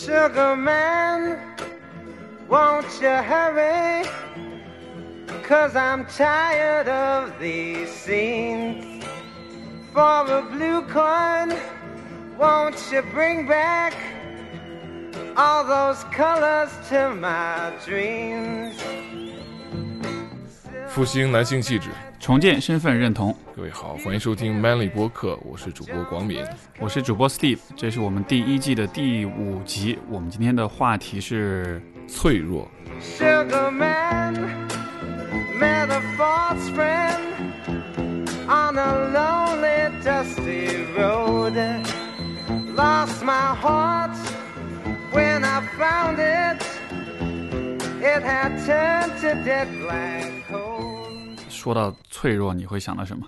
[0.00, 1.38] Sugar man,
[2.48, 4.04] won't you hurry?
[5.48, 9.04] Cause I'm tired of these scenes.
[9.92, 11.56] For a blue coin,
[12.38, 13.94] won't you bring back
[15.36, 18.74] all those colors to my dreams?
[20.88, 23.36] 复兴男性气质，重建身份认同。
[23.61, 26.43] 各位好，欢迎收听 Manly 播客，我是主播广敏。
[26.79, 29.99] 我是主播 Steve，这是我们第一季的第五集。
[30.09, 32.67] 我们今天的话题是脆弱
[32.99, 34.33] ，Sugar man
[35.59, 37.19] met a false friend
[38.47, 40.67] on a lonely, dusty
[40.97, 41.53] road.
[42.75, 44.17] Lost my heart
[45.13, 46.65] when I found it.
[48.01, 50.97] It had turned to dead black coal.
[51.47, 53.27] 说到脆弱，你会想到什么？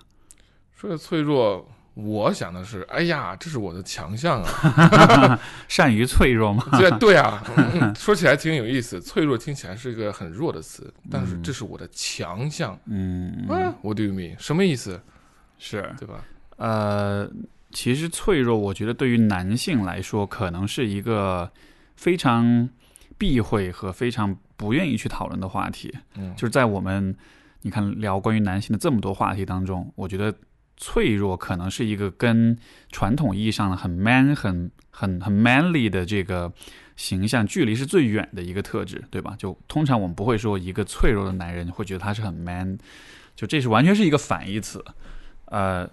[0.83, 5.39] 说到脆弱，我想的是，哎呀，这是我的强项啊！
[5.69, 6.67] 善于脆弱吗？
[6.77, 8.99] 对对啊、 嗯说起来挺有意思。
[8.99, 12.77] 脆弱听起来是一个很弱的词，但是这是我的强项。
[12.87, 14.35] 嗯，嗯，What do you mean？
[14.37, 14.99] 什么意思？
[15.57, 16.15] 是对吧？
[16.57, 17.29] 呃，
[17.71, 21.49] 其实脆弱，我觉得对于男性来说，可能是一个
[21.95, 22.67] 非常
[23.17, 25.95] 避讳和非常不愿意去讨论的话题。
[26.17, 27.15] 嗯就是在我们
[27.61, 30.33] 你看聊关于男性的这么多话题当中，我觉得
[30.83, 32.57] 脆弱可能是一个跟
[32.91, 36.51] 传统意义上的很 man、很很很 manly 的这个
[36.95, 39.35] 形象距离是最远的一个特质，对吧？
[39.37, 42.77] 就通常我们不会说一个脆弱的男人会觉得他是很 man，
[43.35, 44.83] 就这是完全是一个反义词，
[45.45, 45.89] 呃。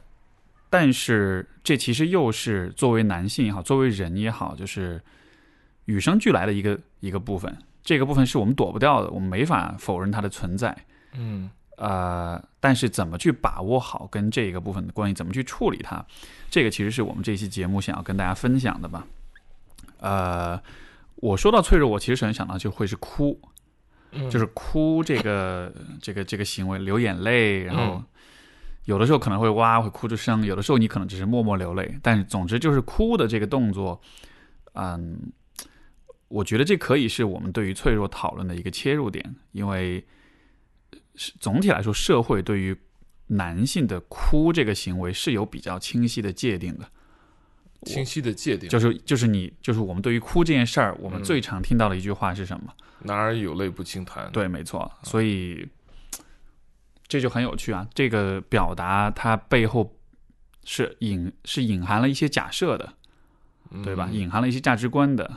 [0.73, 5.03] 但是这其实又是作为男性也好，作为人也好，就是
[5.87, 7.53] 与生俱来的一个一个部分。
[7.83, 10.71] 这个部分是我们躲不掉的，我们没法否认它的存在。
[11.15, 11.51] 嗯
[11.81, 16.05] 呃，但是怎么去把握好跟这个部分的关系，怎么去处理它，
[16.51, 19.07] 这个其实是我们这期节目想要跟大家分享的吧。
[20.01, 20.61] 呃，
[21.17, 23.41] 我说到脆弱，我其实首先想到就会是哭，
[24.13, 28.05] 嗯，就是哭这个这个这个行为，流眼泪，然后嗯
[28.85, 33.99] 有的时候可能会哇会哭出声，有的时候你可能只是默默流泪，但是总之就是哭的这个动作，
[34.75, 35.33] 嗯，
[36.29, 40.05] 我觉得这可以是我们对于脆弱讨论的一个切入点，因为是
[41.15, 42.77] 总体来说，社会对于
[43.29, 46.89] 男性的哭这个行为是有比较清晰的界定的。
[47.87, 52.73] 清晰的界定，就是就是你就是我们对于哭这件事儿，我们嗯最常听到的一句话是什么？
[53.05, 54.31] 男儿有泪不轻弹。
[54.33, 55.67] 对，没错，所以
[57.07, 57.89] 这就很有趣啊。
[57.95, 59.97] 这个表达它背后
[60.65, 62.93] 是隐是隐含了一些假设的，
[63.71, 64.11] 嗯对吧？
[64.13, 65.31] 隐含了一些价值观的。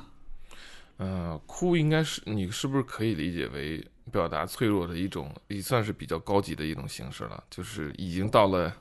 [0.98, 8.72] 呃，哭应该是你是不是可以理解为表达脆弱的一种，也算是比较高级的一种形式了，就是已经到了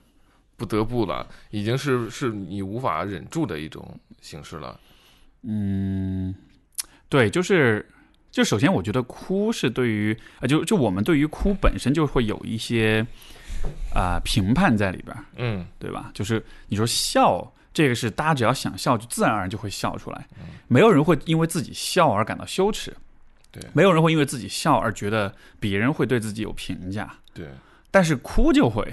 [0.56, 4.78] 不得不了，已经是是你无法忍住的一种形式了。
[5.44, 6.34] 嗯，
[7.08, 7.84] 对，就是
[8.30, 13.04] 就首先我觉得哭是对于啊，就就我们对于哭本身就会有一些
[13.94, 16.10] 啊、评判在里边儿，嗯对吧？
[16.14, 20.28] 就是你说笑，这个是大家只要想笑，就自然而然就会笑出来，
[20.68, 22.94] 没有人会因为自己笑而感到羞耻，
[23.52, 23.62] 对。
[23.72, 27.46] 没有人会因为自己笑而觉得别人会对自己有评价，对，
[27.90, 28.92] 但是哭就会，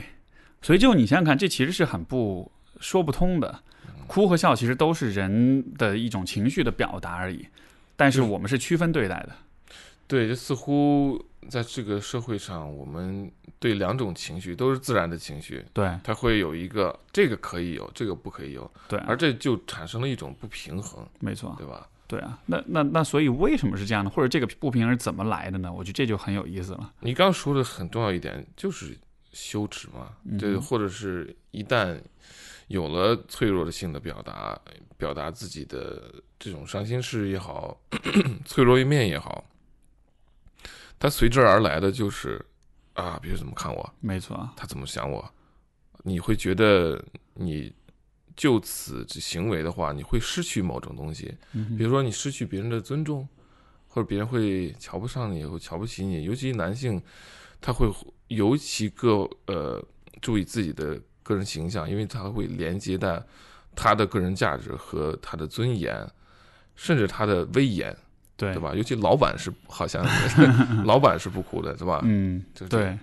[0.62, 3.64] 所以就你想想看，这其实是很不说不通的。
[4.06, 7.48] 哭和笑其实都是人的一种情绪的表达而已，
[7.96, 9.30] 但是我们是区分对待的。
[10.08, 15.96] 对，就似乎在这个社会上，我们对两种情绪都是自然的情绪，对。
[16.04, 21.88] 它会有一个这个可以有，这个不可以有，对，而这就产生了一种不平衡，没错，对吧？
[22.10, 22.38] 对啊。
[22.48, 24.10] 那那那所以为什么是这样的？
[24.10, 25.72] 或者这个不平衡是怎么来的呢？
[25.72, 26.94] 我觉得这就很有意思了。
[27.02, 28.98] 你刚刚说的很重要一点就是
[29.32, 30.10] 羞耻嘛，
[30.40, 32.02] 对，嗯或者是一旦
[32.68, 34.60] 有了脆弱的性的表达，
[34.98, 37.80] 表达自己的这种伤心事也好，
[38.44, 39.46] 脆弱一面也好，
[40.98, 42.44] 它随之而来的就是
[42.94, 45.32] 啊，别人怎么看我，没错，他怎么想我，
[46.04, 47.02] 你会觉得
[47.36, 47.72] 你
[48.40, 53.28] 就此这行为的话，你会失去某种东西，嗯比如说你失去别人的尊重，
[53.90, 57.02] 或者别人会瞧不上你，会瞧不起你，尤其男性，
[57.60, 57.86] 他会
[58.30, 59.84] 尤其个呃
[60.22, 63.22] 注意自己的个人形象，因为他会连接到
[63.76, 66.10] 他的个人价值和他的尊严，
[66.78, 67.94] 甚至他的威严，
[68.38, 68.62] 对对？
[68.62, 68.74] 吧？
[68.74, 70.02] 尤其老板是好像
[70.88, 72.00] 老板是不哭的，对吧？
[72.06, 72.98] 嗯，对，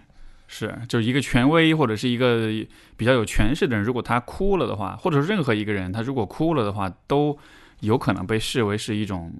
[0.47, 2.49] 是，就是一个权威或者是一个
[2.97, 7.37] 比较有权势的人，如果他哭了的话，或者说任何一个人，他如果哭了的话，都
[7.81, 9.33] 有可能被视为是一种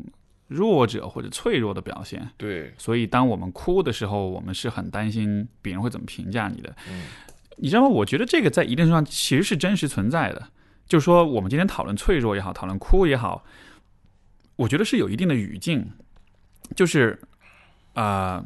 [0.49, 2.29] 弱者或者脆弱的表现。
[2.37, 6.75] 对，所以，当我们哭的时候，我们是很担心别人会怎么评价你的。
[6.89, 7.03] 嗯
[7.59, 7.89] 你知道吗？
[7.89, 10.49] 我觉得这个在一定程度上其实是真实存在的。
[10.87, 13.43] 就是说，我们今天讨论脆弱也好，讨论哭也好，
[14.57, 15.91] 我觉得是有一定的语境，
[16.77, 17.19] 就是
[17.95, 18.45] 啊、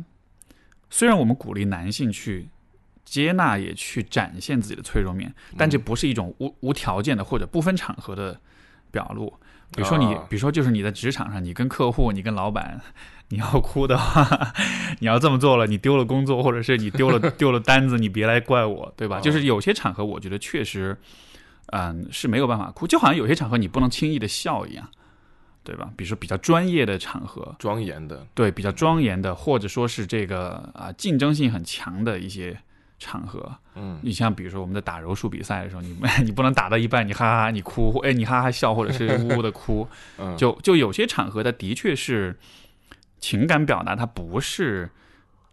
[0.90, 2.48] 虽然我们鼓励男性去
[3.04, 8.38] 接纳也去展现自己的脆弱面，但这不是一种无无条件的或者不分场合的
[8.90, 9.32] 表露。
[9.72, 12.81] 比如说你，啊比如说就是你在职场上，你跟客户，你跟老板，
[13.28, 14.52] 你要哭的话，
[14.98, 19.19] 你要这么做了，你丢了工作，或者是你丢了丢了单子，你别来怪我，对吧？
[19.19, 20.98] 哦就是有些场合，我觉得确实，
[21.66, 24.88] 嗯，是没有办法哭，就好像有些场合你不能轻易的笑一样，
[25.62, 25.90] 对吧？
[25.96, 32.56] 比如说比较专业的场合，庄严的，对比较庄严的，或者说是这个啊竞争性很强的一些
[32.98, 33.98] 场合，嗯。
[34.02, 39.86] 你像比如说我们在打柔术比赛的时候，你 你不能打到一半你哈哈你哭，哎你哈哈笑，或者是呜呜的哭，
[40.18, 42.38] 嗯，就就有些场合它的确是
[43.18, 44.90] 情感表达，它不是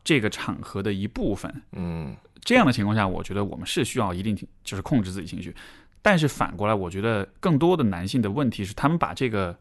[0.03, 1.61] 这个场合的一部分。
[1.73, 2.15] 嗯。
[2.43, 4.33] 这样的情况下，我觉得我们是需要一定
[4.63, 5.53] 就是控制自己情绪，
[6.01, 9.53] 但是反过来，我觉得更多的男性的问题是，他们把这个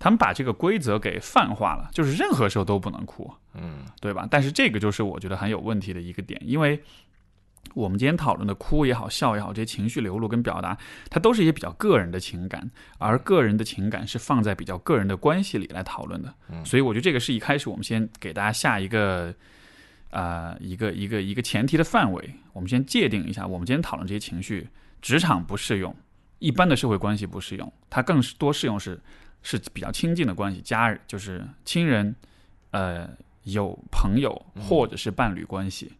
[0.00, 4.26] 他们把这个规则给泛化了，就是任何时候都不能哭，嗯对吧？
[4.28, 6.82] 但是这个就是我觉得很有问题的一个点，因为
[7.74, 10.76] 我们今天讨论的哭也好、笑也好，这些情绪流露跟表达，
[11.08, 12.68] 它都是一些比较个人的情感，
[12.98, 16.34] 而个人的情感是放在比较个人的关系里来讨论的。
[16.48, 19.32] 嗯所以我觉得这个是一开始我们先给大家下一个。
[20.12, 23.46] 啊、一个一个一个前提的范围，我们先界定一下。
[23.46, 24.68] 我们今天讨论这些情绪，
[25.00, 25.94] 职场不适用，
[26.40, 29.00] 一般的社会关系不适用，它更多适用是
[29.42, 32.14] 是比较亲近的关系，家人就是亲人，
[32.70, 33.08] 呃，
[33.44, 35.92] 有朋友或者是伴侣关系，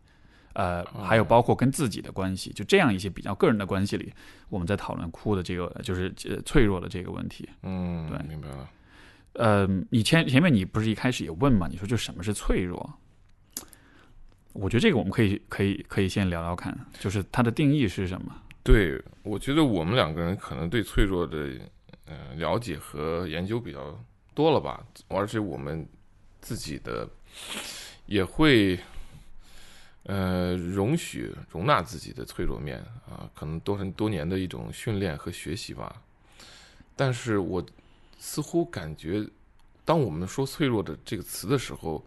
[0.53, 4.13] 呃，还有包括跟自己的关系，就这样一些比较个人的关系里，
[4.49, 7.49] 我们在讨论哭的这个就是呃脆弱的这个问题。
[7.63, 8.69] 嗯，对明白了。
[9.35, 11.69] 呃，你前前面你不是一开始也问嘛？
[11.71, 12.99] 你说就什么是脆弱？
[14.53, 18.35] 我觉得这个我们可以可以可以先聊聊看，就是它的定义是什么？
[18.65, 21.49] 对，我觉得我们两个人可能对脆弱的
[22.11, 23.97] 呃了解和研究比较
[24.35, 25.89] 多了吧，而且我们
[26.41, 27.09] 自己的
[28.07, 28.79] 也会
[30.03, 32.79] 呃容许容纳自己的脆弱面
[33.09, 36.03] 啊，可能多很多年的一种训练和学习吧。
[36.97, 37.65] 但是我
[38.19, 39.25] 似乎感觉，
[39.85, 42.05] 当我们说脆弱的这个词的时候，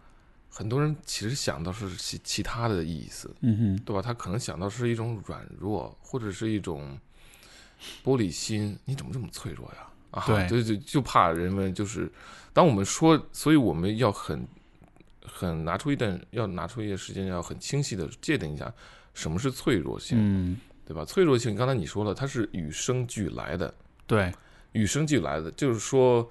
[0.50, 4.02] 很多人其实想到是其其他的意思，嗯哼，对吧？
[4.02, 6.98] 他可能想到是一种软弱，或者是一种
[8.04, 8.78] 玻璃心。
[8.84, 9.88] 你怎么这么脆弱呀？
[10.14, 12.08] 啊，对就就就怕人们就是，
[12.52, 14.46] 当我们说，所以我们要很
[15.26, 18.72] 很拿出一段，要拿出一些时间，要很清晰的界定一下
[19.12, 20.56] 什么是脆弱性，嗯，
[20.86, 21.04] 对吧？
[21.04, 23.74] 脆弱性，刚才你说了，它是与生俱来的，
[24.06, 24.32] 对，
[24.70, 26.30] 与生俱来的，就是说，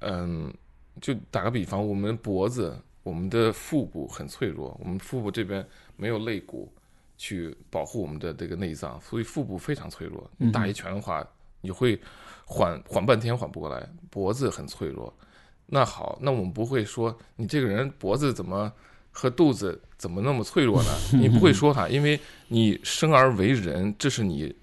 [0.00, 0.52] 嗯，
[1.00, 5.64] 就打个比方，我们脖子、我们的腹部很脆弱，我们腹部这边
[5.96, 6.72] 没有肋骨
[7.16, 10.28] 去保护我们的这个内脏，所以腹部非常脆弱。
[10.36, 11.24] 你打一拳的话，
[11.60, 11.96] 你会
[12.44, 15.12] 缓缓半天缓不过来，脖子很脆弱。
[15.66, 18.70] 那好，那我们不会说你这个人脖子怎么
[19.10, 20.90] 和肚子怎么那么脆弱呢？
[21.12, 22.18] 你不会说他，因为
[22.48, 24.54] 你生而为人，这是你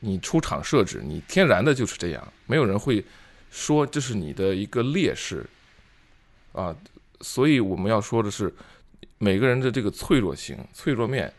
[0.00, 3.02] 你出厂设置，你天然的就是这样，没有人会
[3.50, 5.48] 说这是你的一个劣势
[6.52, 6.76] 啊。
[7.20, 8.54] 所以我们要说的是，
[9.16, 11.32] 每个人的这个脆弱性、脆弱面，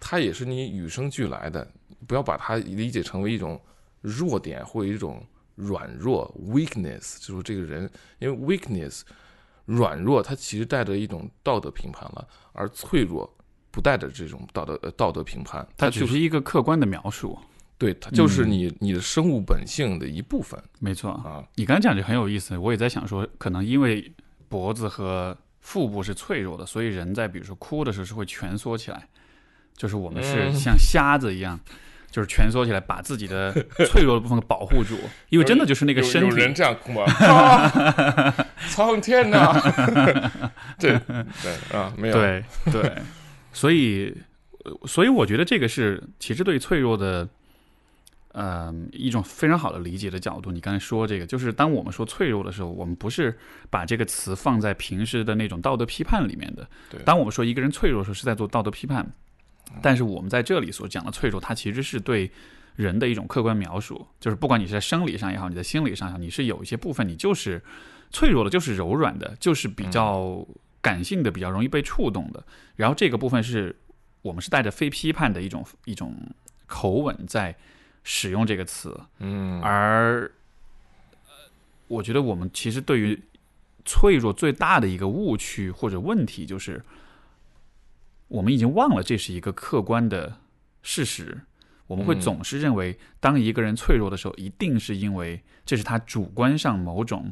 [0.00, 1.66] 它也是你与生俱来的，
[2.06, 3.60] 不要把它理解成为一种
[4.02, 9.00] 弱点会有一种软弱 （weakness），就是这个人，因为 weakness
[9.64, 13.32] 软弱，它其实带着一种道德评判了，而脆弱
[13.70, 17.38] 不带着这种道德呃道德评判，它只是一个客观的描述。
[17.78, 21.42] 对，它就是嗯你、你的生物本性的一部分没错，啊。
[21.56, 24.12] 你刚才讲就很有意思，我也在想说，可能因为
[24.48, 29.08] 脖子和腹部是脆弱的，所以人在比如说哭的时候是会蜷缩起来，
[29.76, 31.58] 就是我们是嗯像瞎子一样，
[32.12, 33.50] 就是蜷缩起来把自己的
[33.88, 34.96] 脆弱的部分给保护住，
[35.30, 37.02] 因为真的就是那个有身有人体，这样哭吗？
[37.26, 39.52] 啊，苍天呐！
[40.78, 42.92] 对对啊，没有对对，
[43.52, 44.14] 所以
[44.64, 47.28] 呃所以我觉得这个是其实对脆弱的。
[48.34, 53.38] 呃，一种非常好的理解的角度，你刚才说这个，就是当我们说脆弱的时候，我们不是
[53.68, 56.66] 把这个词放在平时的那种道德批判里面的。
[56.88, 59.06] 对当我们说一个人脆弱的时候，是在做道德批判，
[59.80, 62.30] 但是我们在这里所讲的脆弱，它其实是对
[62.76, 67.62] 人的一种客观描述，就是不管你是在生理上也好，你在心理上也好，你是有一些部分你就是
[68.10, 70.46] 脆弱的，就是柔软的，就是比较
[70.80, 72.42] 感性的，比较容易被触动的。
[72.76, 73.74] 然后这个部分是
[74.22, 76.14] 我们是带着非批判的一种一种
[76.66, 77.54] 口吻在
[78.04, 79.60] 使用这个词，嗯。
[79.62, 80.30] 而
[81.26, 81.32] 呃
[81.88, 83.20] 我觉得我们其实对于
[83.84, 86.82] 脆弱最大的一个误区或者问题，就是
[88.32, 90.38] 我们已经忘了这是一个客观的
[90.82, 91.38] 事实，
[91.86, 97.30] 我们会嗯总是认为，当一个人脆弱的时候，一定是因为这是他主观上某种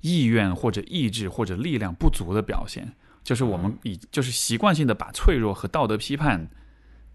[0.00, 2.90] 意愿或者意志或者力量不足的表现，
[3.22, 6.48] 就是我们以就是习惯性的把脆弱和道德批判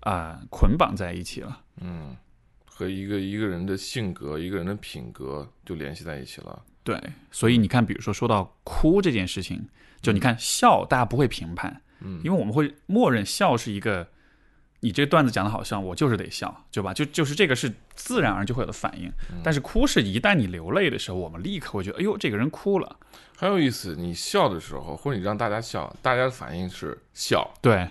[0.02, 1.64] 啊、捆绑在一起了。
[1.82, 2.16] 嗯，
[2.64, 6.64] 和一个一个人的性格、一个人的品格就联系在一起了。
[6.84, 7.02] 对，
[7.32, 9.68] 所以你看，比如说说到哭这件事情，
[10.00, 14.08] 就你看笑，大家不会评判，嗯因为我们会默认笑是一个，
[14.82, 16.94] 你这个段子讲的好笑，我就是得笑，对吧？
[16.94, 19.12] 就就是这个是自然而然就会有的反应。
[19.44, 22.96] 但是哭是一旦你流泪的时候，我们立刻会觉得，哎呦，这个人哭了。
[23.38, 27.90] 很有意思，你笑的时候，或者你让大家笑，大家的反应是笑；对，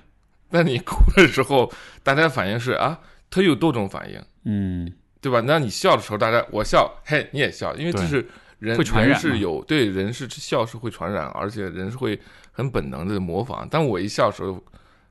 [0.50, 1.70] 那你哭的时候，
[2.02, 4.90] 大家的反应是啊，他有多种反应，嗯，
[5.20, 5.42] 对吧？
[5.44, 8.26] 那你笑的时候，大家我笑，嘿，你也笑，因为这是
[8.58, 12.18] 人会传染人是有对人是笑是会传染，而且人是会
[12.54, 13.68] 很本能的模仿。
[13.70, 14.64] 但我一笑的时候，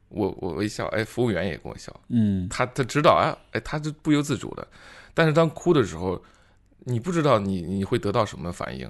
[0.09, 4.67] 我我一笑，哎，服务员也跟我笑，嗯，他他知道啊，哎，他是不由自主的。
[5.13, 6.19] 但是当哭的时候，
[6.85, 8.89] 你不知道你你会得到什么反应。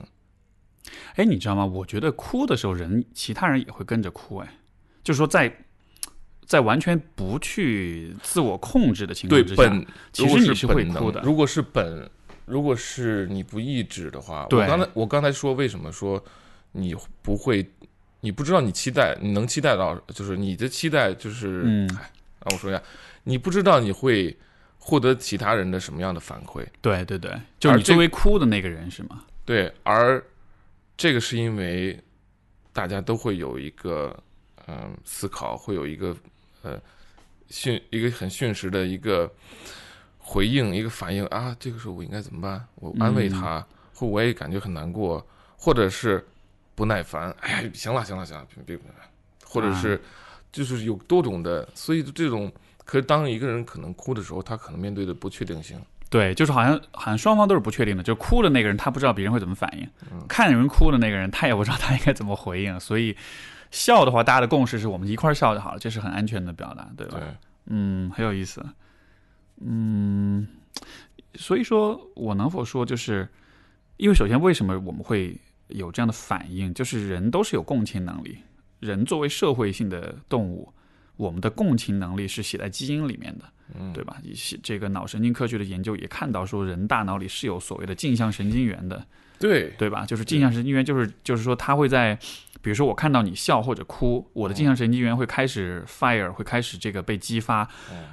[1.15, 1.65] 哎，你知道吗？
[1.65, 4.37] 我觉得哭的时候，人其他人也会跟着哭。
[4.37, 4.47] 哎，
[5.03, 5.53] 就是说在
[6.45, 11.21] 在完全不去自我控制的情对况之下，本，其实你是会哭的。
[11.21, 12.09] 如果是本，
[12.45, 16.21] 如果是你不抑制的话，我刚才我刚才说为什么说
[16.73, 17.65] 你不会，
[18.23, 22.81] 你不知道你期待，你能期待到，就是你的期待就是，嗯，让我说一下，
[23.25, 24.33] 你不知道你会
[24.79, 29.25] 获得其他人的什么样的反馈，对对对，就是你作为哭的那个人是吗？
[29.43, 30.23] 对，而
[30.95, 32.01] 这个是因为
[32.71, 34.17] 大家都会有一个
[34.67, 36.15] 嗯、思考，会有一个
[36.61, 36.81] 呃
[37.49, 39.29] 迅一个很迅时的一个
[40.17, 42.65] 回应，一个反应啊，这个时候我应该怎么办？
[42.75, 45.27] 我安慰他，或我也感觉很难过，
[45.57, 46.25] 或者是
[46.75, 48.87] 不耐烦，哎呀，行了行了行了，别别别，
[49.45, 50.01] 或者是
[50.51, 52.51] 就是有多种的，所以这种。
[52.85, 63.15] 可是当一个人可能哭的时候，他可能面对的不确定性，对，就是好像好像双方都是不确定的，就哭的那个人他不知道别人会怎么反应，嗯看人哭的那个人他也不知道他应该怎么回应，所以
[63.71, 67.19] 笑的话，大家的共识是我们一块儿笑就好了，这是很安全的表达，对吧？
[67.19, 67.27] 对，
[67.67, 68.61] 嗯，很有意思。
[69.61, 70.45] 嗯，
[71.35, 73.25] 所以说我能否说，就是
[73.95, 76.73] 因为首先，为什么我们会有这样的反应？
[76.73, 78.37] 就是人都是有共情能力，
[78.79, 80.71] 人作为社会性的动物，
[81.17, 83.45] 我们的共情能力是写在基因里面的，
[83.79, 84.17] 嗯，对吧？
[84.61, 89.05] 这个脑神经科学的研究也看到说，人大脑里是有所谓的镜像神经元的，
[89.39, 90.05] 对，对吧？
[90.05, 92.15] 就是镜像神经元，就是就是说，它会在，
[92.61, 97.67] 比如说我看到你笑或者哭，我的镜像神经元会开始 fire，会开始这个被激发，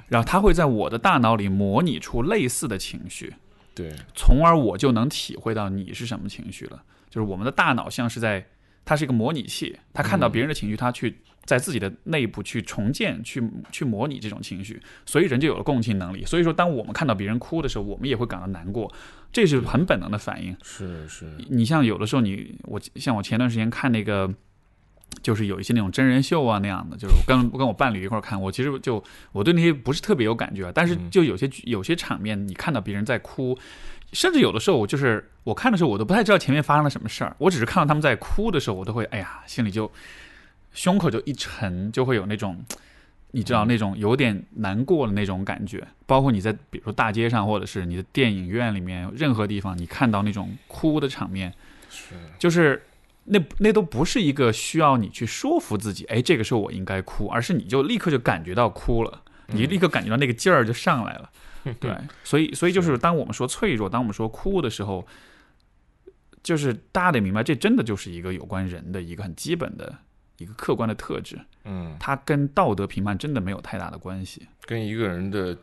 [0.07, 3.33] 然后它会在我的大脑里模拟出类似的情绪，
[3.73, 6.83] 对，从而我就能体会到你是什么情绪了。
[7.11, 8.43] 就是我们的大脑像是在，
[8.83, 16.25] 它是一个模拟器，它看到别人的情绪，它去在自己的内部去重建、去去模拟这种情绪，所以人就有了共情能力。
[16.25, 18.91] 所以说，当我们看到别人哭的时候，我们也会感到难过，
[19.31, 20.55] 这是很本能的反应。
[20.63, 24.33] 是是，你像有的时候你我像我前段时间看那个，
[25.21, 33.57] 就是有一些那种真人秀啊那样的，就是我跟我跟我伴侣一块儿看，我其实就我对那些不是特别有感觉啊，但是就有些有些场面，你看到别人在哭，
[34.13, 39.91] 甚至有的时候我就是我看的时候，我都不太知道前面发生了什么事儿，我只是看到他们在哭的时候，我都会哎呀，心里就
[40.73, 42.63] 胸口就一沉，就会有那种。
[43.33, 51.53] 你知道那种有点难过的那种感觉，包括你在比如说大街上，或者是你的电影院里面，任何地方你看到那种哭的场面，
[51.89, 52.83] 是就是
[53.23, 61.29] 那那都不是一个需要你去说服自己，哎，这个时候我应该哭，而是你就立刻就感觉到哭了，你立刻感觉到那个劲儿就上来了。
[61.79, 65.05] 对，所以所以就是当我们说脆弱，当我们说哭的时候，
[66.41, 69.95] 就是大家得明白，这真的就是一个有关人的一个很基本的
[70.37, 74.47] 一个客观的特质，嗯，它跟道德评判真的没有太大的关系。
[74.65, 75.55] 跟一个人的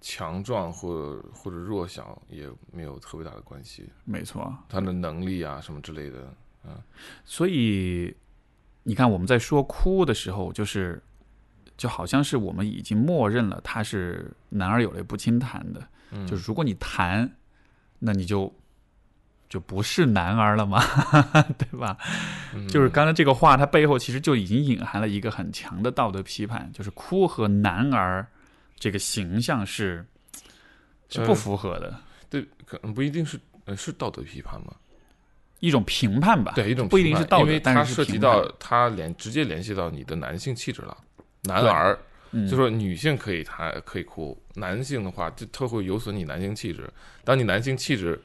[0.00, 6.80] 强壮或或者弱小也没有特别大的关系，没错，他的能力啊什么之类的，嗯。
[7.24, 8.16] 所以
[8.84, 11.02] 你看我们在说哭的时候，就是
[11.76, 17.30] 就好像是我们已经默认了它是男儿有泪不轻弹的，嗯，就是如果你弹，
[17.98, 18.52] 那你就
[19.48, 20.82] 就不是男儿了嘛，
[21.58, 21.96] 对吧？
[22.54, 28.26] 嗯就是刚才这个话，它背后其实就已经隐含了一个很强的道德批判，就是哭和男儿
[28.78, 30.04] 这个形象是
[31.08, 31.98] 是不呃符合的，
[32.30, 34.74] 对，可能不一定是呃是道德批判吗？
[35.60, 36.52] 一种评判吧。
[36.56, 40.96] 对，一种不一定是道德，因为它涉及到它联直接联系到你的男性气质了。
[41.42, 41.98] 男儿
[42.30, 46.90] 嗯就说女性可以弹可以哭，男性的话就特会有损你男性气质。
[47.24, 48.20] 当你男性气质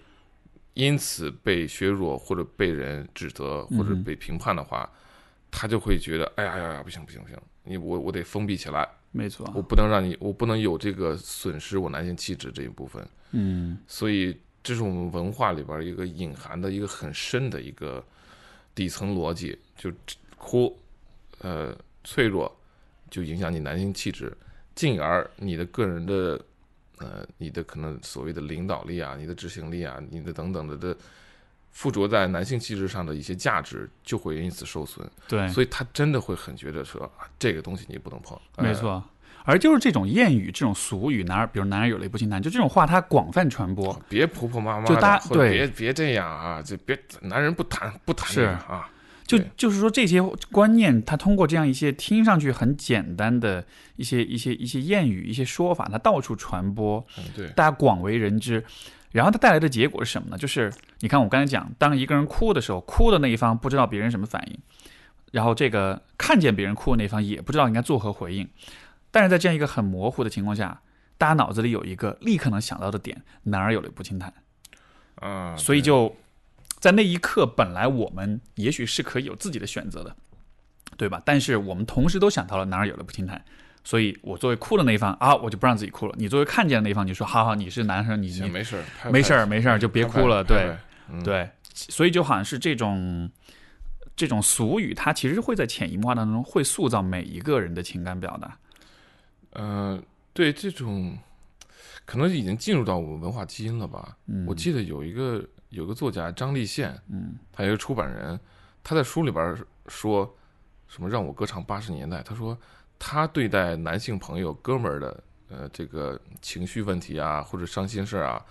[0.75, 4.89] 因此被削弱或者被人指责或者被评判的话，
[5.51, 13.05] 他就会觉得哎呀呀呀不行不行不行，你我我得封闭起来，没错，我不能让你，我不能有这个损失我男性气质这一部分。
[13.31, 18.01] 嗯所以这是我们文化里边一个隐含的一个很深的一个
[18.73, 19.91] 底层逻辑，就
[20.37, 20.79] 哭，
[21.39, 22.56] 呃，脆弱
[23.09, 24.35] 就影响你男性气质，
[24.75, 26.39] 进而你的个人的，
[26.99, 30.95] 呃，你的可能所谓的领导力啊，你的执行力啊，你的等等的的
[31.71, 39.03] 附着在男性气质上的一些价值就会因此受损，对，所以他真的会很觉得说啊，这个东西你不能碰，呃没错。
[39.43, 43.97] 而就是这种谚语、这种俗语，男儿比如“男儿有泪不轻弹”，就这种话，它广泛传播。
[44.09, 48.89] 别婆婆妈妈，就大家对别别这样啊，就别男人不谈不谈是这个啊，
[49.27, 53.65] 就就是说，这些观念，它通过这样一些听上去很简单的
[53.97, 58.63] 一些一些一些谚语、一些说法，它到处传播，嗯对，大家广为人知。
[59.11, 60.37] 然后它带来的结果是什么呢？
[60.37, 64.57] 就是你看我刚才讲，当一个人哭的时候，哭的那一方不知道别人什么反应，
[65.31, 68.47] 然后这个看见别人哭的那一方也不知道应该作何回应。
[69.09, 70.81] 但是在这样一个很模糊的情况下，
[71.17, 74.31] 大家脑子里有一个立刻能想到的点：男儿有泪不轻弹。
[75.15, 76.15] 啊，所以就
[76.79, 80.15] 在那一刻，本来我们也许是可以有自己的选择的，
[80.95, 81.21] 对吧？
[81.25, 83.43] 但是我们同时都想到了男儿有泪不轻弹，
[83.83, 86.15] 所以我作为哭的那一方啊，我就不让自己哭了。
[86.17, 90.75] 你作为看见的那一方，你说好好，你是男生，你没事儿，没事儿没事儿就别哭了，对
[91.23, 93.29] 对，所以就好像是这种。
[94.15, 98.57] 这种俗语，它其实会在潜移默化当中会塑造每一个人的情感表达。
[99.51, 100.01] 嗯，
[100.33, 101.15] 对这种
[102.03, 104.17] 可能已经进入到我们文化基因了吧。
[104.25, 108.39] 嗯，我记得有一个有个作家张立宪，嗯他有一个出版人，
[108.83, 109.57] 他在书里边
[109.87, 110.37] 说
[110.87, 112.57] 什么让我歌唱八十年代，他说
[112.97, 118.45] 他对待男性朋友哥们儿的呃这个情绪问题啊或者伤心事儿啊，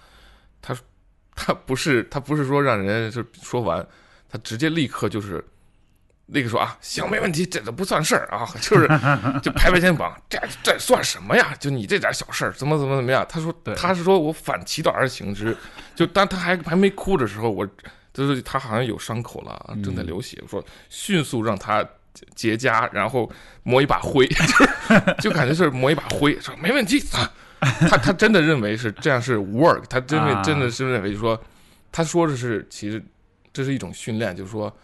[0.61, 0.77] 他
[1.35, 3.87] 他不是他不是说让人就说完，
[4.29, 5.45] 他直接立刻就是。
[6.27, 8.89] 立刻说啊，行，没问题，这都不算事儿啊，就是
[9.43, 11.55] 就拍拍肩膀，这这算什么呀？
[11.61, 13.25] 就你这点小事儿，怎么怎么怎么样？
[13.29, 15.57] 他说他是说我反其道而行之，
[15.95, 17.67] 就当他还还没哭的时候，我
[18.13, 21.85] 就是他好像有伤口了，正在流血，我说迅速让他
[22.35, 23.31] 结痂，然后
[23.63, 27.31] 抹一把灰， 就是就感觉是抹一把灰，说没问题啊。
[27.89, 31.41] 他他真的认为是这样是 work，他真的啊真的是认为说，
[31.91, 33.03] 他说的是其实
[33.53, 34.75] 这是一种训练，就是说，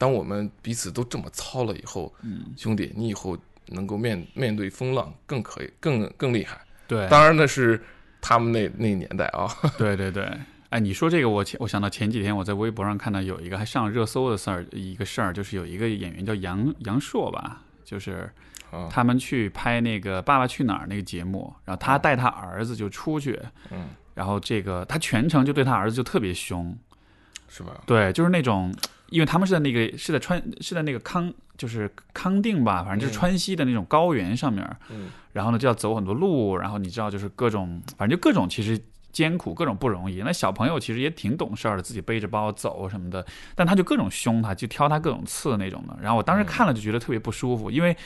[0.00, 3.36] 当我们彼此都这么操了以后，嗯，兄弟，你以后
[3.66, 6.58] 能够面面对风浪更可以，更更厉害。
[6.88, 7.78] 对，当然那是
[8.18, 10.26] 他们那那年代啊， 对对对，
[10.70, 18.32] 哎，你说这个我前我想到前几天我在微博上看到有一个还上热搜的事儿，一个事儿就是有一个演员叫杨杨烁吧，就是
[18.70, 18.88] 啊。
[18.90, 23.38] 他们去拍那个《爸爸去哪儿》那个节目，然后他带他儿子就出去，
[23.70, 26.74] 嗯，然后这个他全程就对他儿子就特别凶，
[27.48, 27.82] 是吧？
[27.86, 28.74] 对，就是那种，
[29.10, 38.80] 因为他们是在那个是在川是在那个康就是康定吧，反正就是嗯川西的那种高原上面，嗯然后呢就要走很多路，然后你知道就是各种，反正就各种其实
[39.12, 40.22] 艰苦，各种不容易。
[40.22, 45.98] 那小朋友其实也挺懂事儿的，自己背着包走什么的，但他就各种凶他，就挑他各种刺那种的。
[46.00, 47.96] 然后我当时看了就觉得特别不舒服，因为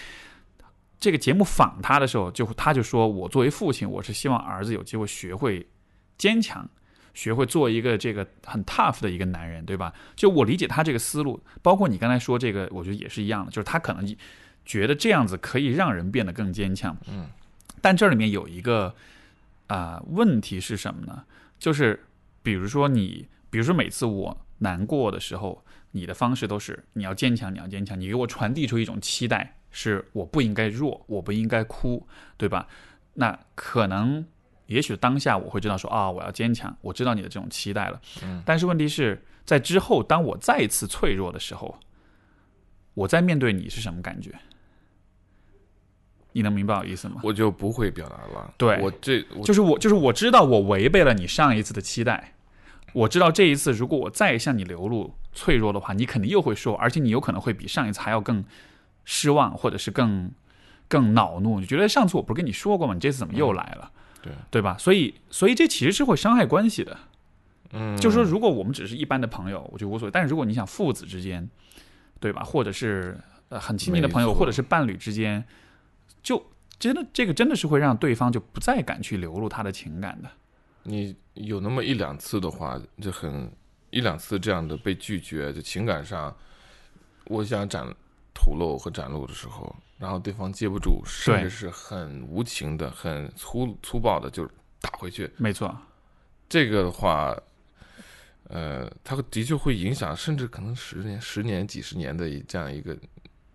[0.98, 5.66] 这个节目访他的时候，就他就说我作为父亲，我是希望儿子有机会学会
[6.16, 6.66] 坚强。
[7.14, 9.94] 学会做一个这个很 tough 的一个男人，对吧？
[10.16, 14.16] 就我理解他这个思路，包括你刚才说这个，我觉得也是一样的，就是他可能
[14.64, 16.96] 觉得这样子可以让人变得更坚强。
[17.08, 17.28] 嗯，
[17.80, 18.94] 但这里面有一个
[19.68, 21.24] 啊、问题是什么呢？
[21.58, 22.04] 就是
[22.42, 32.66] 比如说你，比如说每次我难过的时候，你的方式都是你要坚强，你要坚强，你给我传递出一种期待，是我不应该弱，我不应该哭，对吧？
[33.14, 34.26] 那可能。
[34.66, 38.00] 也许当下我会知道说啊，我要坚强，我知道你的这种期待了。
[38.22, 41.78] 嗯，但是问题是在之后，当我再一次脆弱的时候，
[42.94, 44.30] 我在面对你是什么感觉？
[46.32, 47.20] 你能明白我意思吗？
[47.22, 48.54] 我就不会表达了。
[48.58, 52.32] 对我这我就是我，就是我知道我违背了你上一次的期待，
[52.92, 58.44] 我知道这一次如果我再向你流露脆弱的话，你肯定又会说，而且你有可能会比上一次还要更
[59.04, 60.28] 失望，或者是更
[60.88, 61.60] 更恼怒。
[61.60, 62.94] 你觉得上次我不是跟你说过吗？
[62.94, 63.92] 你这次怎么又来了？
[64.24, 64.76] 对对吧？
[64.78, 66.96] 所以，所以这其实是会伤害关系的。
[67.72, 70.10] 嗯，就是说，如果我们只是一般的朋友，我觉得无所谓。
[70.10, 71.46] 但是如果你想父子之间，
[72.20, 72.42] 对吧？
[72.42, 75.44] 或者是呃很亲密的朋友，或者是伴侣之间，
[76.22, 76.42] 就
[76.78, 80.30] 真的这个真的是会让对方就不再敢去流露他的情感的。
[80.84, 83.50] 你有那么一两次的话，就很
[83.90, 86.34] 一两次这样的被拒绝，就情感上，
[87.26, 87.86] 我想展
[88.34, 94.44] 吐露和展露的时候，然后对方接不住，甚至是很无情的、很粗粗暴的就
[94.80, 95.74] 打回去，没错，
[96.48, 97.34] 这个的话，
[98.48, 102.96] 呃，它的确会影响，甚至可能十年、十年、几十年的一这样一个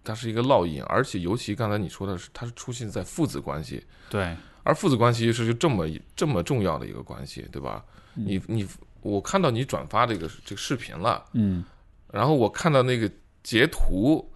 [0.04, 7.84] 它是一个烙印，而且尤其刚才你说的是，它是出现在父子关系，对，而父子关系是就这么这么重要的一个关系，对吧？
[8.16, 8.68] 你你
[9.02, 11.64] 我看到你转发这个这个视频了，嗯。
[12.12, 13.08] 然后我看到那个
[13.44, 14.28] 截图，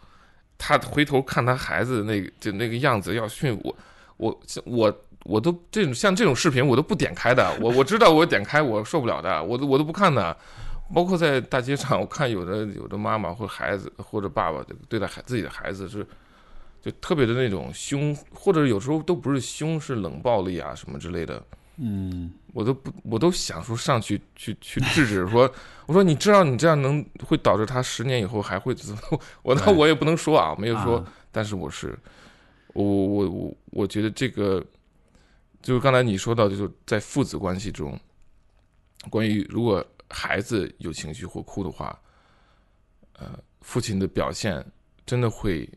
[0.58, 3.76] 他回头看他孩子那个就那个样子要训我，
[4.18, 10.36] 我我我都这种像这种视频我都不点开的，我我知道我点开我受不了的，我都我都不看的。
[10.94, 16.06] 包括在大街上，我看有的有的妈妈或孩子或者爸爸对待孩自己的孩子是，
[16.82, 21.42] 就特别的那种凶，或者有时候都不是凶，是冷暴力啊什么之类的。
[21.78, 25.52] 嗯，我都不，我都想说上去去去制止，说
[25.88, 29.20] 我说你知道你这样能会导致他十年以后还会怎么？
[29.42, 31.14] 我那我也不能说啊，没有说，啊。
[31.32, 31.98] 但是我是
[32.74, 34.64] 我我我我觉得这个
[35.64, 38.00] 就是刚才你说到，就是在父子关系中，
[39.10, 42.00] 关于如果孩子有情绪或哭的话，
[43.18, 43.32] 呃，
[43.62, 44.64] 父亲的表现
[45.08, 45.68] 真的会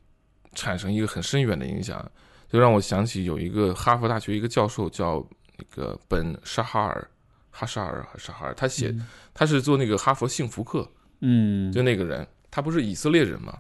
[0.53, 2.07] 产生一个很深远的影响，
[2.51, 5.27] 就让我想起有一个哈佛大学一个教授叫
[5.57, 7.11] 那个本沙哈尔，
[7.51, 8.95] 哈沙尔还是沙哈尔，他写、
[9.33, 10.91] 他是做那个哈佛幸福课，
[11.21, 13.59] 嗯，就那个人，他不是以色列人吗？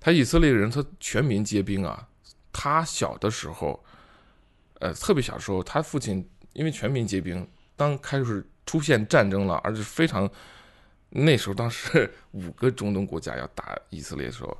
[0.00, 2.08] 他以色列人，他全民皆兵啊。
[2.52, 3.82] 他小的时候，
[4.80, 10.28] 呃，特别小的时候，他父亲因为全民皆兵，当开始出现战争了，而且非常
[11.08, 14.54] 那时候，当时五个中东国家要打以色列的时候，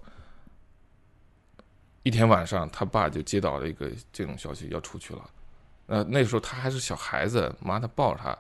[2.03, 5.31] 一天晚上，他爸就接到了一个这种消息，要出去了。
[5.87, 8.31] 呃，那时候他还是小孩子，妈的抱着他，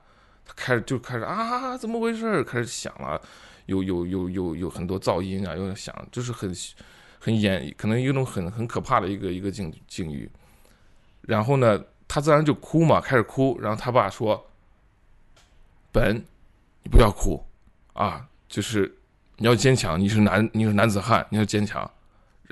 [0.44, 2.42] 他开始就开始啊，怎么回事？
[2.44, 3.20] 开始想了，
[3.66, 6.55] 有有有有有很多噪音啊，有点响，就是很
[7.18, 10.31] 很严，可能一种很很可怕的一个一个境境遇。
[11.22, 13.59] 然后呢，他自然就哭嘛，开始哭。
[13.61, 14.50] 然后他爸说
[15.92, 16.16] ：“本，
[16.83, 17.44] 你不要哭
[17.92, 18.98] 啊，就是
[19.37, 21.88] 你要坚强，你是男，你是男子汉，你要坚强。”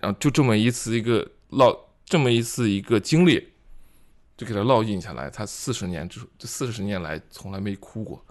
[0.01, 3.53] 然后就这么一次一个烙，这么一次一个经历，
[4.41, 5.29] 就给他烙印下来。
[5.29, 8.25] 他四十年之这四十年来从来没哭过。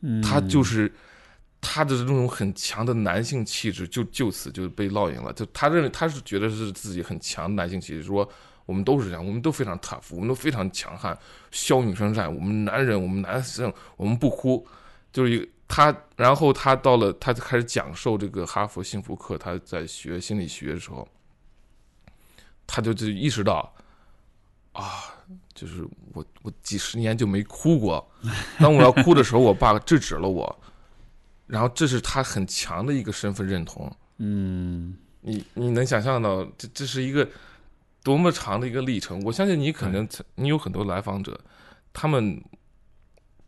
[0.00, 0.92] 嗯他就是
[1.60, 5.32] 他的这种很强的男性气质，就就此就被烙印了。
[5.34, 8.28] 就他认为他是觉得是自己很强的男性气质，说
[8.66, 11.16] 我们都是这样，我们都非常 tough，我们都非常强悍，
[11.52, 12.34] 骁勇善战。
[12.34, 14.66] 我们男人，我们男性，我们不哭。
[15.12, 19.38] 就是一个他，然后他到了，他就开始讲授这个哈佛幸福课。
[19.38, 21.08] 他在学心理学的时候，
[22.66, 23.72] 他就就意识到
[24.74, 25.04] 啊，
[25.54, 28.10] 就是我我几十年就没哭过，
[28.58, 30.60] 当我要哭的时候，我爸制止了我，
[31.46, 33.90] 然后这是他很强的一个身份认同。
[34.18, 37.28] 嗯，你你能想象到这这是一个
[38.02, 39.20] 多么长的一个历程？
[39.22, 41.40] 我相信你可能你有很多来访者，
[41.92, 42.42] 他们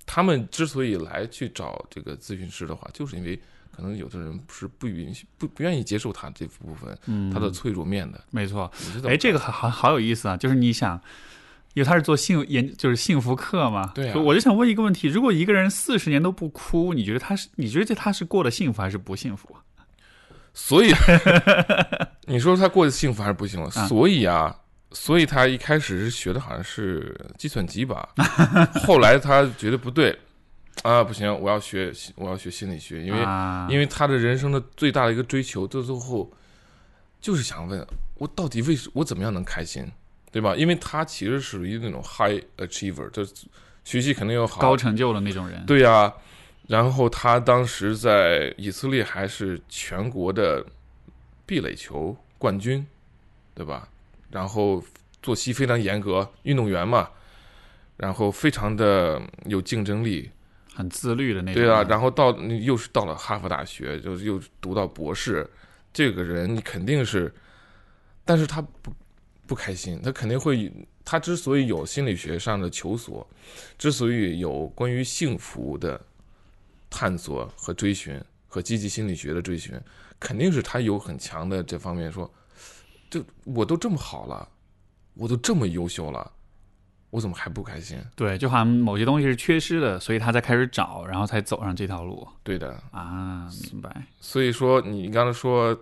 [0.06, 3.38] 他们之所以来去找这个咨询师的话，就是因为
[3.76, 8.18] 可能有的人是不允许不不愿意接受他这部分，嗯他的脆弱面的。
[8.30, 8.70] 没错。
[9.04, 10.36] 哎，这个好好好有意思啊！
[10.36, 10.98] 就是你想，
[11.74, 13.92] 因为他是做幸研，就是幸福课嘛。
[13.94, 19.54] 对啊我就想问一个问题：如果一个人四十年都不哭，你觉得他是你觉得他是过得幸福还是不幸福？
[20.54, 20.90] 所以
[22.26, 23.78] 你说他过得幸福还是不幸福？
[23.78, 24.56] 啊所以啊，
[24.92, 28.08] 所以他一开始是学的好像是计算机吧，
[28.86, 30.18] 后来他觉得不对
[30.82, 36.30] 啊，不行，我要学我要学心理学，因为、啊、因为他的人生的最大的一个追求，到最后
[37.20, 37.84] 就是想问
[38.18, 39.90] 我到底为什我怎么样能开心，
[40.30, 40.54] 对吧？
[40.54, 43.24] 因为他其实属于那种 high achiever，就
[43.84, 45.64] 学习肯定要好，高成就的那种人。
[45.66, 46.12] 对呀、
[46.68, 50.64] 然后他当时在以色列还是全国的
[51.44, 52.86] 壁垒球冠军，
[53.54, 53.88] 对吧？
[54.30, 54.82] 然后
[55.22, 57.08] 作息非常严格，运动员嘛，
[57.96, 60.30] 然后非常的有竞争力，
[60.76, 61.62] 很自律的那种。
[61.62, 61.82] 对啊。
[61.88, 65.48] 然后到又是到了哈佛大学，就又读到博士，
[65.92, 67.34] 这个人你肯定是，
[68.24, 68.92] 但是他不
[69.46, 70.70] 不开心，他肯定会。
[71.08, 73.24] 他之所以有心理学上的求索，
[73.78, 76.04] 之所以有关于幸福的
[76.90, 79.80] 探索和追寻，和积极心理学的追寻，
[80.18, 82.28] 肯定是他有很强的这方面说，
[83.08, 84.48] 就我都这么好了，
[85.14, 86.28] 我都这么优秀了，
[87.10, 87.98] 我怎么还不开心？
[88.14, 93.48] 对，就好像某些东西是缺失的，所以他才开始找，然后才走上这条路对的，啊。
[93.72, 94.06] 明白？
[94.20, 95.78] 所以说你刚才说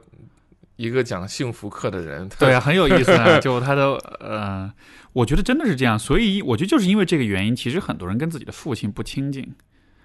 [0.76, 3.38] 一个讲幸福课的人，对啊，很有意思啊。
[3.40, 4.72] 就他的呃，
[5.12, 9.54] 我觉得真的是这样，所以我觉得就是因为这个原因，其实很多人跟自己的父亲不亲近，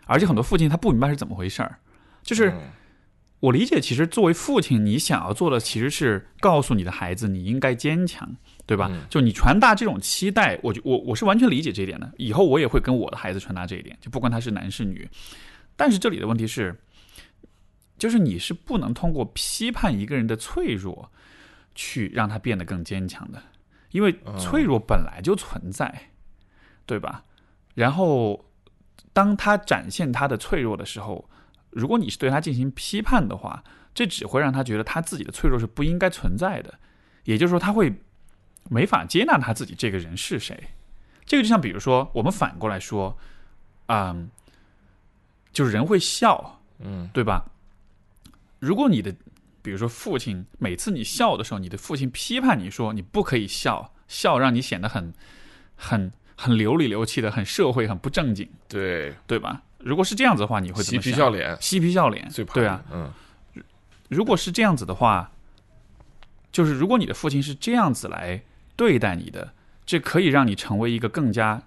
[0.05, 1.79] 而且很多父亲他不明白是怎么回事儿。
[2.23, 2.59] 就是嗯
[3.41, 8.35] 我理解，其实作为父亲，你想要做的其实是告诉你的孩子，你应该坚强，
[8.69, 8.87] 对吧？
[8.91, 12.13] 嗯就你传达这种期待，我就我我是完全理解这一点的。
[12.17, 15.09] 以后我也会跟我的孩子传达这一点，就不管他是男是女。
[15.75, 16.79] 但是这里的问题是，
[17.97, 21.11] 就是你是不能通过批判一个人的脆弱，
[21.73, 23.41] 去让他变得更坚强的，
[23.89, 26.11] 因为哦脆弱本来就存在，
[26.85, 27.23] 对吧？
[27.73, 28.45] 然后
[29.13, 31.27] 当他展现他的脆弱的时候，
[31.71, 33.63] 如果你是对他进行批判的话，
[33.95, 36.77] 这只会让他觉得他自己的脆弱是不应该存在的，
[37.23, 37.91] 也就是说，他会
[38.69, 40.69] 没法接纳他自己这个人是谁。
[41.25, 43.17] 这个就像比如说，我们反过来说，
[43.87, 44.29] 嗯，
[45.51, 47.45] 就是人会笑，嗯对吧？
[48.59, 49.13] 如果你的，
[49.61, 55.13] 比如说父亲，每次你笑的时候，你的父亲批判你说你不可以笑，笑让你显得很、
[55.75, 59.61] 很、很流里流气的，很社会、很不正经，对，对吧？
[59.79, 60.99] 如果是这样子的话，你会怎嬉？
[60.99, 63.11] 皮笑脸嬉皮笑脸最，怕对啊。，嗯
[64.09, 65.31] 如果是这样子的话，
[66.51, 68.41] 就是如果你的父亲是这样子来
[68.79, 69.53] 对待你的，
[69.85, 71.61] 这可以让你成为一个更加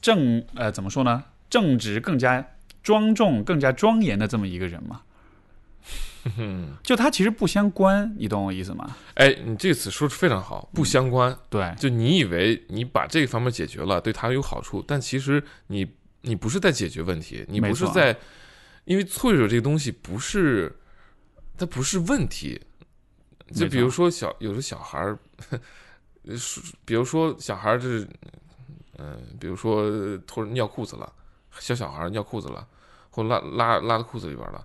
[0.00, 1.22] 正呃怎么说呢？
[1.48, 2.44] 正直、更加
[2.82, 5.02] 庄重、更加庄严的这么一个人嘛。
[6.36, 8.96] 嗯，就它其实不相关，你懂我意思吗？
[9.14, 11.38] 哎，你这个词说的非常好，不相关。
[11.48, 15.86] 对，就你以为你把这个方面解决了，对他有好处，但其实你
[16.22, 18.16] 你不是在解决问题，你不是在，
[18.86, 20.74] 因为脆弱这个东西不是，
[21.56, 22.60] 它不是问题。
[23.54, 24.98] 就比如说小有的小孩
[26.84, 28.08] 比如说小孩儿就是，
[28.98, 29.90] 嗯、比如说
[30.26, 31.12] 突然尿裤子了，
[31.58, 32.66] 小小孩儿尿裤子了，
[33.10, 34.64] 或拉拉拉到裤子里边了，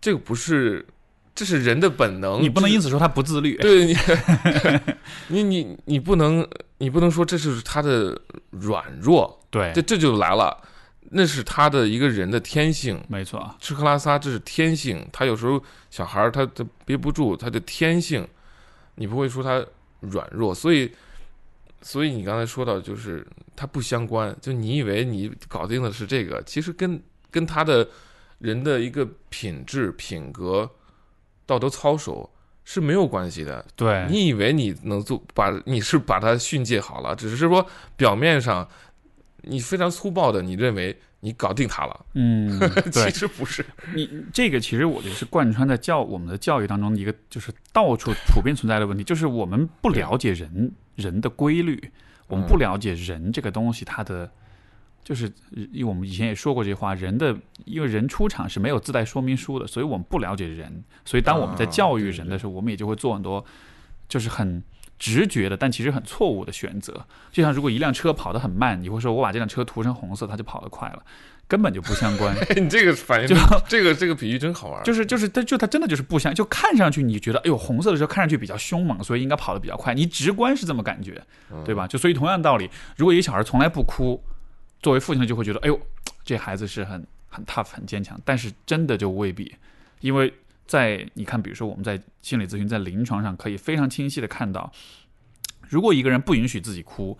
[0.00, 0.86] 这个不是，
[1.34, 3.56] 这是人的本能，你不能因此说他不自律。
[3.58, 3.84] 对
[5.28, 8.18] 你，你你你不能，你不能说这是他的
[8.50, 10.56] 软弱，对这这就来了，
[11.10, 18.26] 那是他的一个人的天性，没错，吃喝拉撒这是天性，他有时候小孩儿他他憋不住，他的天性，
[18.94, 19.64] 你不会说他
[20.00, 20.92] 软弱，所以
[21.82, 27.88] 所以你刚才说到就是它不相关，就你以为你搞定的是这个，其实跟跟他的
[28.38, 30.70] 人的一个品质、品格、
[31.46, 32.30] 道德操守
[32.64, 33.64] 是没有关系的。
[33.76, 38.68] 对，你以为你能做把你是把他训诫好了，只是说表面上
[39.42, 42.58] 你非常粗暴的，你认为你搞定他了，嗯，
[42.92, 43.10] 对。
[43.10, 43.64] 其，实不是。
[43.94, 51.90] 你这个其实我觉得是贯穿在教我们的教育当中的一个，就是到处普遍存在的问题，就是我们不了解人人的规律，
[52.28, 54.30] 我们不了解人这个东西它的。
[55.04, 55.32] 就是，
[55.72, 63.42] 因为我们以前也说过这句话，人的因为人出场是没有自带说明书的，所以我们不了解人，所以当我们在啊教育人的时候，我们也就会做很多
[64.06, 64.62] 就是很
[64.98, 67.04] 直觉的，但其实很错误的选择。
[67.30, 71.02] 就像如果一辆车跑得很慢，你会说我把这辆车涂成红色，它就跑得快了，
[71.46, 72.34] 根本就不相关。
[72.56, 73.36] 你这个反应就
[73.68, 74.82] 这个这个比喻真好玩。
[74.84, 81.22] 就是就是它就它真的就是不相，就看上去你觉得哎呦红色的时候看上去比较凶猛，所以应该跑得比较快，你直观是这么感觉，
[81.64, 81.86] 对吧？
[81.86, 84.22] 就所以同样道理，如果一个小孩从来不哭，
[84.82, 85.80] 作为父亲的就会觉得哎呦
[86.24, 89.54] 这孩子是很很 tough 很坚强，但是真的就未必，
[90.00, 90.32] 因为
[90.68, 94.70] 在你看，比如说我们在心理咨询在临床上可以非常清晰的看到，
[95.68, 97.18] 如果一个人不允许自己哭，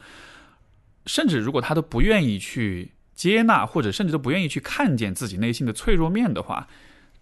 [1.06, 6.68] 甚至如果他都不愿意去接纳，或者甚至都不愿意去看见自己内心的脆弱面的话，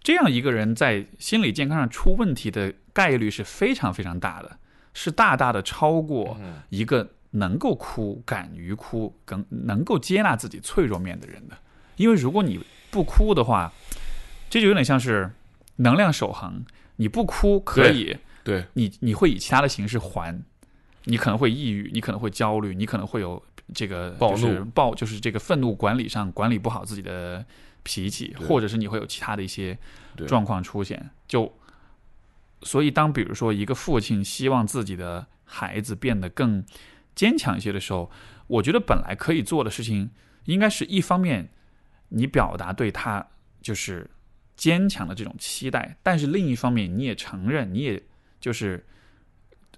[0.03, 4.59] 这样一个人在心理健康上出问题的概率是非常非常大的，
[4.93, 11.57] 是大大的超过嗯一个能够哭、敢于哭、更能够接纳自己脆弱面的人的。
[11.95, 12.59] 因为如果你
[12.91, 13.71] 不哭的话，
[14.49, 15.31] 这就有点像是
[15.77, 16.63] 能量守恒，
[16.97, 20.41] 你不哭可以，对，你你会以其他的形式还，
[21.05, 23.41] 你可能会抑郁，你可能会焦虑，你可能会有
[23.73, 24.65] 这个暴怒。
[24.73, 27.45] 暴就是这个愤怒管理上管理不好自己的
[27.83, 29.77] 脾气，或者是你会有其他的一些
[30.27, 31.09] 状况出现。
[31.27, 31.53] 就
[32.63, 36.65] 所以，当比如说一个父亲希望自己的孩子变得更
[37.13, 38.09] 坚强一些的时候，
[38.47, 40.09] 我觉得本来可以做的事情，
[40.45, 41.49] 应该是一方面
[42.09, 43.27] 你表达对他
[43.61, 44.09] 就是
[44.57, 48.03] 坚强的这种期待，但是另一方面你也承认，你也
[48.41, 48.83] 就是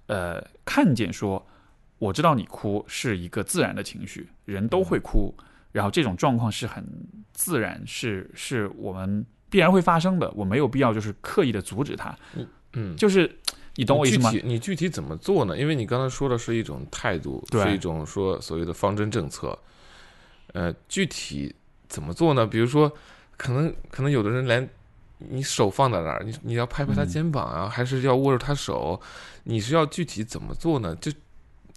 [0.06, 1.46] 呃看见说，
[1.98, 5.32] 我知道你哭是一个自然的情绪，人都会哭，
[5.70, 6.84] 然后这种状况是很
[7.32, 12.18] 自然，是是我们必然会发生的，我没有必要就是刻意的阻止它，
[12.72, 13.30] 嗯，就是
[13.76, 15.58] 你懂我意思吗你具体怎么做呢？
[15.58, 19.56] 因为你刚才说的是一种态度，对是一种说所谓的方针政策。
[20.52, 21.54] 呃，具体
[21.88, 22.44] 怎么做呢？
[22.44, 22.92] 比如说，
[23.40, 24.68] 可能可能有的人连
[25.16, 29.00] 你手放在哪儿，你你要拍拍他嗯肩膀啊，还是要握着他手？
[29.44, 30.94] 你是要具体怎么做呢？
[30.96, 31.10] 就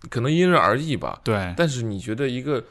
[0.09, 1.21] 可能因人而异吧。
[1.23, 2.61] 对，但是你觉得一个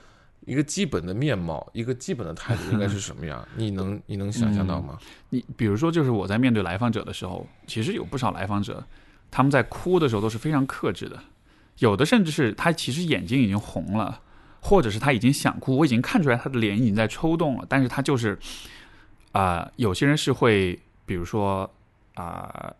[0.44, 3.42] 一个基本的面貌，一个基本的态度应该是什么样？
[3.56, 4.98] 你能你能想象到吗？
[5.30, 8.84] 你比如说，就是我在面对来访者的时候，其实有不少来访者，
[9.30, 11.18] 他们在哭的时候都是非常克制的，
[11.78, 14.20] 有的甚至是他其实眼睛已经红了，
[14.60, 18.38] 或者是他已经想哭，我已经看出来他的脸已经在抽动了，但是他就是
[19.32, 21.68] 啊、有些人是会，比如说
[22.14, 22.72] 啊、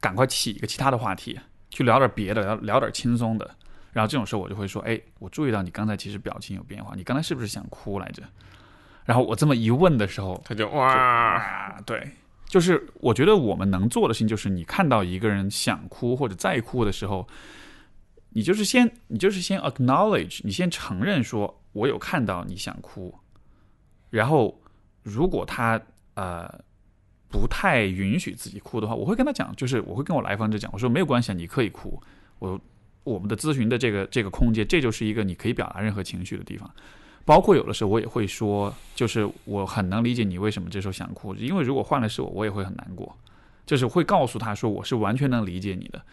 [0.00, 1.38] 赶快起一个其他的话题，
[1.70, 3.50] 去聊点别的，聊聊点轻松的。
[3.92, 8.22] 然后这种时候我就会说，哎，我注意到你刚才其实表情有变化，你刚才是不是想哭来着？
[9.04, 12.10] 然后我这么一问的时候，他就哇，啊，对，
[12.46, 17.28] 就是我觉得我们能做的事情，就是你看到一个人想哭或者在哭的时候，
[18.30, 23.16] 你就是先你就是先 acknowledge，你先承认说我有看到你想哭，
[24.10, 24.60] 然后
[25.04, 25.80] 如果他
[26.14, 26.52] 呃
[27.28, 32.02] 不太允许自己哭的话，我会跟他讲，就是我会跟我来访者讲，我说没有关系，啊，你可以哭，
[32.40, 32.60] 我
[33.04, 36.68] 我们的咨询的这个这个空间，这就是一个你可以表达任何情绪的地方。
[37.24, 43.16] 包括有的时候我也会说，就是我很能理解你为什么这时候想哭，因为如果换了是我，我也会很难过。
[43.66, 46.04] 就是会告诉他说，我是完全能理解你的。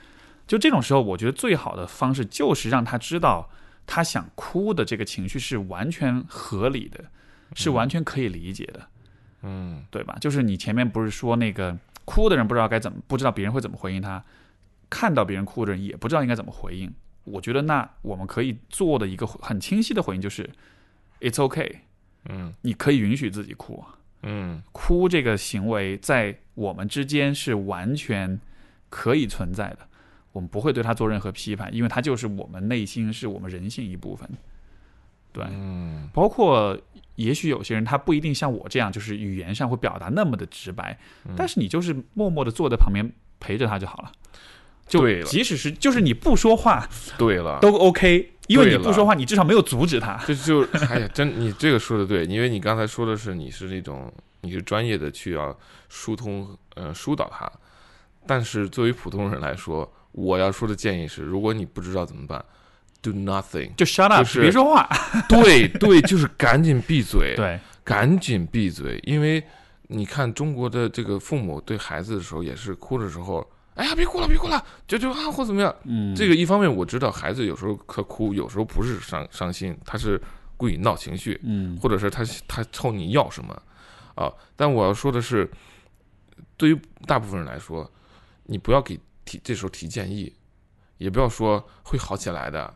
[0.47, 3.49] 就这种时候，我觉得最好的方式就是让他知道，
[3.85, 7.03] 他想哭的这个情绪是完全合理的，
[7.55, 8.87] 是完全可以理解的，
[9.43, 10.17] 嗯对吧？
[10.21, 14.23] 就是你前面不是说那个哭的人不知道该怎么，不知道别人会怎么回应他，
[14.89, 16.93] 看到别人哭的人也不知道应该怎么回应。
[17.23, 20.49] 我觉得那我们可以做的一个很清晰的回应就是
[21.19, 21.75] ，It's okay，
[22.29, 23.83] 嗯你可以允许自己哭。
[24.23, 28.39] 嗯哭这个行为在我们之间是完全
[28.89, 29.79] 可以存在的，
[30.31, 34.29] 我们不会对他做任何批判，因为他就是我们内心是我们人性一部分。
[35.31, 36.77] 对，嗯包括
[37.15, 41.33] 也许有些人他不一定像我这样，就是语言上会表达那么的直白，嗯。
[41.35, 44.11] 但是你就是默默的坐在旁边陪着他就好了。
[44.87, 46.85] 就即使是就是你不说话
[47.17, 50.19] 对了，都 OK，因为你不说话，你至少没有阻止他。
[50.27, 57.49] 这就哎呀，真你这个说的对，因为你刚才说的是你是那种你是专业的去要疏通呃疏导他，
[58.27, 62.43] 但是作为普通人来说，我要说的建议是，如果你不知道怎么办
[63.01, 64.87] ，do nothing，就 shut up，、就是别说话。
[65.27, 69.43] 对对，就是赶紧闭嘴， 对，赶紧闭嘴，因为
[69.87, 80.21] 你看中国的这个父母对孩子的时候也是哭的时候，哎呀别哭了别哭了，就就啊或怎么样，嗯，这个一方面我知道孩子有时候他哭，有时候不是伤伤心，他是
[80.57, 83.53] 故意闹情绪，嗯或者是他他冲你要什么
[84.15, 84.31] 啊？
[84.55, 85.49] 但我要说的是，
[86.57, 87.89] 对于大部分人来说，
[88.43, 90.31] 你不要给提这时候提建议，
[90.97, 92.71] 也不要说会好起来的，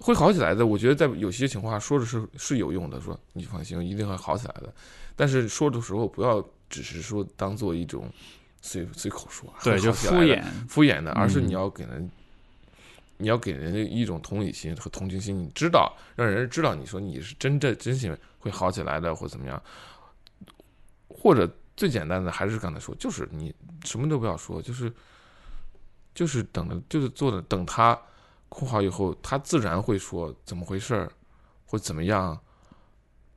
[0.00, 0.66] 会好起来的。
[0.66, 4.72] 我觉得在有些情况下说的是是有用的，说你放心，一定会好起来的。
[5.14, 8.10] 但是说的时候不要只是说当做一种
[8.62, 10.42] 随随口说，对，就敷衍。
[10.68, 12.10] 敷衍的，而是嗯你要给人，
[13.18, 19.62] 你要给人家一种同理心和同情心，你知道，让人知道你说你是真正真心会好起来的，或怎么样，
[21.08, 24.90] 或者最简单的还是刚才说，就是你什么都不要说，就是
[26.14, 27.98] 就是等着，就是坐着等他
[28.50, 31.10] 哭好以后，他自然会说怎么回事儿，
[31.64, 32.38] 或怎么样。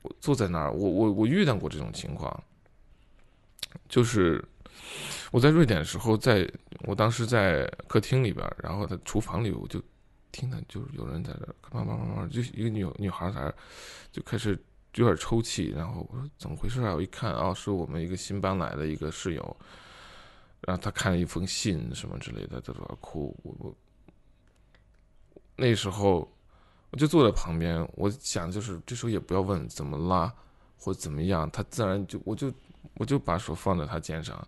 [0.01, 2.43] 我坐在那儿，我我我遇到过这种情况，
[3.87, 4.43] 就是
[5.31, 6.45] 我在瑞典的时候，在
[6.81, 9.81] 我当时在客厅里边，然后在厨房里，我就
[10.33, 13.53] 听到就是有人在这儿慢慢慢慢，就一个女女孩在那
[14.11, 14.61] 就开始
[14.95, 16.93] 有点抽泣，然后我说怎么回事啊？
[16.93, 19.57] 我一看，哦，是我们一个新搬来的一个室友，
[20.67, 23.33] 然后他看了一封信什么之类的，在这哭。
[23.43, 23.75] 我我
[25.55, 26.31] 那时候
[26.89, 30.33] 我就坐在旁边，我想就是这时候也不要问怎么拉
[30.77, 32.51] 或怎么样，他自然就我就
[32.95, 34.47] 我就把手放在他肩上，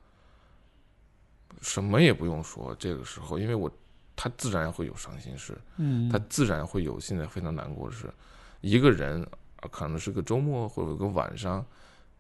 [1.61, 2.75] 什么也不用说。
[2.77, 3.71] 这个时候，因为我
[4.15, 8.13] 他自然会有伤心事，嗯他自然会有现在非常难过的事。
[8.61, 9.21] 一个人
[9.57, 11.65] 啊可能是个周末或者有个晚上，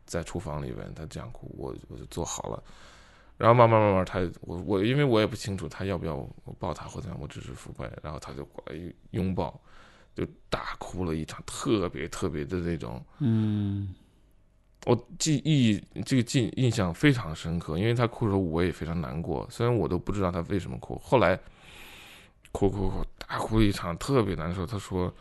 [0.05, 2.63] 在厨房里边他这样哭，我我就做好了。
[3.37, 8.75] 然后慢慢慢慢他，我我因为我也不清楚他要不要我抱他或怎样，我只是抚慰，然后他就过来
[9.11, 9.59] 拥抱，
[10.15, 13.03] 就大哭了一场，特别特别的那种。
[13.19, 13.93] 嗯
[14.85, 20.95] 我记忆这个记印象非常深刻，因为他哭的时候我也非常难过，虽然我都不知道他为什么哭。
[20.99, 21.35] 后来
[22.51, 24.63] 哭哭哭大哭一场，特别难受。
[24.63, 25.11] 他说：“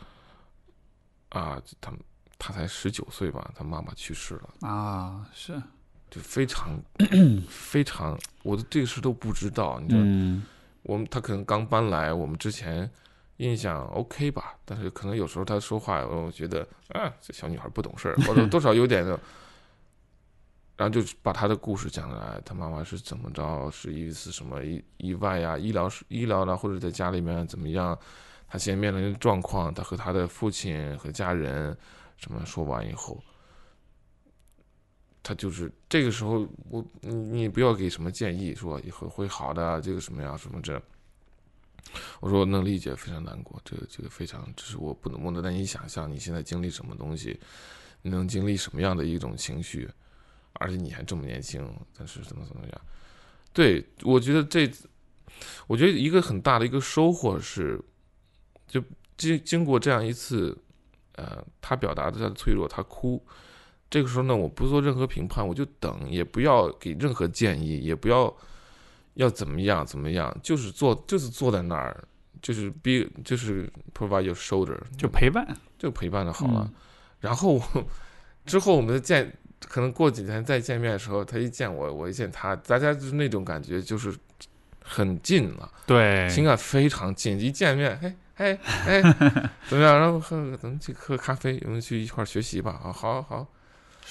[1.31, 1.91] 啊，他
[2.39, 5.61] 他才十九岁吧，他妈妈去世了，啊是
[6.15, 6.81] 就非常
[7.49, 9.81] 非常，我的这个事都不知道。
[9.81, 10.45] 你知道，嗯
[10.83, 12.89] 我们他可能刚搬来，我们之前
[13.39, 16.61] 印象 OK 吧，但是可能有时候他说话，我觉得
[16.91, 19.19] 啊，这小女孩不懂事儿，或者多少有点的。
[20.77, 27.97] 然后就把他的故事讲来，他妈妈是怎么着，是一次什么意意外呀、医疗医疗啦，或者在家里面怎么样，
[28.49, 31.77] 他现在面临的状况，他和他的父亲和家人
[32.17, 33.23] 什么说完以后，
[35.25, 40.81] 他就是这个时候，我你你不要给什么建议，说以后会好的，这个什么呀什么这。
[42.21, 47.41] 我说我能理解，非常难过，这个这个非常，只是我不能不能难以想象你现在经历什么东西，
[48.03, 49.89] 你能经历什么样的一种情绪，
[50.55, 51.67] 而且你还这么年轻，
[51.97, 52.81] 但是怎么怎么样？
[53.53, 54.71] 对我觉得这
[55.67, 57.81] 我觉得一个很大的一个收获是，
[58.67, 58.83] 就
[59.17, 60.57] 经经过这样一次，
[61.13, 63.25] 呃，他表达的他的脆弱，他哭，
[63.91, 68.35] 这个时候呢，我不做任何评判，我就等，也不要给任何建议，也不要
[69.15, 72.03] 要怎么样怎么样，就是坐就是坐在那儿，
[72.43, 75.47] 就是 be 就是 provide your shoulder，就陪伴。
[75.79, 76.67] 就陪伴就好了。
[76.67, 76.75] 嗯
[77.21, 77.61] 然后
[78.47, 79.33] 之后我们再见，
[79.67, 84.15] 可能过几天再见面的时候，他一见我，我一见他，大家就是那种感觉，就是
[84.83, 87.41] 很近了，对，情感非常近。
[87.41, 89.01] 一见面，嘿，嘿，哎，
[89.69, 89.99] 怎么样？
[89.99, 92.79] 然后喝，咱们去喝咖啡，我们去一块儿学习吧。
[92.85, 93.47] 啊，好好，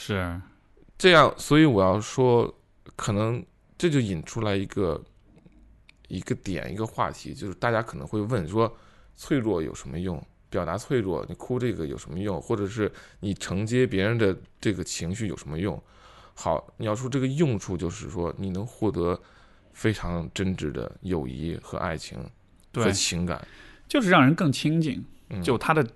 [0.06, 0.41] 是，
[0.97, 1.34] 这样。
[1.38, 2.54] 所以我要说，
[2.97, 3.41] 可能
[3.78, 5.01] 这就引出来一个
[6.10, 8.76] 一个点，一个话题，就是大家可能会问说，
[9.16, 10.22] 脆弱有什么用？
[10.49, 12.41] 表达脆弱，你哭这个有什么用？
[12.41, 12.91] 或者是
[13.22, 15.82] 你承接别人的这个情绪有什么用？
[16.34, 19.18] 好，你要说这个用处，就是说你能获得
[19.72, 22.20] 非常真挚的友谊和爱情
[22.74, 23.47] 和，情感。
[23.88, 25.01] 就是让人更亲近。
[25.30, 25.88] 嗯，就他的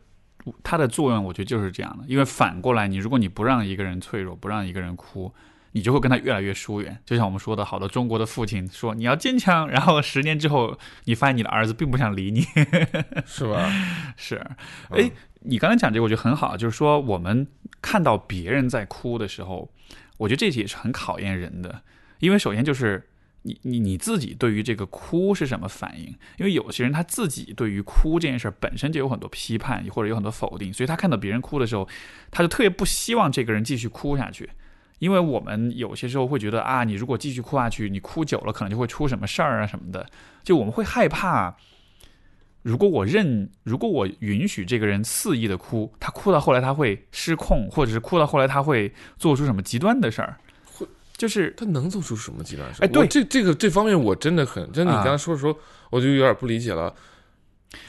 [0.63, 2.03] 它的作用，我觉得就是这样的。
[2.07, 5.33] 因为反过来，你如果你不让一个人脆弱，不让一个人哭，
[5.73, 6.99] 你就会跟他越来越疏远。
[7.05, 12.41] 就像我们说的，好多中国的父亲说你要坚强，然后十年之后，你发现你的儿子并不想理你。
[13.25, 13.71] 是吧？
[14.15, 14.35] 是，
[14.89, 17.47] 嗯哎，你刚才讲这个，我觉得很好，就是说我们
[17.81, 19.71] 看到别人在哭的时候，
[20.17, 21.81] 我觉得这也是很考验人的，
[22.19, 23.07] 因为首先就是
[23.47, 26.13] 你你你自己对于这个哭是什么反应？
[26.37, 31.87] 因为有些人他自己对于哭这件事本身就有很多批判或者有很多否定，所以他看到别人哭的时候，
[32.29, 34.49] 他就特别不希望这个人继续哭下去。
[34.99, 40.05] 因为我们有些时候会觉得啊，你如果继续哭下去，你哭久了可能就会出什么事儿啊什么的，
[40.43, 41.55] 就我们会害怕。
[42.63, 50.37] 如果我认，如果我允许这个人肆意的哭，他哭到后来他会失控，或者是哭到后来他会做出什么极端的事儿，
[51.17, 52.83] 就是他能做出什么极端事？
[52.83, 55.57] 哎对这这个这方面我真的很，真的你啊刚才说的时候，
[55.89, 56.95] 我就有点不理解了。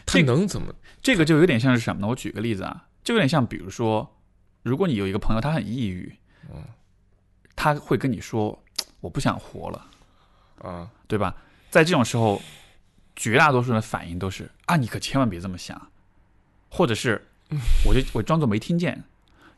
[0.06, 0.74] 他能怎么？
[1.00, 2.08] 这个就有点像是什么呢？
[2.08, 4.16] 我举个例子啊，就有点像，比如说，
[4.62, 6.12] 如果你有一个朋友他很抑郁，
[6.50, 6.64] 嗯
[7.54, 8.60] 他会跟你说
[9.00, 9.86] 我不想活了，
[10.62, 11.34] 啊，对吧？
[11.70, 12.40] 在这种时候，
[13.14, 15.90] 绝大多数人的反应都是啊，你可千万别这么想，
[16.68, 17.26] 或者是
[17.86, 19.04] 我就我装作没听见，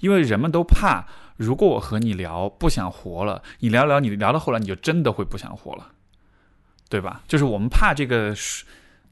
[0.01, 1.07] 因为人们都怕，
[1.41, 5.93] 如果我和你聊不想活了，你聊聊你聊到后来你就真的会不想活了，
[6.91, 7.23] 对吧？
[7.27, 8.67] 就是我们怕这个是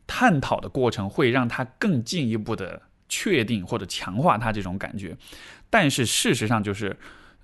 [0.07, 5.17] 探讨的过程会让他更进一步的确定或者强化他这种感觉，
[5.71, 6.97] 但是事实上就是。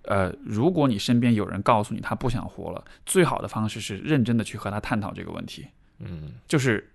[0.06, 5.66] 呃，如果你身边有人告诉你他不想活了，最好的方式是认真的去和他探讨这个问题。
[5.98, 6.92] 嗯就是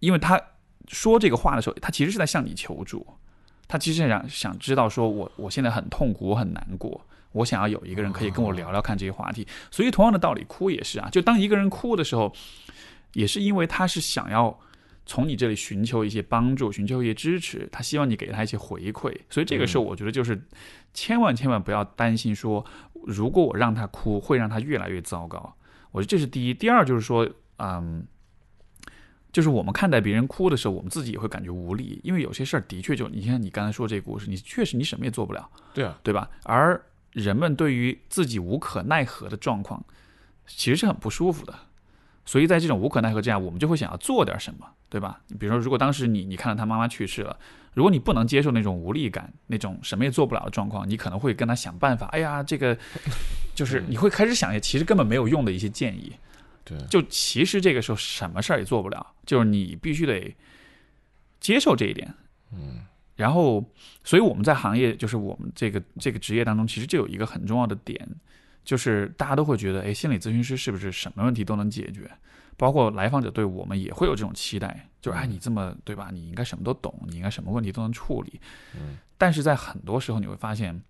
[0.00, 0.42] 因为他
[0.88, 3.06] 说这个话的时候，他其实是在向你求助，
[3.68, 9.46] 他其实想想知道说我我现在很痛苦，我很难过，我想要有一个人可以跟我聊聊看这些话题。
[9.70, 12.32] 所以同样的道理，哭也是啊，就当一个人哭的时候，
[13.14, 14.58] 也是因为他是想要。
[15.04, 20.40] 从你这里寻求一些帮助，寻求一些支持，他希望你给他一些回馈，所以这个时候我觉得就是
[20.94, 22.64] 千万千万不要担心说，
[23.04, 25.56] 如果我让他哭，会让他越来越糟糕。
[25.90, 27.28] 我觉得这是第一，第二就是说，
[27.58, 28.06] 嗯，
[29.32, 36.30] 就是我们看待别人哭的时候，我们自己也会感觉无力，因为有些事儿的确就，你像你刚才说这个故事，你确实你什么也做不了，对啊，对吧？
[36.44, 36.80] 而
[37.12, 39.84] 人们对于自己无可奈何的状况，
[40.46, 41.54] 其实是很不舒服的。
[42.24, 45.20] 所以在这种无可奈何之下，我们就会想要做点什么，对吧？
[45.40, 47.36] 比如说，如果当时你你看到他妈妈去世了，
[47.74, 52.06] 如果你不能接受那种无力感，那种什么也做不了的状况，你可能会跟他想办法。
[52.06, 52.78] 哎呀，这个
[53.56, 56.12] 就是你会开始想一些其实根本没有用的一些建议。
[56.64, 60.34] 对，就其实这个时候什么事儿也做不了，就是你必须得
[61.40, 62.14] 接受这一点。
[62.52, 63.64] 嗯然后，
[64.02, 68.08] 所以我们在行业，就是我们这个这个职业当中，其实就有一个很重要的点，
[68.64, 72.10] 就是大家都会觉得，哎，心理咨询师是不是什么问题都能解决？
[72.56, 76.10] 包括来访者对我们也会有这种期待，就是哎，你这么对吧？
[76.12, 78.40] 你应该什么都懂，你应该什么问题都能处理。
[78.74, 80.82] 嗯，但是在很多时候你会发现，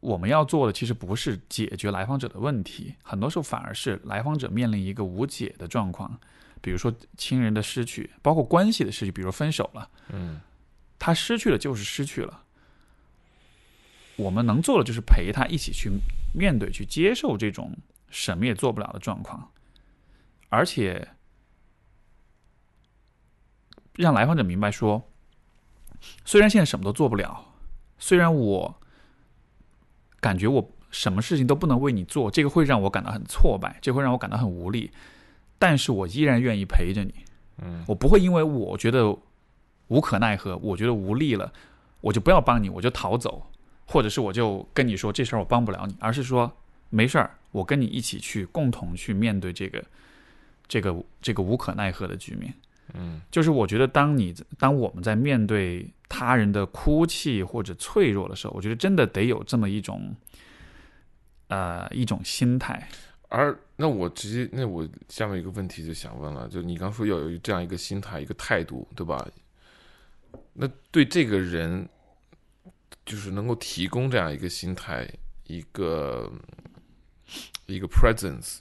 [0.00, 6.18] 我们要做的其实不是解决来访者的问题，很多时候反而是来访者面临一个无解的状况，
[6.60, 9.88] 比如说亲人的失去，包括关系的失去，比如分手了。
[10.12, 10.40] 嗯
[10.98, 12.44] 他失去了就是失去了。
[14.16, 15.90] 我们能做的就是陪他一起去
[16.34, 17.76] 面对、去接受这种
[18.10, 19.52] 什么也做不了的状况，
[20.48, 21.08] 而且
[23.94, 25.08] 让来访者明白说，
[26.24, 27.54] 虽然现在什么都做不了，
[27.98, 28.80] 虽然我
[30.18, 34.90] 感觉我什么事情都不能为你做，这个会让我感到很挫败，这会让我感到很无力，
[35.60, 37.14] 但是我依然愿意陪着你。
[37.60, 39.16] 嗯我不会因为我觉得
[39.88, 41.52] 无可奈何，我觉得无力了，
[42.00, 43.46] 我就不要帮你，我就逃走，
[43.86, 46.50] 或者是我就跟你说这事儿我帮不了你，而是说
[46.90, 49.84] 没事儿，我跟你一起去共同去面对这个
[50.66, 52.54] 这个这个无可奈何的局面。
[52.94, 60.16] 嗯就是我觉得，当你当我们在面对他人的哭泣或者脆弱的时候，我觉得真的得有这么一种，
[61.48, 62.88] 呃，一种心态。
[63.28, 69.22] 而那我直接，那我下面一个问题就想问了，就你刚说要有这样一个心态、一个态度，对吧？
[70.60, 71.88] 那对这个人，
[73.06, 75.08] 就是能够提供这样一个心态、
[75.46, 76.28] 一个
[77.66, 78.58] 一个 presence，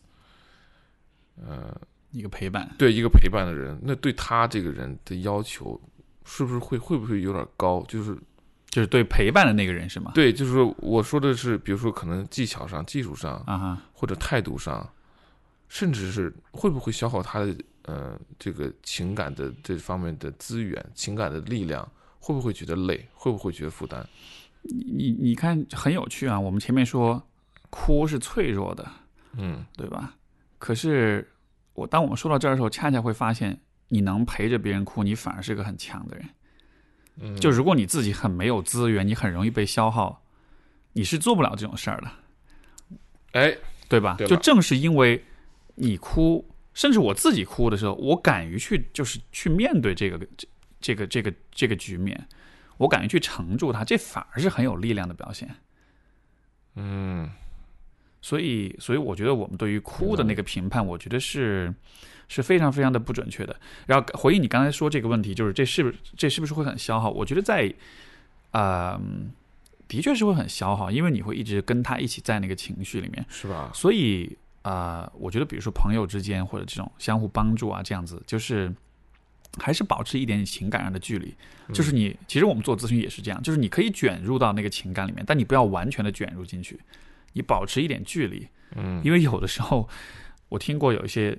[1.36, 1.76] 呃，
[2.12, 5.82] 一个陪伴，对一个陪伴的人，那对他这个人的要求
[6.24, 7.84] 是不是会会不会有点高？
[7.88, 8.16] 就是
[8.70, 10.12] 就是对陪伴的那个人是吗？
[10.14, 14.88] 对，就是说我说的是，比如说可能技巧上、技术上，啊哈，或者态度上，
[15.68, 17.58] 甚至是会不会消耗他的
[17.88, 23.08] 呃这个情感的这方面的资源、情感的力量，会不会觉得累？
[23.14, 24.06] 会不会觉得负担？
[24.62, 26.40] 你你看很有趣啊。
[26.40, 27.22] 我们前面说
[27.70, 28.86] 哭是脆弱的，
[29.38, 30.14] 嗯对吧？
[30.60, 31.28] 可是
[31.74, 36.30] 我当我们说到这儿的时候，恰恰会发现，你能陪着别人哭，你反而是个很强的人。
[37.20, 40.24] 嗯，就如果你自己很没有资源，你很容易被消耗，
[40.94, 42.12] 你是做不了这种事儿的，
[43.32, 43.58] 哎，
[43.88, 44.16] 对吧？
[44.18, 45.24] 对吧就正是因为
[45.76, 46.48] 你哭，
[46.78, 50.48] 甚至我自己哭的时候，我敢于去就是去面对这个这
[50.80, 52.28] 这个这个这个局面，
[52.78, 55.50] 我敢于去承住它，这反而是很有力量的表现。
[56.76, 57.28] 嗯
[58.22, 61.74] 所以，所以我觉得我们对于哭的那个评判，我觉得是
[62.28, 63.60] 是非常非常的不准确的。
[63.88, 67.10] 然后回应你刚才说这个问题，就是这是不是这是不是会很消耗？
[67.10, 67.74] 我觉得在，
[68.52, 69.00] 呃，
[69.88, 73.26] 的确是会很消耗，因为你会一直跟他一起在那个情绪里面。
[73.30, 73.72] 是吧？
[73.74, 74.38] 所以
[74.68, 78.74] 啊、呃我觉得比如说朋友之间或者这种相互帮助啊，这样子就是
[79.60, 81.34] 还是保持一点情感上的距离。
[81.74, 86.80] 就是你其实我们做咨询也是这样，就是你可以卷入到那个情感里面，但你不要完全的卷入进去，
[87.34, 88.48] 你保持一点距离。
[88.76, 89.88] 嗯因为有的时候
[90.50, 91.38] 我听过有一些。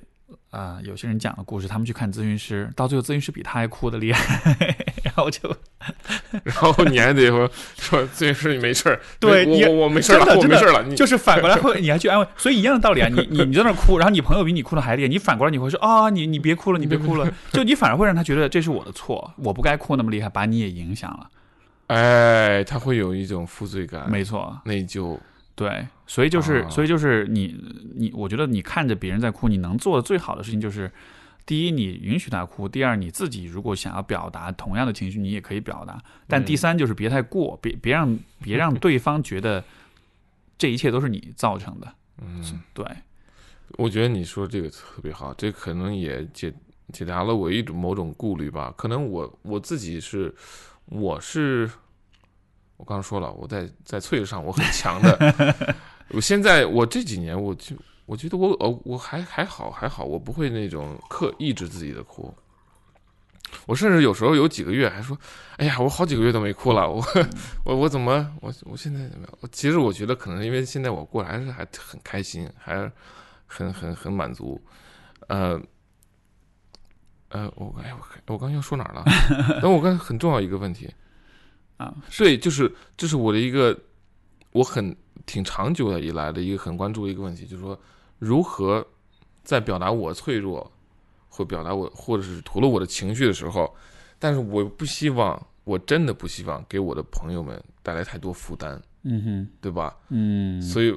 [0.50, 5.54] 啊、有些人讲的故事，他们去看咨询师，到最后咨询师比他还哭的厉害，然后就
[6.44, 21.28] 然后你还得说说咨询师你没事儿，对你我没事儿了，我没事儿了，你就是反过来会，你还去安慰，所以一样的道理啊，你你你在那儿哭，然后你朋友比你哭的还厉害，你反过来你会说啊，你你别哭了，你别哭了， 就你反而会让他觉得这是我的错，我不该哭那么厉害，把你也影响了，
[21.88, 25.18] 哎，他会有一种负罪感、没错，内疚。
[25.58, 27.54] 对，所以就是啊所以就是你
[27.96, 30.90] 你，我觉得你看着别人在哭，你能做的最好的事情就是。
[31.48, 35.98] 第一，你允许他哭；第二，你自己如果想要表达同样的情绪，你也可以表达。
[36.26, 39.64] 但第三就是别太过，别别让别让对方觉得
[40.58, 41.90] 这一切都是你造成的。
[42.20, 42.84] 嗯，对，
[43.78, 46.52] 我觉得你说这个特别好，这可能也解
[46.92, 48.70] 解答了我一种某种顾虑吧。
[48.76, 50.34] 可能我我自己是，
[50.84, 51.70] 我是，
[52.78, 55.76] 我刚刚说了，我在在脆上我很强的。
[56.10, 57.76] 我现在我这几年，我就
[58.06, 62.34] 我觉得我我我还还好还好，我不会那种刻抑制自己的哭。
[63.66, 65.18] 我甚至有时候有几个月还说，
[65.56, 67.02] 哎呀，我好几个月都没哭了，我
[67.64, 69.48] 我我怎么我我现在怎么样？
[69.50, 72.90] 其实我觉得可能因为现在我过得还是还很开心，还
[73.46, 74.60] 很很很满足，
[75.28, 75.60] 呃
[77.30, 79.04] 呃，我哎我我刚要说哪儿了？
[79.60, 80.94] 但我刚才很重要一个问题
[81.78, 83.76] 啊，对，就是这是我的一个
[84.52, 87.78] 我很挺长久的以来的一个很关注的一个问题，就是说
[88.18, 88.86] 如何
[89.42, 90.70] 在表达我脆弱
[91.28, 93.74] 或表达我或者是吐露我的情绪的时候，
[94.18, 99.96] 但是我不希望，我真的不希望给我的朋友们带来太多负担，嗯哼，对吧？
[100.08, 100.92] 嗯，所以，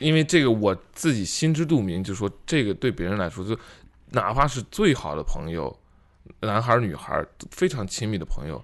[0.00, 3.56] 因为这个我自己心知肚明，就是说这个对别人来说，就
[4.10, 5.74] 哪怕是最好的朋友，
[6.40, 8.62] 男孩儿女孩儿非常亲密的朋友，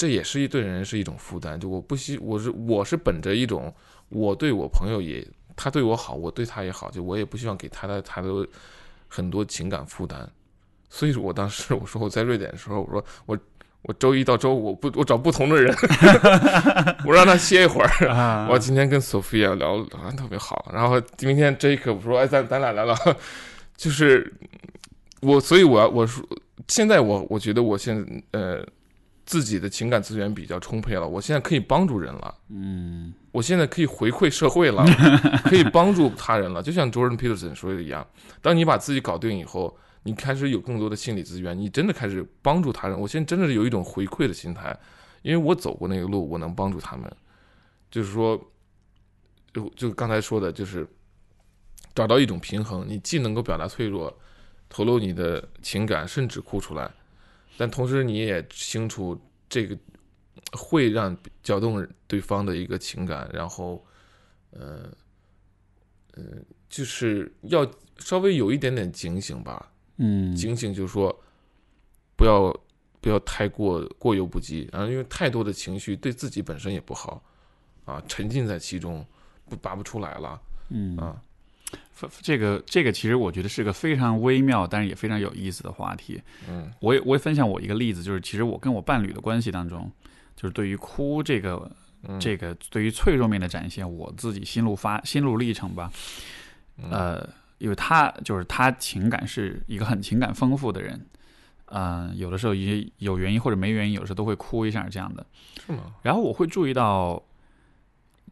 [0.00, 1.60] 这也是一对人是一种负担。
[1.60, 3.70] 就我不希，我是我是本着一种，
[4.08, 5.22] 我对我朋友也，
[5.54, 8.28] 他对我好，我对他也好，就我也不希望给他的他的
[9.08, 10.26] 很多情感负担。
[10.88, 13.38] 所以说我当时我说我在瑞典的时候，我说我
[13.82, 15.70] 我周一到周五我不我找不同的人
[17.04, 18.08] 我让他歇一会儿。
[18.08, 22.96] 啊，我今天跟 Sophia 聊聊得特别好，然后明天 Jacob 说，哎，咱咱俩聊聊，
[23.76, 24.32] 就是
[25.20, 26.26] 我，所以我要我说，
[26.68, 28.66] 现在我我觉得我现在呃
[29.30, 34.84] 自己的情感资源比较充沛了，我现在可以帮助人了，嗯我现在可以回馈社会了，
[35.46, 38.04] 可以帮助他人了，就像 Jordan Peterson 说的一样，
[38.42, 39.76] 当你把自己搞定以后。
[40.02, 42.98] 你开始有更多的心理资源，你真的开始帮助他人。
[42.98, 44.74] 我现在真的是有一种回馈的心态，
[45.20, 47.04] 因为我走过那个路，我能帮助他们。
[47.90, 48.40] 就是说，
[49.52, 50.88] 就就刚才说的，就是
[51.94, 54.18] 找到一种平衡，你既能够表达脆弱，
[54.70, 56.90] 透露你的情感，甚至哭出来，
[57.60, 59.76] 但同时你也清楚这个
[60.52, 63.84] 会让搅动对方的一个情感，然后，
[64.52, 64.90] 呃，
[66.70, 71.14] 就是要稍微有一点点警醒吧，嗯，警醒就是说，
[72.16, 72.50] 不要
[72.98, 77.22] 不要太过过犹不及，然后因为太多的情绪对自己本身也不好，
[77.84, 79.06] 啊，沉浸在其中
[79.50, 80.40] 不拔不出来了，
[80.70, 80.96] 嗯。
[80.96, 81.22] 啊，
[82.22, 86.20] 这个这个其实我觉得是个非常微妙，但是也非常有意思的话题。
[86.48, 89.90] 嗯我也我也分享我一个例子，就是其实我跟我伴侣的关系当中，
[90.34, 91.70] 就是对于哭这个
[92.04, 95.92] 嗯这个对于脆弱面的展现，我自己心路发心路历程吧。
[96.78, 100.98] 嗯呃，因为他就是他情感是一个很情感丰富的人，
[101.66, 105.26] 嗯、有的时候也有原因或者没原因，有时候都会哭一下这样的。
[105.66, 105.94] 是吗？
[106.02, 107.22] 然后我会注意到，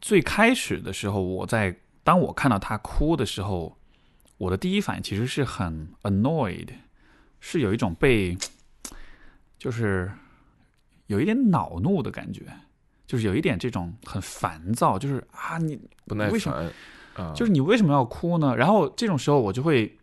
[0.01, 1.75] 最开始的时候，我在
[2.09, 3.77] 当我看到他哭的时候，
[4.39, 6.67] 我的第一反应其实是很 annoyed，
[7.39, 8.35] 是有一种被，
[9.59, 10.11] 就是
[11.05, 12.41] 有一点恼怒的感觉，
[13.05, 16.71] 就是有一点这种很烦躁，就是啊，你不耐为什么
[17.13, 18.55] 烦啊，就是你为什么要哭呢？
[18.55, 19.95] 然后这种时候我就会，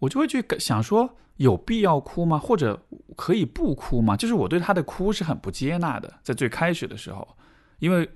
[0.00, 2.36] 我就会去想说，有必要哭吗？
[2.36, 2.84] 或者
[3.14, 4.16] 可以不哭吗？
[4.16, 7.36] 就是我对他的哭是很不接纳的，在最开始的时候，
[7.78, 8.10] 因为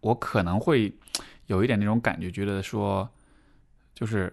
[0.00, 0.90] 我可能会
[1.46, 3.08] 有一点那种感觉，觉得说，
[3.94, 4.32] 就是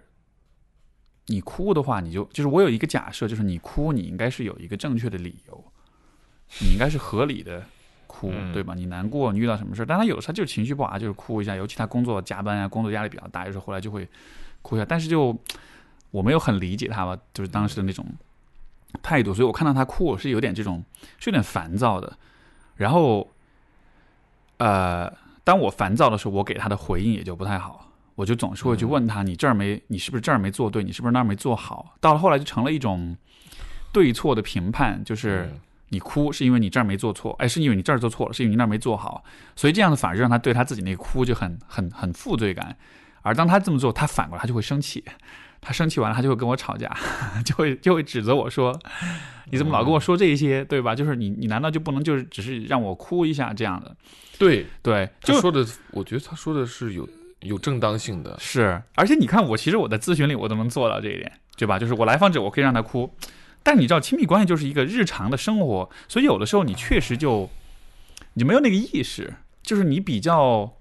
[1.26, 5.64] 你哭的话，你就就是我有一个假设，就是你哭，你应该是有一个正确的理由，
[6.60, 7.64] 你应该是合理的。
[8.14, 8.74] 哭嗯对吧？
[8.74, 9.86] 你难过，你遇到什么事儿？
[9.86, 11.56] 但他有的时候他就是情绪不好，就是哭一下。
[11.56, 14.06] 尤其他工作加班啊，工作压力比较大，有时候回来就会
[14.60, 14.84] 哭一下。
[14.84, 15.34] 但是就
[16.10, 18.04] 我没有很理解他吧，就是当时的那种
[19.02, 20.84] 态度，所以我看到他哭，我是有点这种
[21.18, 22.18] 是有点烦躁的。
[22.76, 23.30] 然后，
[24.58, 25.10] 呃，
[25.44, 30.82] 当我烦躁的时候，我给他的回应也就不太好，我就总是会去问他：你这儿没，你是不是这儿没做对？
[30.82, 31.94] 你是不是那儿没做好？
[32.00, 33.16] 到了后来就成了一种
[33.92, 35.48] 对错的评判，就是。
[35.52, 35.60] 嗯
[35.92, 39.22] 你哭是因为你这儿没做错，哎，是因为你这儿做错了，是因为你那儿没做好，
[39.54, 42.74] 所以这样的反而让他对他自己那哭就很很很负罪感，
[43.20, 45.04] 而当他这么做，他反过来他就会生气，
[45.62, 46.94] 他生气完了他就会跟我吵架，
[47.46, 48.76] 就会就会指责我说，
[49.50, 50.92] 你怎么老跟我说这些，对吧？
[50.92, 53.96] 就是你你难道就不能就是只是让我哭一下这样的？
[54.38, 57.08] 对，对，就他说的，我觉得他说的是有
[57.42, 61.78] 有正当性的，是，而且你看我其实我在咨询里我都能做到这一点，对吧？
[61.78, 63.08] 就是我来访者我可以让他哭。
[63.62, 67.48] 但你知道，亲密关系就是一个日常的生活，所以有的时候你确实就
[68.34, 69.32] 你没有那个意识，
[69.62, 70.76] 就是你比较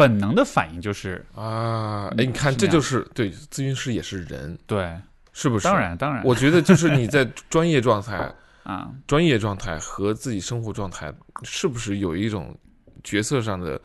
[0.00, 4.98] 本能的反应就是啊，哎，你看，这就是对咨询师也是人，对，
[5.34, 5.64] 是不是？
[5.64, 8.16] 当，然当然，我觉得就是你在专业状态、
[8.64, 12.58] 啊，专业状态和自己生活状态，是不是有一种
[13.04, 13.78] 角色上的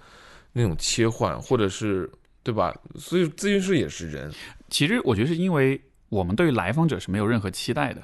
[0.53, 2.09] 那种切换，或者是
[2.43, 2.73] 对吧？
[2.97, 4.31] 所以咨询师也是人，
[4.69, 8.01] 其实我觉得是因为我们对于来访者是没有任何期待的，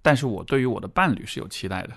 [0.00, 1.90] 但是我对于我的伴侣是有期待的。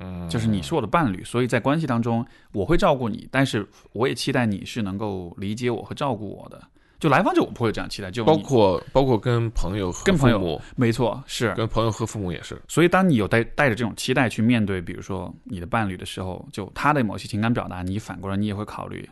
[0.00, 6.60] 嗯，就是你是我的伴侣，所以在关系当中我会照顾你，但是我也期待你是能够理解我和照顾我的。
[6.98, 11.52] 就来访者我不会有这样期待，就包括包括跟朋友和跟朋友父母没错是。
[11.54, 19.08] 跟朋友和父母也是，所以当你有带带着这种期待去面对，比如说你的伴侣的时候，就他的某些情感表达，你反过来你也会考虑，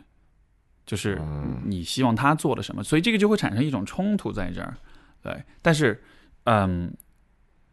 [0.85, 4.73] 就是嗯你希望他做了什么，所以这个就会产生一种冲突在这儿。
[5.21, 6.01] 对，但是
[6.45, 6.93] 嗯，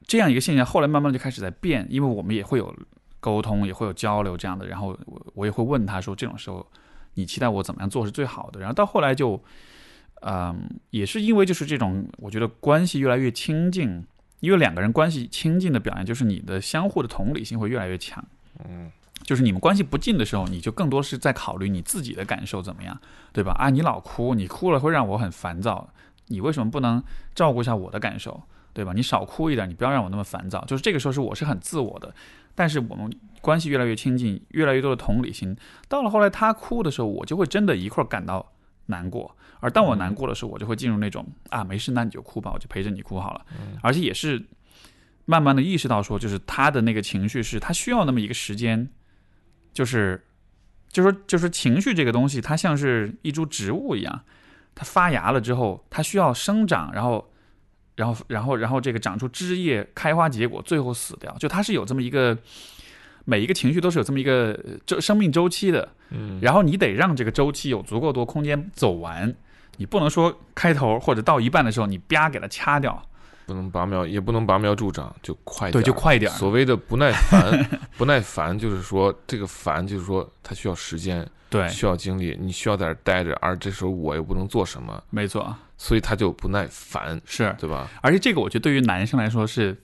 [0.05, 2.75] 这样一个现象后来慢慢就开始在变，因为我们也会有
[3.21, 6.67] 沟通，也会有交流这样的，然后我我也会问他说，这种时候
[7.15, 9.43] 你期待我怎么样做是最好的，然后到后来就，
[10.23, 14.05] 嗯，也是因为就是这种，我觉得关系越来越亲近，
[14.41, 18.25] 因为两个人关系亲近的表现就是你的相互的同理心会越来越强。
[18.65, 18.91] 嗯，
[19.23, 23.01] 就是你们关系不近的时候，你就更多是在考虑你自己的感受怎么样，
[23.33, 23.53] 对吧？
[23.53, 25.89] 啊，你老哭，你哭了会让我很烦躁，
[26.27, 27.03] 你为什么不能
[27.35, 28.43] 照顾一下我的感受，
[28.73, 28.93] 对吧？
[28.93, 30.65] 你少哭一点，你不要让我那么烦躁。
[30.65, 32.13] 就是这个时候是我是很自我的，
[32.59, 33.09] 但是我们
[33.41, 35.57] 关系越来越亲近，越来越多的同理心，
[35.87, 38.53] 到了后来他哭的时候，我就会真的一块儿感到
[38.87, 39.37] 难过。
[39.61, 43.47] 而当我难过的时候，我就会进入那种啊，没事，那你就哭吧，我就陪着你哭好了。
[43.81, 44.45] 而且也是
[45.25, 48.91] 慢慢的意识到说，就是他的那个情绪是他需要那么一个时间，
[49.73, 50.27] 就是，
[50.89, 54.25] 就说就是情绪这个东西，它像是一株植物一样，
[54.75, 57.31] 它发芽了之后，它需要生长，然后，
[57.99, 61.35] 然后，然后，然后这个长出枝叶、开花结果，最后死掉。
[61.41, 62.39] 就它是有这么一个，
[63.25, 65.89] 每一个情绪都是有这么一个呃周生命周期的。
[66.11, 69.35] 嗯，然后你得让这个周期有足够多空间走完，
[69.79, 73.03] 你不能说开头或者到一半的时候你啪给它掐掉，
[73.47, 76.35] 不能拔苗，也不能拔苗助长，就快对，点对就快一点儿。
[76.37, 87.55] 所谓的不耐烦，不耐烦就是说这个烦就是说它需要时间，对，需要精力，你需要在这儿待着，而这时候我又不能做什么，没错，所以他就不耐烦，是。
[87.59, 87.89] 对吧？
[88.03, 89.75] 而且这个我觉得对于男生来说是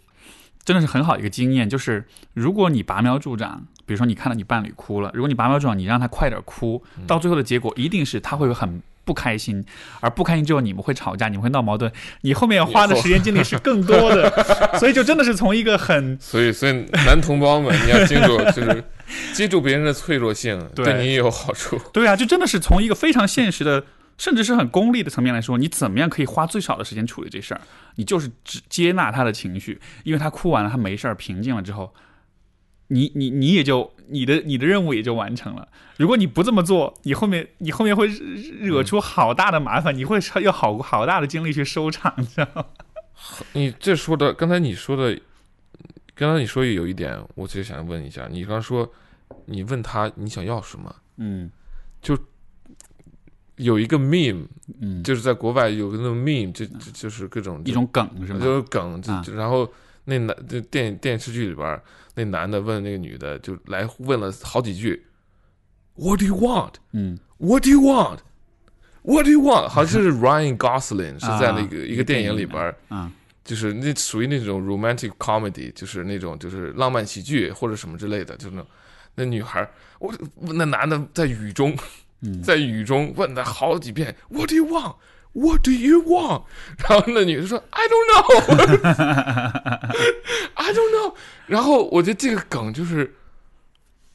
[0.64, 9.62] 真的是很好一个经验，就是如果你拔苗助长，比如说你看到你伴侣哭了，如果你拔苗助长，你让他快点哭，到最后的结果一定是他会很不开心，
[10.00, 11.92] 而不开心之后你们会吵架，你们会闹矛盾，
[12.22, 14.32] 你后面花的时间精力是更多的，
[14.80, 16.72] 所以就真的是从一个很所以，所以
[17.04, 18.84] 男同胞们，你要记住，就是
[19.34, 21.78] 记住别人的脆弱性，对对你也有好处。
[21.92, 23.84] 对啊，就真的是从一个非常现实的，
[24.16, 27.60] 甚至是很功利的层面来说，你怎么样可以花最少的时间处理这事儿？
[27.96, 31.92] 你就是只接纳他的情绪，因为他哭完了，他没事儿，平静了之后，
[32.88, 35.68] 你你你也就你的你的任务也就完成了。
[35.96, 42.64] 如果你不这么做，你后面你后面会惹出好大的麻烦，你会要好好大的精力去收场，你知道吗？
[43.52, 45.20] 你 这说的，刚才你说的，
[46.14, 48.92] 刚才你说有一点，我其实想问一下，你刚说
[49.46, 51.50] 你问他你想要什么，嗯
[53.56, 54.46] 有一个 meme，
[54.80, 58.40] 嗯，就是在国外有个那种 meme，就就就是各种一种梗是吗？
[58.40, 59.70] 就是梗，就啊就然后
[60.04, 61.80] 那男就电电视剧里边，
[62.14, 65.04] 那男的问那个女的，就来问了好几句
[65.94, 66.74] ，What do you want?
[66.92, 68.18] 嗯 What do you want?
[69.02, 69.68] What do you want?
[69.68, 73.10] 好像是 Ryan Gosling 是在那个啊一个电影里边儿，啊
[73.44, 78.66] 就是那属于那种 romantic comedy，就是那种就是浪漫喜剧或者什么之类的，就是那种
[79.16, 81.78] 那女孩，我那男的在雨中，嗯
[82.42, 84.96] 在雨中问他好几遍，What do you want?
[85.32, 86.44] What do you want?
[86.78, 88.54] 然后那女的说 I don't know,
[90.54, 91.14] I don't know。
[91.46, 93.14] 然后我觉得这个梗就是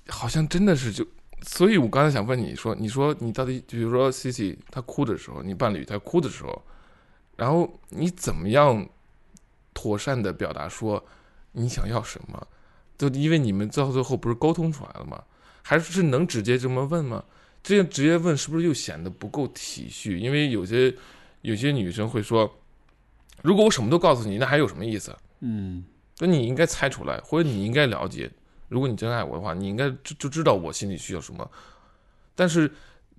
[0.07, 1.05] 好像真的是就，
[1.41, 6.63] 所以我刚才想问你说，你说你到底，比如说 C C 她哭的时候，你伴侣在哭的时候，
[7.35, 8.87] 然后你怎么样
[9.73, 11.05] 妥善的表达说
[11.51, 12.47] 你想要什么？
[12.97, 15.21] 就因为你们到最后不是沟通出来了吗？
[15.61, 17.25] 还是能直接这么问吗？
[17.61, 20.17] 这样直接问是不是又显得不够体恤？
[20.17, 20.93] 因为有些
[21.41, 22.49] 有些女生会说，
[23.41, 25.15] 如果我什么都告诉你，那还有什么意思？
[25.41, 25.83] 嗯
[26.17, 28.29] 那你应该猜出来，或者你应该了解。
[28.67, 31.49] 如果你真爱我的话，你应该就就知道我心里需要什么。
[32.35, 32.69] 但是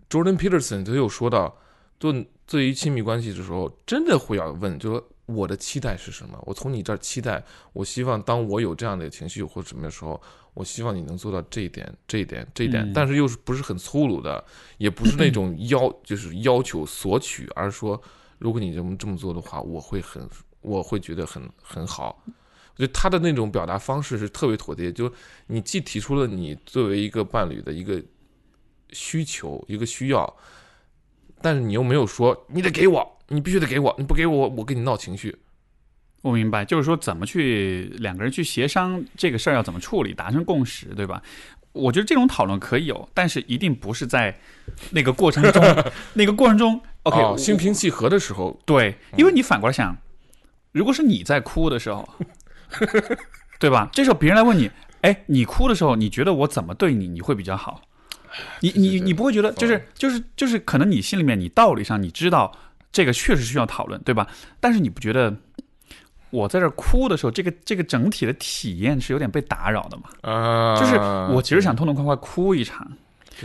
[0.09, 1.57] Jordan Peterson 他又说到，
[1.99, 2.14] 做
[2.47, 6.38] 对于亲密关系的时候，真的会要问，就说我的期待是什么？
[6.47, 10.20] 我从你这儿期待，我希望当我有这样的情绪或者什么的时候，
[10.55, 14.45] 我希望你能做到这一点、这一点、这一点，嗯但是又是不是很粗鲁的，
[14.79, 18.01] 也不是那种 要就是要求索取，而是说，
[18.39, 20.29] 如果你这么这么做的话，我会很
[20.61, 22.23] 我会觉得很很好。
[22.27, 25.13] 我觉得他的那种表达方式是特别妥帖，就
[25.47, 28.03] 你既提出了你作为一个伴侣的一个
[28.91, 30.37] 需求、一个需要，
[31.43, 35.37] 但是你又没有说你得给我，你必须得给我，你不给我，我跟你闹情绪。
[36.23, 41.23] 我明白，就是说怎么去两个人去协商这个事儿要怎么处理，达成共识，对吧？
[41.73, 44.37] 我觉得这种讨论可以有，但是一定不是在
[44.91, 45.62] 那个过程中，
[46.14, 49.97] 那个过程中，OK，、哦心平气和的时候，对，因为你反过来想，
[50.73, 52.09] 如果是你在哭的时候，
[53.61, 53.89] 对吧？
[53.93, 54.71] 这时候别人来问你，
[55.03, 57.81] 哎，你哭的时候，你觉得我怎么对你，你会比较好？
[58.61, 62.53] 你你你不会觉得，就是就是就是，可能你心里面你道理上你知道
[62.91, 64.27] 这个确实需要讨论，对吧？
[64.59, 65.37] 但是你不觉得
[66.31, 70.05] 我在这儿哭的时候，这个这个整体的体验是有点被打扰的嘛？
[70.22, 70.97] 啊，就是
[71.35, 72.91] 我其实想痛痛快快哭一场，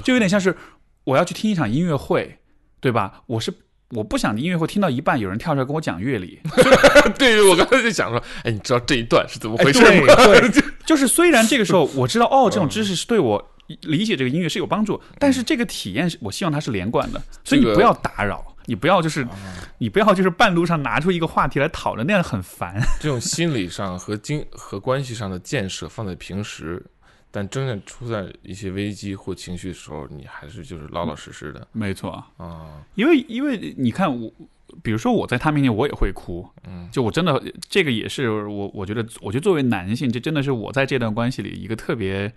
[0.04, 0.56] 就有点像是
[1.04, 2.38] 我要去听一场音乐会，
[2.80, 3.22] 对吧？
[3.28, 3.54] 我是
[3.90, 6.40] 我不想音乐会听到一半有人跳出来跟我讲乐理，
[7.18, 10.16] 对我刚才就想说，哎，你知道这一段是怎么哎回事吗？
[10.16, 18.55] 对对， 就是虽然这个时候我知道哦，这种知识是对我理解这个音乐是有帮助，但是这个体验是我希望它是连贯的，所以你不要打扰。
[18.66, 19.28] 你不要就是，
[19.78, 22.82] 你不要就是半路上拿出一个话题来讨论，那样很烦。
[23.00, 26.84] 这种心理上和经和关系上的建设放在平时，
[27.32, 31.68] 但真正出在一些危机或情绪的时候，你还是就是老老实实的。
[31.72, 32.82] 没错，啊。
[32.96, 34.32] 因为因为你看我，
[34.82, 42.34] 比如说我在他面前我也会哭，嗯，就我真的这个也是我我觉得我觉得作为男性，这真的是我在这段关系里一个特别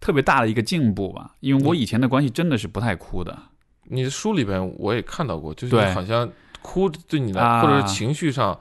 [0.00, 3.38] 特别大的一个进步吧，因为我以前的关系真的是不太哭的。
[3.84, 6.30] 你的书里边我也看到过，就是你好像
[6.62, 8.58] 哭对你来，啊或者是情绪上，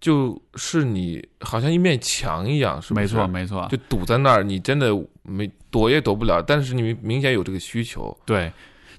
[0.00, 3.02] 就是你好像一面墙一样，是不是？
[3.02, 4.90] 没错，没错，就堵在那儿，你真的
[5.22, 8.16] 没躲也躲不了，但是你明显有这个需求。
[8.24, 8.52] 对。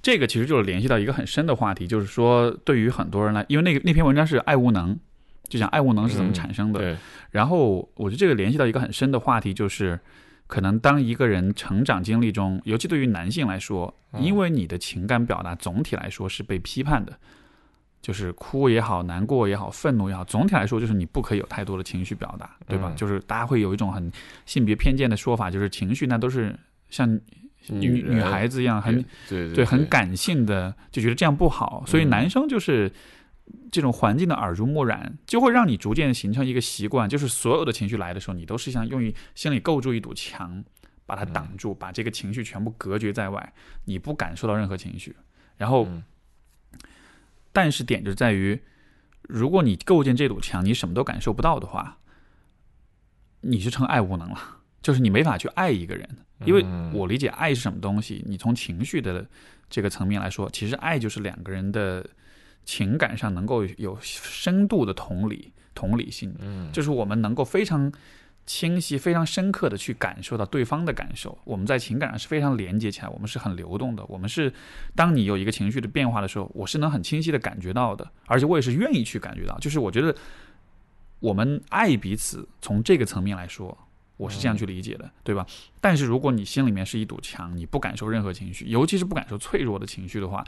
[0.04, 4.98] 这个其实就是联系到一个很深的话题，就是说，对于很多人来，因为那个那篇文章是爱无能，
[5.48, 6.80] 就讲爱无能是怎么嗯产生的。
[6.80, 6.98] 对，
[7.30, 10.00] 然后我觉得这个联系到一个很深的话题，就是
[10.52, 17.18] 可能当一个人成长经历中，尤其对于男性来说，嗯因为你的情感表达总体来说是被批判的，
[18.02, 22.92] 就是哭也好、难过也好、愤怒也好，总体来说就是你不可以有太多的情绪表达，对吧？
[22.94, 24.12] 嗯就是大家会有一种很
[24.46, 26.54] 性别偏见的说法，就是情绪那都是
[26.90, 27.08] 像
[27.68, 32.92] 女女孩子一样很对对对，很感性的，就觉得这样不好，所以嗯男生就是
[33.72, 40.64] 这种环境的耳濡目染，就会让你逐渐形成一个习惯，就是所有的情绪来的时候，你都是想用于心里构筑一堵墙，
[41.06, 43.54] 把它挡住，把这个情绪全部隔绝在外，
[43.86, 45.16] 你不感受到任何情绪。
[45.58, 46.04] 然后嗯
[47.54, 48.62] 但是点就在于，
[49.24, 51.98] 如果你构建这堵墙，你什么都感受不到的话，
[53.42, 56.08] 你就成爱无能了，就是你没法去爱一个人。
[56.46, 59.28] 因为嗯我理解爱是什么东西，你从情绪的
[59.70, 62.10] 这个层面来说，其实爱就是两个人的
[62.64, 67.92] 情感上能够有深度的同理、同理心，嗯，就是我们能够非常
[68.46, 71.38] 清晰、非常深刻的去感受到对方的感受。
[71.44, 74.06] 我们在情感上是非常连接起来，我们是很流动的。
[74.06, 74.54] 我们是
[74.96, 79.58] 当你有一个情绪的变化的时候，我是能很清晰的感觉到的，而且我也是愿意去感觉到。
[79.60, 80.16] 就是我觉得
[81.20, 83.78] 我们爱彼此，从这个层面来说。
[84.18, 85.44] 我是这样去理解的，对吧？
[85.80, 90.46] 但是如果你心里面是一堵墙，你不感受任何情绪，尤其是不感受脆弱的情绪的话，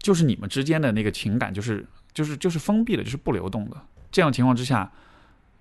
[0.00, 3.76] 就是你们之间的那个情感就是就是就是封闭的，就是不流动的。
[4.10, 4.90] 这样情况之下，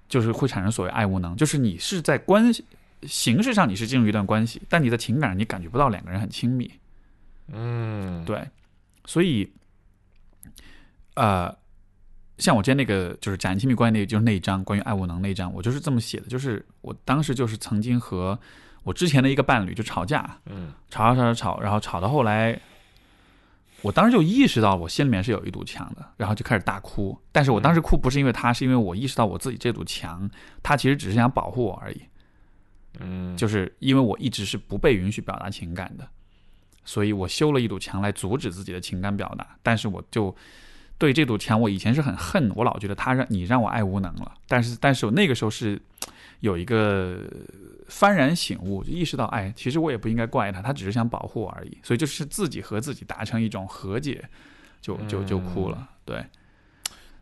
[0.07, 2.65] 就是会产生所谓爱无能，就是你是在关系
[3.03, 6.71] 形式上你是进入一段关系，但你在情感上你感觉不到两个人很亲密，
[7.51, 8.45] 嗯，对，
[9.05, 9.49] 所以，
[11.13, 11.55] 呃，
[12.37, 18.37] 像我之前那个就是讲亲密关系那，就是那一章关于爱无能那一章，我就是这么写的，就是我当时就是曾经和
[18.83, 22.59] 我之前的一个伴侣就吵架，嗯吵吵吵吵吵，然后吵到后来，
[23.82, 27.17] 我当时就意识到我心里面是有一堵墙的，然后就开始大哭。
[27.32, 30.30] 但是我当时哭不是因为他，是因为我意识到我自己这堵墙，
[30.61, 32.01] 他其实只是想保护我而已。
[32.99, 36.07] 嗯，就是因为我一直是不被允许表达情感的，
[36.84, 39.47] 所以我修了一堵墙来阻止自己的情感表达。
[39.61, 40.36] 但是我就
[40.97, 44.34] 对这堵墙，我以前是很恨，我老觉得他让你让我爱无能了。
[44.47, 45.80] 但是，但是我那个时候是
[46.41, 47.23] 有一个
[47.89, 51.77] 幡然醒悟，就意识到，哎，其实我也不应该怪他，他只是想保护我而已。
[51.83, 54.23] 所以就是自己和自己达成一种和解，
[54.79, 55.89] 就就就哭了。
[56.05, 56.23] 对，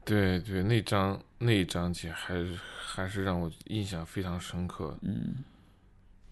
[0.06, 4.98] 对对，那张那一章节还是还是让我印象非常深刻。
[5.02, 5.36] 嗯。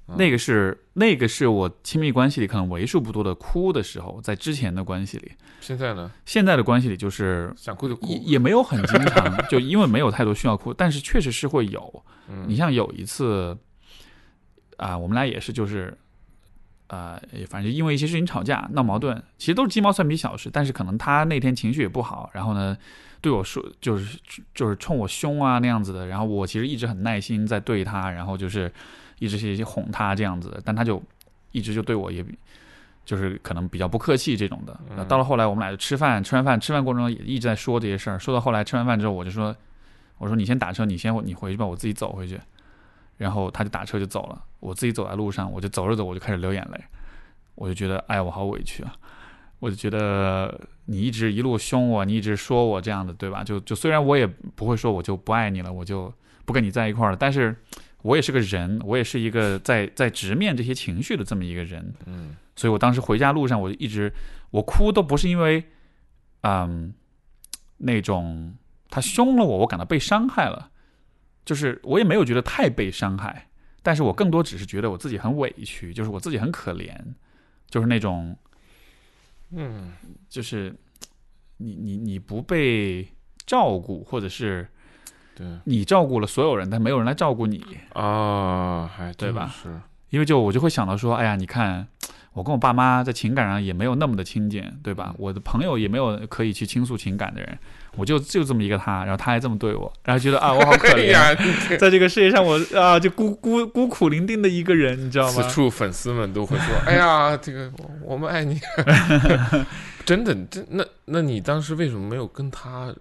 [0.07, 8.17] 嗯那个是那个是我亲密关系里可能为数不多的哭的时候，在之前的关系里，现在呢，现在的关系里就是想哭就哭也。
[8.19, 12.05] 也没有很经常，就因为没有太多需要哭，但是确实是会有。
[12.29, 13.57] 嗯你像有一次，
[14.78, 15.97] 啊、我们俩也是就是，
[16.88, 17.19] 呃、
[17.49, 22.78] 反正因为一些事情吵架闹矛盾，其实都是鸡毛蒜皮小事，但是可能他那天情绪也不好，然后呢，
[23.21, 24.19] 对我说就是
[24.53, 28.71] 就是冲我凶啊那样子的，然后我其实一直很耐心在对他，然后就是
[29.19, 31.01] 一直是哄他这样子的，但他就
[31.51, 32.26] 一直就对我也。
[33.05, 39.55] 就是可能比较不客气这种的，那嗯到了后来我们俩就吃饭，吃完饭吃饭过程中也一直在说这些事儿，说到后来吃完饭之后，我就说，
[40.17, 42.41] 我说你先打车，你先你回去吧，我自己走回去。
[43.18, 46.84] 然后他就打车就走了，我自己走在路上，我就走着走，我就开始流眼泪，
[47.55, 48.93] 我就觉得，哎，我好委屈啊！
[49.59, 53.43] 我就觉得你一直一路凶我，你一直说我这样的，对吧？
[53.43, 56.13] 就就虽然我也不会说我就不爱你了，我就
[56.43, 57.55] 不跟你在一块儿了，但是
[58.01, 64.11] 我也是个人，我也是一个在在直面这些情绪的这么一个人，嗯所以我当时回家路上，我就一直
[64.51, 65.63] 我哭都不是因为，
[66.41, 66.93] 嗯，
[67.78, 68.53] 那种
[68.89, 70.70] 他凶了我，我感到被伤害了，
[71.45, 73.47] 就是我也没有觉得太被伤害，
[73.83, 76.91] 但是我更多只是觉得我自己很委屈，就是我自己很可怜，
[77.69, 78.35] 就是那种
[79.51, 79.93] 嗯
[80.27, 80.75] 就是
[81.57, 83.07] 你你你不被
[83.45, 84.67] 照顾，或者是
[85.35, 89.79] 对你照顾了所有人，但没有人来照顾你，啊，还对吧是
[90.09, 91.87] 因为就我就会想到说，哎呀，你看
[92.33, 95.09] 我跟我爸妈在情感上也没有那么的亲近，对吧？
[95.11, 97.57] 嗯我的朋友也没有可以去倾诉情感的人，
[97.95, 105.49] 我就就这么一个他，然后他还这么对我，然后觉得啊，我好可哎怜， 在这个世界上我啊就孤孤孤苦伶仃的一个人，你知道吗此？
[105.49, 108.59] 处粉丝们都会说：“哎呀，这个我我们爱你。”
[110.05, 112.93] 真的，真那那你当时为什么没有跟他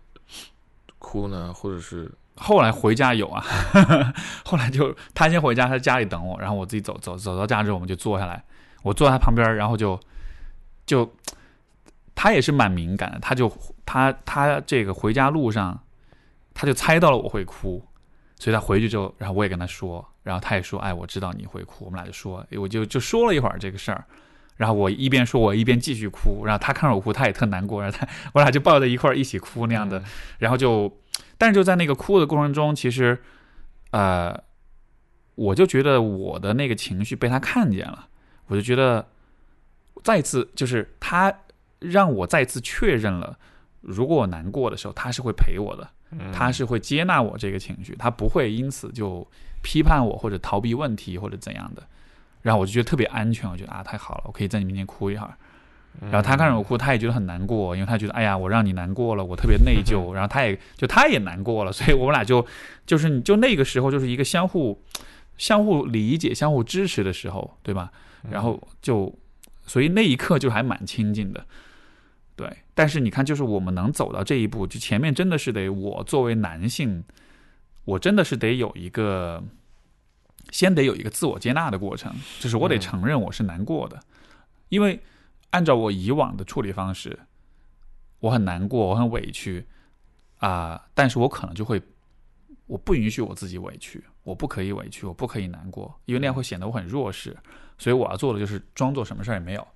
[0.98, 1.52] 哭呢？
[1.52, 3.44] 或者是后来回家有啊，
[4.44, 8.42] 后来就他先回家，他在家里等我，然后我自己走走走到家之后，我们就坐下来，
[8.82, 10.00] 我坐在他旁边，然后就
[10.86, 11.12] 就
[12.14, 13.50] 他也是蛮敏感的，他就
[13.84, 15.82] 他他这个回家路上，
[16.54, 17.84] 他就猜到了我会哭，
[18.38, 24.04] 所以他回去之后，然后我也跟他说，然后他也说，哎，我知道你会哭，我们俩就说，我就就说了一会儿这个事儿。
[24.56, 30.04] 然后我一边说，我一边继续哭，然后他看着我哭，他也特难过，然后他我俩就抱在一块儿一起哭那样的，嗯
[30.38, 30.96] 然后就，
[31.36, 33.20] 但是就在那个哭的过程中，其实，
[33.90, 34.40] 呃，
[35.34, 38.06] 我就觉得我的那个情绪被他看见了，
[38.46, 39.08] 我就觉得
[40.04, 41.36] 再次就是他
[41.90, 43.38] 让我再次确认了，
[43.80, 49.26] 如果我难过的时候，他是会陪我的，嗯他是会接纳我这个情绪，他不会因此就
[49.62, 51.82] 批判我或者逃避问题或者怎样的。
[52.42, 55.34] 然后我就觉得特别安全，我觉得啊太好了，我可以在你面前哭一会儿。
[56.00, 60.10] 然后他看着我哭，他也觉得很难过，因为他觉得哎呀，我让你难过了，我特别内疚。
[60.12, 62.44] 然后他也就他也难过了，所以我们俩就
[62.84, 64.82] 就是你就那个时候就是一个相互
[65.38, 67.92] 相互理解、相互支持的时候，对吧？
[68.28, 69.14] 然后就
[69.66, 71.46] 所以那一刻就还蛮亲近的。
[72.74, 77.04] 对，但是你看，就是我们能走到这一步，就前面真的是得我作为男性，
[77.84, 79.42] 我真的是得有一个，
[80.50, 84.00] 先得有一个自我接纳的过程，就是我得嗯承认我是难过的，
[84.68, 85.00] 因为
[85.50, 87.18] 按照我以往的处理方式，
[88.20, 89.66] 我很难过，我很委屈
[90.38, 91.80] 啊、但是我可能就会，
[92.66, 97.34] 我不允许我自己委屈，我不可以委屈，我不可以难过，因为那样会显得我很弱势，
[97.78, 99.66] 所以我要做的就是装作什么事儿也没有。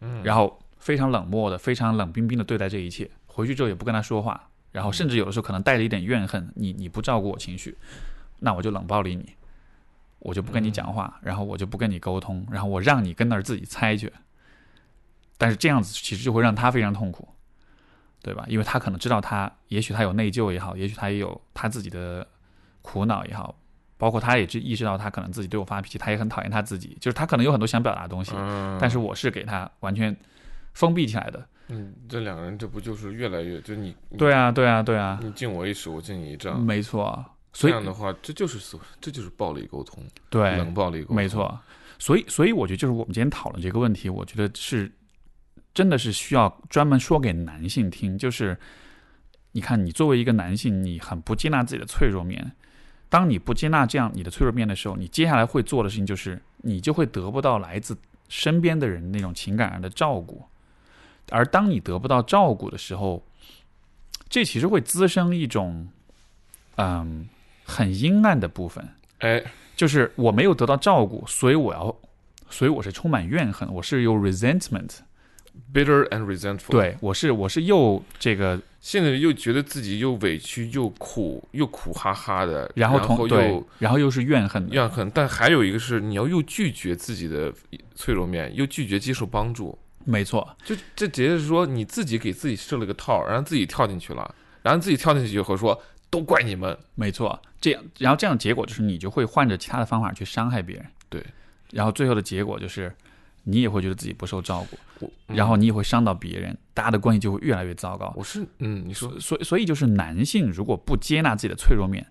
[0.00, 7.76] 嗯，然后非常冷漠的、非常冷冰冰的对待这一切，回去之后也不跟他说话，然后甚至有的时候可能带着一点怨恨，你你不照顾我情绪，
[8.38, 9.34] 那我就冷暴力你，
[10.20, 14.12] 我就不跟你讲话，然后我就不跟你沟通，然后我让你跟那儿自己猜去。
[15.36, 17.28] 但是这样子其实就会让他非常痛苦，
[18.22, 18.44] 对吧？
[18.46, 22.24] 因为他可能知道他，也许他有内疚也好，也许他也有他自己的
[22.80, 23.58] 苦恼也好，
[23.98, 30.16] 包括他也知意识到他可能自己对我发脾气，他也很讨厌他自己，就是他可能有很多想表达的东西，嗯，但是我是给他完全
[30.76, 31.48] 封闭起来的。
[31.68, 37.24] 嗯，这两个人这不就是越来越，就你对啊，对啊，对啊，你敬我一尺，我敬你一丈，没错。
[37.52, 41.58] 所以这样的话，这就是所，这就是暴力沟通，对，冷暴力沟通，没错。
[41.98, 44.92] 所以，所以我觉得就是我们今天讨论这个问题，我觉得是
[45.72, 48.18] 真的是需要专门说给男性听。
[48.18, 48.56] 就是
[49.52, 52.52] 你看，你作为一个男性，你很不接纳自己的脆弱面。
[53.08, 57.96] 当你不接纳这样你的脆弱面的时候，你接下来会做的事情就是，你就会得不到来自
[58.28, 60.44] 身边的人那种情感上的照顾。
[61.30, 63.26] 而当你得不到照顾的时候，
[64.28, 65.88] 这其实会滋生一种，
[66.76, 67.28] 嗯，
[67.64, 68.86] 很阴暗的部分。
[69.18, 69.42] 哎，
[69.74, 71.96] 就是我没有得到照顾，所以我要，
[72.50, 87.52] 所以我是充满怨恨，我是有 resentment，bitter and resentful。，对我是我是又这个，现在又觉得自己又委屈又苦又苦哈哈的，然后后同对又，然后又是怨恨的，怨恨，但还有一个是你要又拒绝自己的
[87.94, 95.78] 脆弱面，又拒绝接受帮助，没错，就这直接是说你自己给自己设了个套，然后自己跳进去了，然后自己跳进去以后说
[96.08, 101.22] 都怪你们，没错，这样，然后这样结果就是你就会换着其他的方法去伤害别人，对，
[101.72, 102.94] 然后最后的结果就是
[103.42, 108.12] 你也会觉得自己不受照顾，我然后你也会伤到别人，大家的关系就会越来越糟糕。
[108.16, 109.18] 我是嗯，你说。
[109.18, 112.06] 所以所以就是男性如果不接纳自己的脆弱面，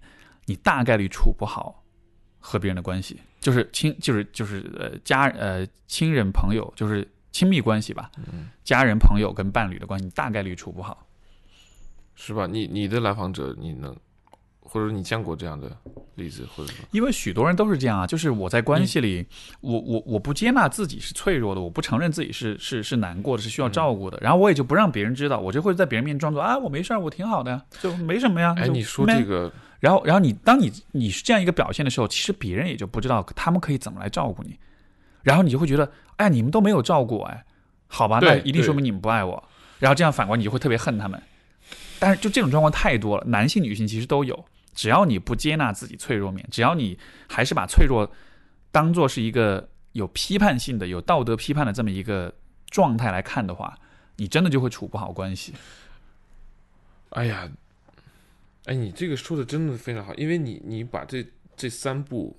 [0.45, 1.83] 你大概率处不好
[2.39, 11.05] 和别人的关系，就是亲就是就是呃家呃亲人朋友就是亲密关系吧，嗯家人朋友跟伴侣的关系，你大概率处不好。
[12.15, 12.47] 是吧？
[12.47, 13.93] 你你的来访者你能，
[14.61, 15.69] 或者你见过这样的
[16.15, 19.27] 例子，或者说因为许多人都是这样啊，就是我在关系里，
[19.59, 28.55] 我我我不接纳自己是脆弱的，我不承认自己是是是难过的，是需要照顾的，然后我也就不让别人知道，我就会在别人面前装作啊我没事儿，我挺好的呀，就没什么呀。
[28.57, 34.57] 哎，你说这个然后，然后你当你你是这样一个表现的时候，其实别人也就不知道他们可以怎么来照顾你，
[35.25, 37.43] 然后你就会觉得，哎呀，你们都没有照顾我，哎，
[37.87, 39.43] 好吧，那一定说明你们不爱我。
[39.79, 41.19] 然后这样反过来，你就会特别恨他们。
[41.97, 44.45] 但是就这种状况太多了，男性、女性其实都有。
[44.75, 48.09] 只要你不接纳自己脆弱面，只要你还是把脆弱
[48.71, 52.31] 当做是一个有批判性的、有道德批判的这么一个
[52.69, 53.77] 状态来看的话，
[54.17, 55.53] 你真的就会处不好关系。
[57.09, 57.49] 哎呀，
[58.65, 62.37] 哎，你这个说的真的非常好，因为你你把这这三步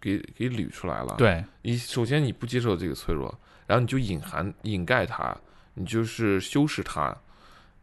[0.00, 3.32] 给给捋出来了。，对，你首先你不接受这个脆弱，
[3.66, 5.36] 然后你就隐含掩盖它，
[5.74, 7.16] 你就是修饰它，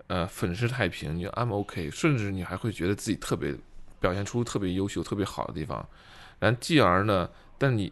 [0.07, 3.55] 呃，粉饰太平，你就 I'm OK，甚至你还会觉得自己特别
[3.99, 5.87] 表现出特别优秀、特别好的地方，
[6.39, 7.91] 然后继而呢，但你。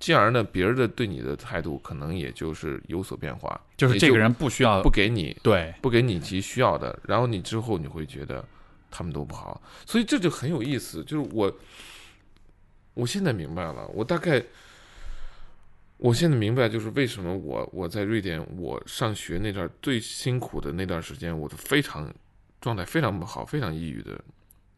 [0.00, 8.44] 继而呢，别人的对你的态度可能也就是有所变化，就是这个人不需要不给你对不给你其需要的，然后你之后你会觉得
[8.92, 11.02] 他们都不好，所以这就很有意思。
[11.02, 11.52] 就是我，
[12.98, 14.44] 我现在明白了，我大概，
[15.98, 22.12] 我现在明白，就是为什么我我在瑞典，我上学那段最辛苦的那段时间，我都非常
[22.60, 24.20] 状态非常不好，非常抑郁的，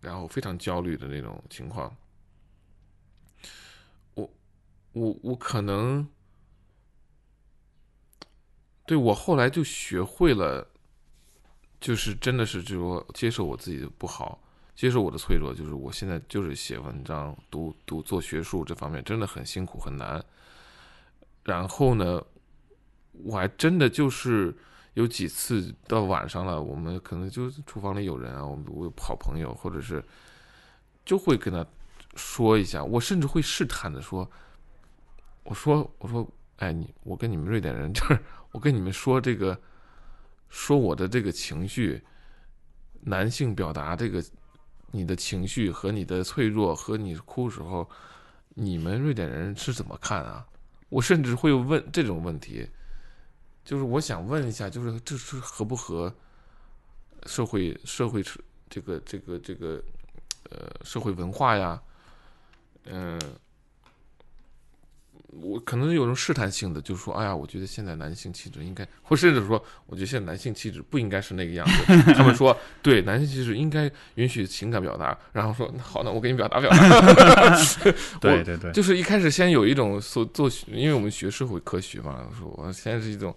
[0.03, 1.97] 然后非常焦虑的那种情况。
[4.13, 4.31] 我
[4.93, 6.07] 我我可能。
[8.87, 10.67] 对我后来就学会了，
[11.81, 14.43] 就是真的是就是说接受我自己的不好，
[14.81, 15.53] 接受我的脆弱。
[15.53, 20.25] 就是我现在就是写文章、读读做学术这方面真的很辛苦很难。
[21.45, 22.25] 然后呢，
[23.13, 24.57] 我还真的就是
[24.95, 30.03] 有几次到晚上了，我们可能就厨房里有人啊，我们我好朋友，或者是
[31.05, 31.63] 就会跟他
[32.15, 34.31] 说一下，我甚至会试探的说，
[35.43, 36.27] 我说我说，
[36.57, 38.19] 哎，你我跟你们瑞典人就是。
[38.53, 39.57] 我跟你们说这个，
[40.49, 42.03] 说我的这个情绪，
[43.03, 44.21] 男性表达这个
[44.91, 47.89] 你的情绪和你的脆弱和你哭时候，
[48.55, 50.47] 你们瑞典人是怎么看啊？
[50.89, 52.69] 我甚至会问这种问题，
[53.65, 56.13] 就是我想问一下，就是这是合不合
[57.27, 58.25] 社会社会
[58.69, 59.81] 这个这个这个
[60.51, 61.81] 呃社会文化呀？
[62.87, 63.21] 嗯、
[65.33, 72.13] 我可能有种试探性的，就是说，哎呀，我觉得现在男性气质应该，或甚至说，我觉得现在男性气质不应该是那个样子。
[72.15, 75.17] 他们说，对，男性气质应该允许情感表达。
[75.33, 77.57] 然后说，那好，那我给你表达表达。
[78.21, 83.35] 对对对，就是一开始先有一种所做，因为我们学社会科学嘛，说我现在是一种，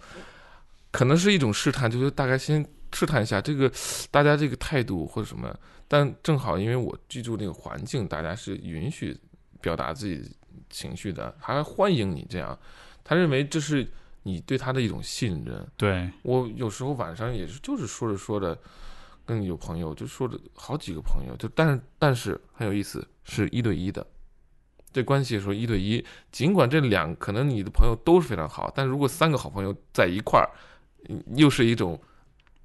[0.91, 3.72] 可能是一种试探，就是大概先试探一下这个
[4.10, 5.56] 大家这个态度或者什么。
[5.88, 9.16] 但正好因为我居住那个环境，大家是允许
[9.62, 10.28] 表达自己
[10.70, 12.58] 情绪的，还欢迎你这样。
[13.04, 13.88] 他认为这是
[14.24, 15.68] 你对他的一种信任。
[15.76, 18.58] 对，我有时候晚上也是，就是说着说着，
[19.26, 24.06] 跟有朋友就说着好几个朋友，就但是但是很有意思，是一对一的。
[24.91, 30.49] 这关系说一对一，尽管这两可能你的朋友都是非常好，但如果三个好朋友在一块儿，
[31.10, 31.99] 嗯又是一种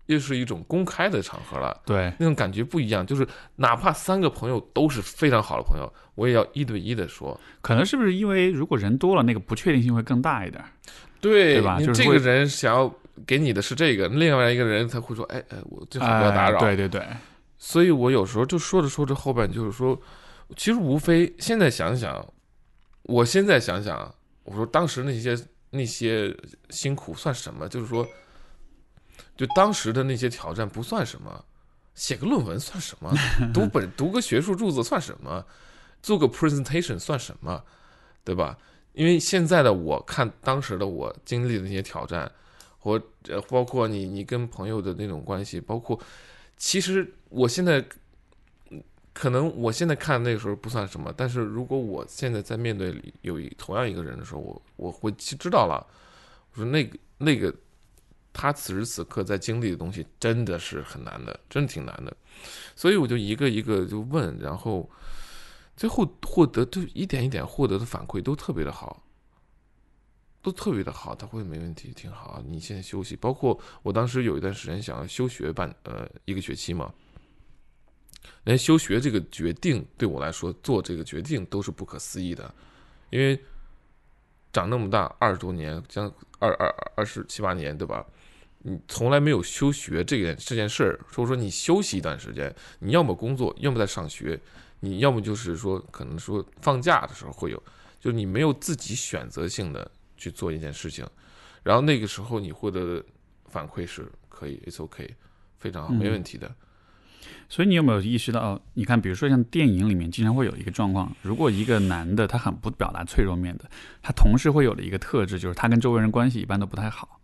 [0.09, 1.80] 又是一种公开的场合了。
[1.86, 10.62] 对，那种感觉不一样，就是哪怕三个朋友都是非常好的朋友，我也要一对一的说，可能是不是因为如果人多了，那个不确定性会更大一点？
[11.20, 12.92] 对对吧就是这个人想要
[13.26, 16.59] 给你的是这个，另外一个人才会说，哎哎，我最好不要打扰。
[16.59, 17.06] 哎对对对，
[17.59, 20.00] 所以我有时候就说着说着后边就是说，
[20.56, 22.24] 其实无非现在想想，
[23.02, 25.36] 我现在想想，我说当时那些
[25.70, 26.34] 那些
[26.70, 27.68] 辛苦算什么？
[27.68, 28.06] 就是说，
[29.39, 31.45] 就当时的那些挑战不算什么，
[31.95, 33.11] 写个论文算什么？
[33.55, 35.47] 读本读个学术著作算什么？
[36.03, 37.62] 做个 presentation 算什么？
[38.24, 38.59] 对吧？
[38.93, 42.30] 因为现在的我看当时的我经历的那些挑战，
[42.80, 45.99] 或呃包括你你跟朋友的那种关系，包括
[46.57, 47.84] 其实我现在
[49.12, 55.86] 可能我现在看那个时候不算什么，但是如果我现在在面对有一同样一个人的时候，我我会知道了，
[56.53, 57.55] 我说那个那个
[58.39, 62.16] 他此时此刻在经历的东西真的是很难的，真的挺难的，
[62.76, 64.89] 所以我就一个一个就问，然后
[65.76, 69.03] 最后获得就一点一点获得的反馈都特别的好。
[70.41, 72.41] 都特别的好，他会没问题，挺好。
[72.47, 76.95] 你现在休息，包括我当时有一段时间想要休学半呃一个学期嘛，
[78.45, 82.55] 连休学这个决定对我来说做这个决定都是不可思议的，
[83.11, 83.39] 因为
[84.53, 86.07] 长那么大二十多年，将
[86.39, 88.07] 二二二十七八年，对吧？
[88.68, 94.38] 你从来没有休学这件这件事儿，说说你休息一段时间，你要么工作，要么在上学，
[94.80, 97.62] 你要么就是说可能说放假的时候会有，
[97.98, 101.06] 就你没有自己选择性的去做一件事情，
[101.62, 103.04] 然后那个时候你获得的
[103.46, 105.14] 反馈是可以，it's OK，
[105.58, 106.54] 非常好，没问题的。
[107.50, 108.60] 所以你有没有意识到？
[108.74, 113.64] 你看，比如说像电影里面经常会有一个状况，如果一个男的他很不表达脆弱面的，
[114.02, 117.17] 他同时会有的一个特质就是他跟周围人关系一般都不太好。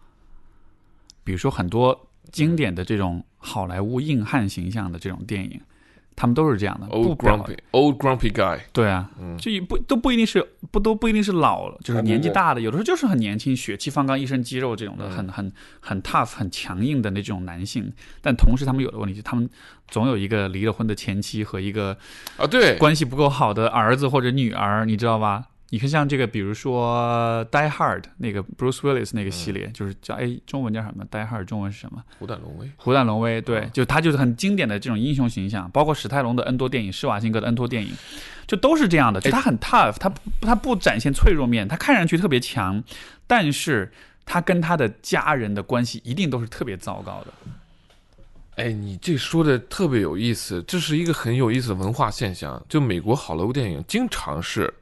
[1.25, 5.61] 比如说很多经典的这种好莱坞硬汉形象的这种电影，
[6.17, 17.93] 他们都是这样的，Old grumpy, old grumpy guy，对啊，嗯就也不都不一定是不都不一定是老了，就是年纪大的，有的时候就是很年轻，血气方刚，一身肌肉这种的，嗯很很很 tough、很强硬的那种男性。
[18.23, 19.49] 但同时，他们有的问题是，他们
[19.89, 21.97] 总有一个离了婚的前妻和一个
[22.37, 25.45] 啊，对，关系不够好的儿子或者女儿，你知道吧？
[25.75, 31.05] 你看像这个，比如说《Die Hard》那个 Bruce Willis 那个系列，就是叫哎，中文叫什么？
[31.09, 32.01] 《Die Hard》中文是什么？
[32.21, 37.91] 虎胆龙威，虎胆龙威，对嗯，就他就是很经典的这种英雄形象，包括史泰龙的 N 多电影，施瓦辛格的 N 多电影，
[38.47, 39.21] 就都是这样的。
[39.21, 42.81] 就他很 tough，他不他不展现脆弱面，他看上去特别强，
[43.27, 43.91] 但是
[44.25, 47.35] 他跟他的家人的关系一定都是特别糟糕的。
[48.55, 52.65] 哎，你这说的特别有意思，这是一个很有意思的文化现象。
[52.69, 54.73] 就美国好莱坞电影经常是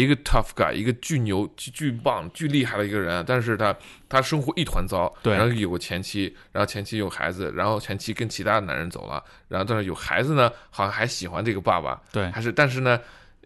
[0.00, 3.74] 一个 tough guy，一个巨牛、巨巨棒、巨厉害的一个人，但是他
[4.08, 13.00] 他生活一团糟，对然后有个前妻，然后前妻有孩子，然后前妻跟其他男人走了，然后但是有孩子呢，好像还喜欢这个爸爸，对还是但是呢。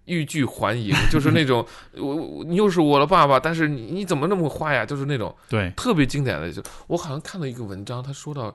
[0.07, 1.65] 欲拒还迎，就是那种
[1.95, 4.85] 我我你又是我的爸爸，但是你你怎么那么坏呀？
[4.85, 8.53] 就是那种对，特别经典的，就我好像看到一个文章，他说到，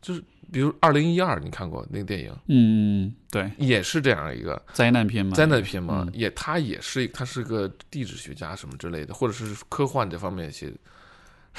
[0.00, 0.22] 就是
[0.52, 10.72] 比如二零一二，你看过那个电影，嗯，对，也是这样一个灾难片嘛，灾难片嘛，嗯也他也是他是个地质学家什么之类的，或者是科幻这方面写。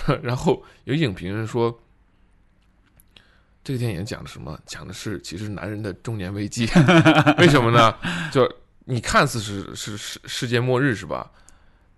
[0.24, 1.78] 然后有影评人说，
[3.64, 4.57] 这个电影讲的什么？
[4.66, 6.70] 讲的是其实男人的中年危机。
[7.38, 7.94] 为什么呢？
[8.32, 8.49] 就
[8.86, 11.30] 你看似是是世世界末日是吧？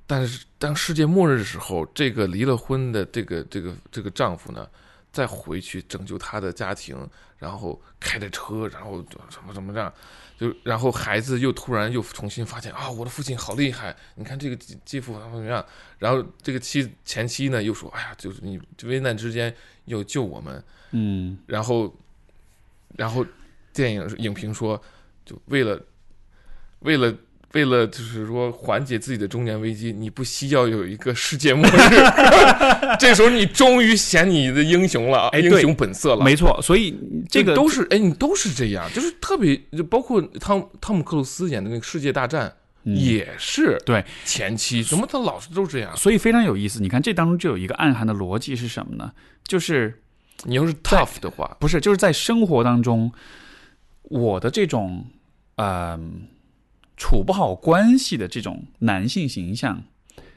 [0.07, 4.67] 但是当世界末日的时候，这个离了婚的这个这个这个丈夫呢，
[5.11, 9.93] 再回去拯救他的家庭，然后开着车，然后怎么怎么这样，
[10.37, 15.65] 就然后孩子又突然又重新发现啊，我的父亲好厉害，你看这个继继父怎么怎么样，
[15.99, 19.53] 然后这个妻前妻呢又说，哎呀，就是你危难之间
[19.85, 21.95] 又救我们，嗯然后
[22.97, 23.25] 然后
[23.73, 24.81] 电影影评说，
[25.25, 25.81] 就为了
[26.79, 27.15] 为了。
[27.53, 31.71] 为了就是说缓解自己的中年危机，你不惜要有一个世界末日，
[32.99, 36.23] 这时候你终于显你的英雄了，哎英雄本色了。
[36.23, 36.97] 没错，所以
[37.29, 42.47] 这个都是哎，你都是这样，就是特别，就包括汤汤姆克鲁斯演的那个《世界大战》
[42.83, 45.95] 嗯也是对，前期，怎么他老是都这样？
[45.95, 46.79] 所以非常有意思。
[46.81, 49.11] 你看这当中就有一个暗含的逻辑是什么呢？
[49.45, 50.01] 就是
[50.45, 53.11] 你要是 tough 的话，不是就是在生活当中，
[54.03, 55.05] 我的这种
[55.57, 56.23] 嗯、
[57.01, 59.83] 处不好关系的这种男性形象，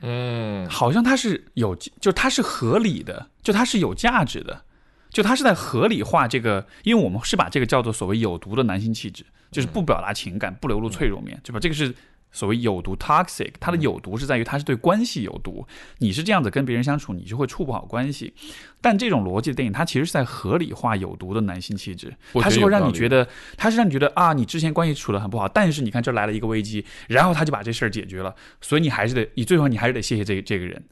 [0.00, 4.64] 嗯，好像他是有，就他是合理的，就他是有价值的，
[5.10, 11.60] 就他是在合理化这个，因为我们是把这个叫做所谓有毒的男性气质，就是不表达情感，不流露脆弱面，对吧？
[11.60, 11.94] 这个是
[12.34, 15.66] 所谓有毒 toxic，它的有毒是在于它是对关系有毒，
[15.98, 18.34] 你是这样子跟别人相处，你就会处不好关系。
[18.82, 30.82] 但这种逻辑的电影，它其实是在合理化有毒的男性气质，它是会让你觉得，它是让你觉得啊，你之前关系处得很不好，但是你看这来了一个危机，然后他就把这事儿解决了，所以你还是得，你最后你还是得谢谢这这个人，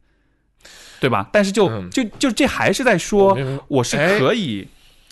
[1.00, 1.28] 对吧？
[1.32, 1.90] 但是就、嗯。
[1.90, 3.36] 就就这还是在说，
[3.68, 4.18] 我是哎。
[4.18, 4.68] 可以，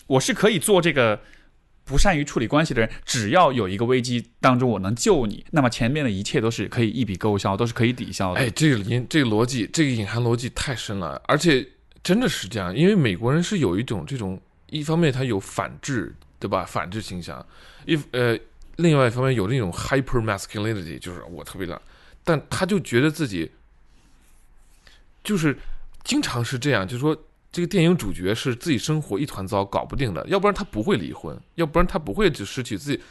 [0.07, 1.19] 我是可以做这个
[1.91, 8.39] 不善于处理关系的人，只要有一个危机当中我能救你，那么前面的一切都是可以一笔勾销，都是可以抵消的。
[8.39, 11.67] 哎，这个隐这个逻辑，这个隐含逻辑太深了，而且
[12.01, 16.63] 真的是这样，因为美国人是有一种这种，一方面他有反制，对吧？
[16.63, 17.45] 反制倾向，
[17.85, 18.39] 一呃，
[18.77, 21.79] 另外一方面有那种 hyper masculinity，就是我特别的，
[22.23, 23.51] 但他就觉得自己
[25.23, 25.57] 就是
[26.03, 27.15] 经常是这样，就是说
[27.51, 33.03] 这个电影主角是自己生活一团糟，搞不定的，要不然他不会离婚，要不然他不会就失去自己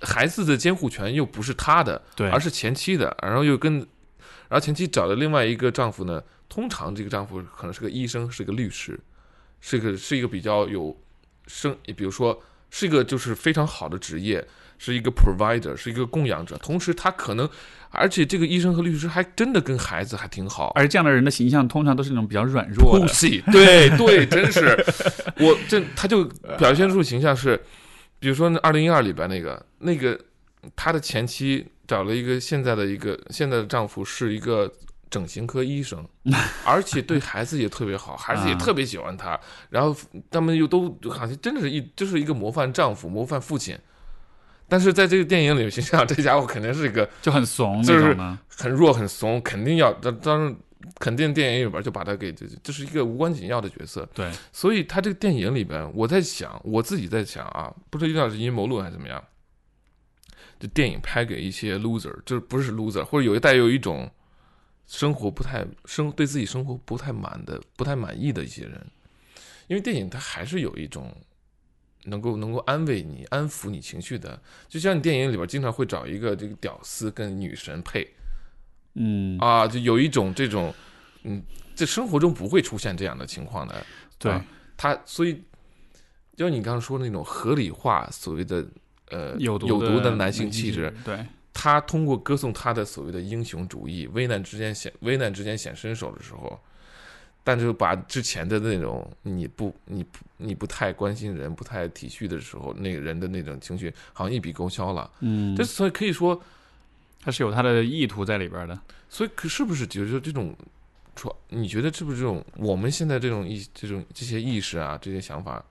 [0.00, 3.74] 孩子的监护权，又不是他的，对，而是前妻的，然后又跟，
[4.48, 8.98] 然后前妻找的另外一个丈夫呢，通常这个丈夫可能是个医生，是个律师，
[9.60, 10.96] 是个是一个比较有
[11.46, 14.44] 生，比如说是一个就是非常好的职业，
[14.84, 17.48] 是一个 provider，是一个供养者，同时他可能，
[17.88, 24.76] 而且这个医生和律师还真的跟孩子还挺好，而这样的人的形象通常都是那种比较软弱的，pussy，对对，真是，
[25.40, 26.24] 我这他就
[26.58, 27.58] 表现出形象是，
[28.18, 30.20] 比如说那二零一二里边那个那个
[30.76, 34.70] 他的前妻找了一个现在的一个现在的丈夫是一个
[35.08, 36.06] 整形科医生，
[36.66, 38.58] 而且对孩子也特别好，孩子也啊。
[38.58, 39.40] 特别喜欢他，
[39.70, 39.96] 然后
[40.30, 43.78] 他们又都好像真的是一就是一个模范丈夫、模范父亲。
[44.68, 48.38] 但是在这个电影里形象，这家伙肯定是一个就很怂就是那种呢。
[48.48, 50.56] 很弱很怂，肯定要当当然
[50.98, 59.22] 肯定电影里边就把他给这这是一个无关紧要的角色，对，所以他这个电影里边，我在想，我自己在想啊，不知道是阴谋论还是怎么样，
[60.58, 64.10] 就电影拍给一些 loser，就是不是 loser，或者有一带有一种
[64.86, 68.86] 生活不太生对自己生活不太满的、不太满意的一些人，
[69.66, 71.14] 因为电影它还是有一种。
[72.04, 78.08] 能够能够安慰你、安抚你情绪的，就像你电影里边经常会找一个这个屌丝跟女神配，
[78.94, 80.74] 嗯，啊，就有一种这种，
[81.22, 81.42] 嗯，
[81.74, 83.86] 在生活中不会出现这样的情况的。
[84.18, 84.32] 对。
[84.32, 84.44] 啊，
[84.76, 85.40] 他所以，
[86.36, 88.66] 就你刚刚说的那种合理化所谓的
[89.10, 96.60] 呃有毒毒的男性气质，，对，他通过歌颂他的所谓的英雄主义，危难之间显危难之间显身手的时候，
[97.44, 105.10] 但是把之前的那种你不你不你不太关心人、不太体恤的时候，那个人的那种情绪，好像一笔勾销了。
[105.20, 106.42] 嗯，这所以可以说，
[107.20, 108.76] 他是有他的意图在里边的。
[109.10, 110.56] 所以可是不是觉得这种
[111.14, 115.62] 说，你觉得是不是这种我们现在这种意这种这些意识啊，这些想法，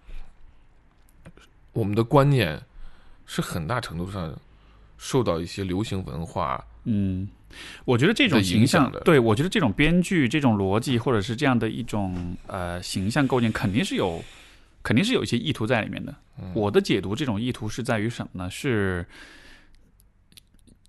[1.74, 2.62] 我们的观念
[3.26, 4.34] 是很大程度上
[4.98, 7.28] 受到一些流行文化嗯，
[7.86, 14.24] 我觉得这种形影响的，象对我觉得这种编剧、这种逻辑，或者是这样的一种呃形象构建，肯定是有，
[14.82, 16.14] 肯定是有一些意图在里面的。
[16.42, 18.50] 嗯我的解读，这种意图是在于什么呢？
[18.50, 19.06] 是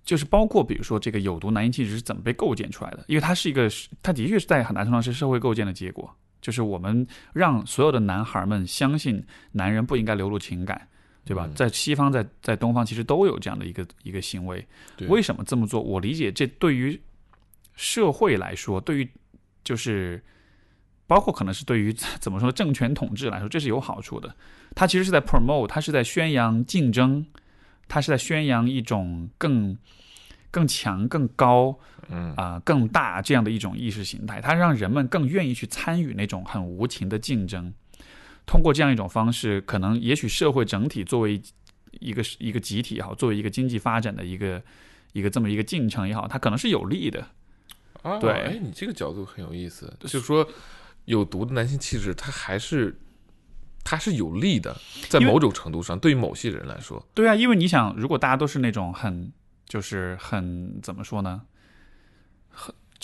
[0.03, 3.05] 就是包括比如说这个有毒男性气质是怎么被构建出来的？
[3.07, 3.69] 因为它是一个，
[4.01, 10.87] 它的确是在很大程度上是社会构建的结果，就是我们让所有的男孩们相信男人不应该流露情感。
[11.25, 11.45] 对吧？
[11.47, 14.65] 嗯在西方，在在东方，其实都有这样的一个一个行为。
[15.07, 15.81] 为什么这么做？
[15.81, 16.99] 我理解，这对于
[17.75, 19.09] 社会来说，对于
[19.63, 20.23] 就是
[21.07, 21.91] 包括可能是对于
[22.21, 24.35] 怎么说呢政权统治来说，这是有好处的。
[24.75, 27.25] 它其实是在 promote，它是在宣扬竞争，
[27.87, 29.77] 它是在宣扬一种更
[30.51, 31.77] 更强、更高
[32.09, 37.73] 嗯啊、更大这样的一种意识形态，它让人们更愿意去参与那种很无情的竞争。
[38.45, 41.41] 通过这样一种方式，可能也许社会整体作为
[41.99, 44.61] 一个一个集体也好，作为一个经济发展的一个
[45.13, 47.27] 一个这么一个进程也好，它可能是有利的。
[48.03, 48.31] 啊，对。
[48.31, 50.47] 哎，你这个角度很有意思，就是说
[51.05, 52.95] 有毒的男性气质，它还是
[53.83, 54.75] 它是有利的，
[55.09, 59.31] 在某种程度上，对于某些人来说，对啊，因为你想，如果大家都是那种很
[59.67, 61.54] 就是很怎么说呢，很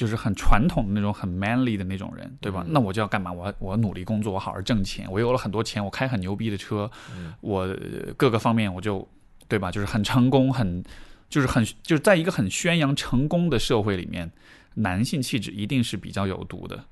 [0.01, 2.63] 就是很传统的那种很 manly 的那种人，对吧？
[2.65, 3.31] 嗯那我就要干嘛？
[3.31, 9.07] 我我要努力工作，我好好挣钱，我有了很多钱，我开很牛逼的车，嗯我呃各个方面我就
[9.47, 9.69] 对吧？
[9.69, 10.83] 就是很成功，很
[11.29, 14.31] 就是很就是在一个很宣扬成功的社会里面，
[14.73, 16.83] 男性气质一定是比较有毒的。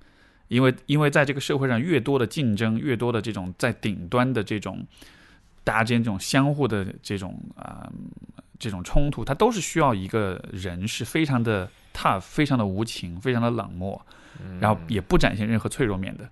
[0.50, 4.86] 因为因为在这个社会上，越多的竞争，越多的这种在顶端的这种
[5.64, 7.92] 大家之间这种相互的这种啊、
[8.60, 14.06] 这种冲突，它都是需要一个人是非常的 tough、非常的无情、非常的冷漠，
[14.44, 16.30] 嗯然后也不展现任何脆弱面的。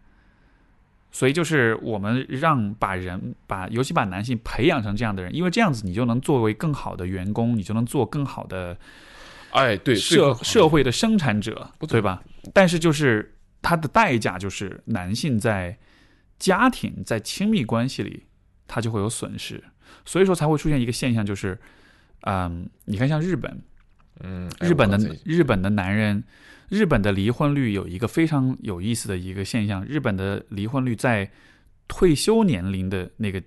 [1.12, 8.78] 所以就是我们让把人把尤其把男性培养成这样的人，因为这样子你就能作为更好的员工，你就能做更好的
[9.52, 12.22] 哎，对社社会会的生产者对吧？
[12.54, 15.78] 但是就是他的代价就是男性在
[16.38, 18.26] 家庭在亲密关系里，
[18.68, 19.64] 他就会有损失，
[20.06, 21.58] 所以说才会出现一个现象，就是，
[22.22, 23.60] 嗯，你看像日本，
[24.22, 26.24] 嗯，哎日本的日本的男人，
[26.70, 31.32] 日本的离婚率有一个非常有意思的一个现象，日本的离婚率在
[31.88, 33.42] 退休年龄的那个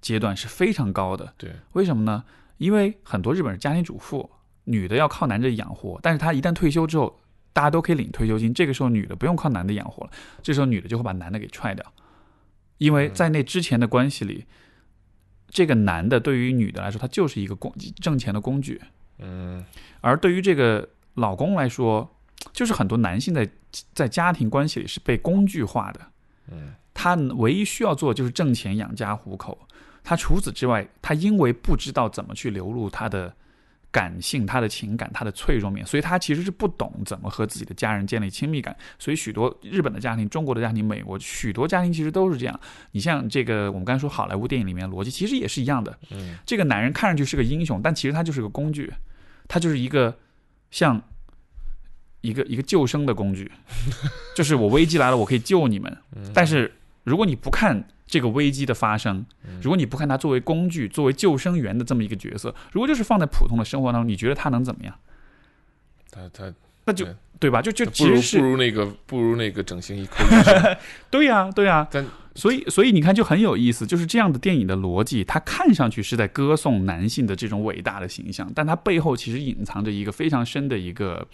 [0.00, 1.34] 阶段是非常高的。
[1.36, 2.24] 对，为什么呢？
[2.58, 4.30] 因为很多日本是家庭主妇，
[4.64, 7.20] 女的要靠男的养活，但是她一旦退休之后，
[7.52, 10.10] 大家都可以领退休金，这个时候女的不用靠男的养活了，
[10.42, 11.84] 这时候女的就会把男的给踹掉，
[12.78, 14.44] 因为在那之前的关系里，
[15.48, 18.80] 这个男的对于女的来说，他就是一个工挣钱的工具，
[19.18, 19.64] 嗯
[20.00, 22.08] 而对于这个老公来说，
[22.52, 23.48] 就是很多男性在
[23.94, 26.00] 在家庭关系里是被工具化的，
[26.50, 29.58] 嗯他唯一需要做的就是挣钱养家糊口。
[30.02, 33.34] 他除此之外，他因为不知道怎么去流露他的
[33.90, 38.76] 感性、他的情感、他的脆弱面，所以他其实是不懂怎么和自己的家人建立亲密感。
[38.98, 42.60] 所以许多日本的家庭、中国的家庭、美国许多家庭其实都是这样。
[42.92, 45.98] 你像这个，我们刚才说好莱坞电影里面逻辑其实也是一样的。
[46.10, 48.92] 嗯这个男人看上去是个英雄，但其实他就是个工具，
[49.48, 50.14] 他就是一个
[50.70, 51.00] 像
[52.20, 53.50] 一个一个救生的工具，
[54.34, 55.96] 就是我危机来了，我可以救你们。
[56.14, 56.70] 嗯但是
[57.04, 59.26] 如果你不看这个危机的发生，
[59.60, 64.94] 如果你不看它作为工具、作为救生员的这么一个角色，如果就是放在普通的生活当中，你觉得他能怎么样？
[66.10, 66.52] 他他
[66.84, 67.60] 那就对对吧？
[67.60, 70.24] 就就其实是如那个不如那个整形医科
[71.10, 72.06] 对呀、对呀、 但
[72.36, 81.26] 所以，所以你看就很有意思，就是这样的电影的逻辑，它看上去是在歌颂男性的这种伟大的形象，但它背后其实隐藏着一个非常深的一个，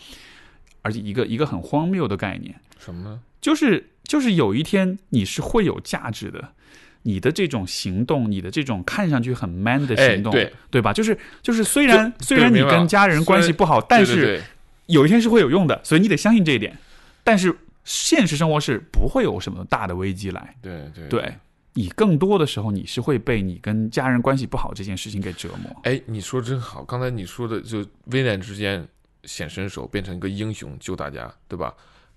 [0.81, 3.21] 而且一个一个很荒谬的概念，什么呢？
[3.41, 6.55] 就是就是有一天你是会有价值的。
[7.03, 10.33] 你的这种行动，你的这种看上去很 man 的哎行动，
[10.71, 10.93] 对吧？
[10.93, 14.43] 就是就是，虽然虽然你跟家人关系不好，但是对对对
[14.87, 16.77] 有一天是会有用的，所以你得相信这一点。
[17.25, 17.55] 但是
[17.85, 21.35] 现实生活是不会有什么大的危机来，对对对，
[21.75, 25.81] 你更多的时候你是会被你跟家人关系不好这件事情给折磨。
[25.85, 28.87] 哎，你说真好，刚才你说的就危难之间
[29.25, 31.75] 显身手，变成一个英雄救大家，对吧？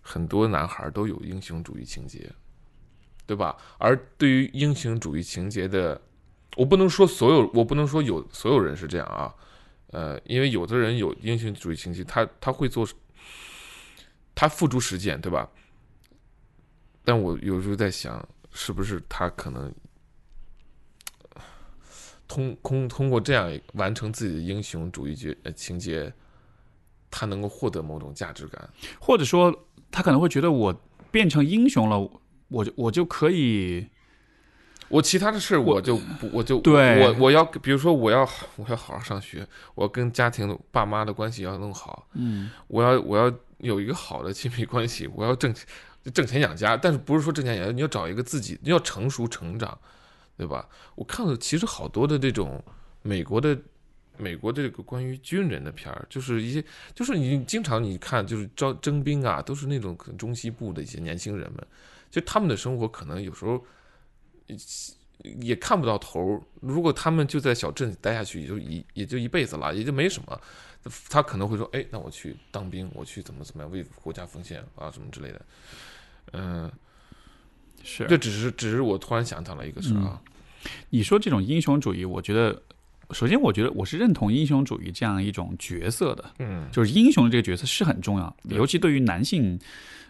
[0.08, 2.30] 很多男孩都有英雄主义情节，
[3.26, 3.56] 对吧？
[3.78, 6.00] 而对于英雄主义情节的，
[6.56, 9.34] 我不能说所有，我不能说有所有人是这样啊，
[9.88, 12.88] 呃，因为有的人有英雄主义情节，他他会做，
[14.34, 15.50] 他付诸实践，对吧？
[17.04, 19.74] 但我有时候在想，是不是他可能
[22.28, 26.12] 通通通过这样完成自己的英雄主义节呃情节，
[27.12, 28.70] 他能够获得某种价值感。
[29.00, 29.54] 或者说，
[29.92, 30.74] 他可能会觉得我
[31.12, 32.10] 变成英雄了，
[32.48, 33.88] 我就我就可以，
[34.88, 45.54] 我其他的事我就不我就对我我要比如说我要我要好好上学，我要跟家庭爸妈的关系要弄好，嗯，我要我要有一个好的亲密关系，我要挣
[46.14, 49.76] 挣钱养家，但是不是说挣钱养家，你要找一个自己，你要成熟成长，
[50.38, 50.70] 对吧？
[50.94, 52.64] 我看了其实好多的这种
[53.02, 53.58] 美国的
[54.18, 56.64] 美国这个关于军人的片儿，就是一些
[56.94, 61.68] 就是你经常你看就是招征兵啊，都是那种可能中西部的一些年轻人们，
[62.16, 63.62] 就他们的生活可能有时候
[65.22, 66.42] 也看不到头儿。
[66.62, 70.42] 如果他们就在小镇待下去，也就一也就一辈子了，也就没什么。
[71.10, 75.46] 他可能会说：“哎，那我去当兵，我去怎么怎么样为国家奉献啊，什么之类的。”
[76.32, 76.72] 嗯，
[77.84, 80.22] 是这只是只是我突然想到了一个事儿啊。
[80.92, 82.64] 你说这种英雄主义，我觉得
[83.12, 89.60] 首先我觉得我是认同英雄主义这样一种角色的，嗯，就是英雄这个角色是很重要，对尤其对于男性，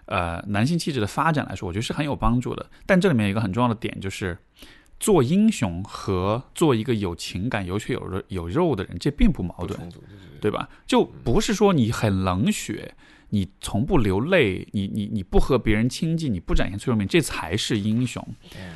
[0.06, 2.70] 呃，男性气质的发展来说，我觉得是很有帮助的。
[2.86, 4.38] 但这里面有一个很重要的点，就是
[5.00, 9.80] 做英雄和做一个有情感、有血有肉、有肉的人，这并不矛盾，
[10.40, 10.70] 对吧？
[10.86, 12.94] 就不是说你很冷血，
[13.30, 18.26] 你从不流泪，你你你不和别人亲近，你不展现脆弱面，这才是英雄。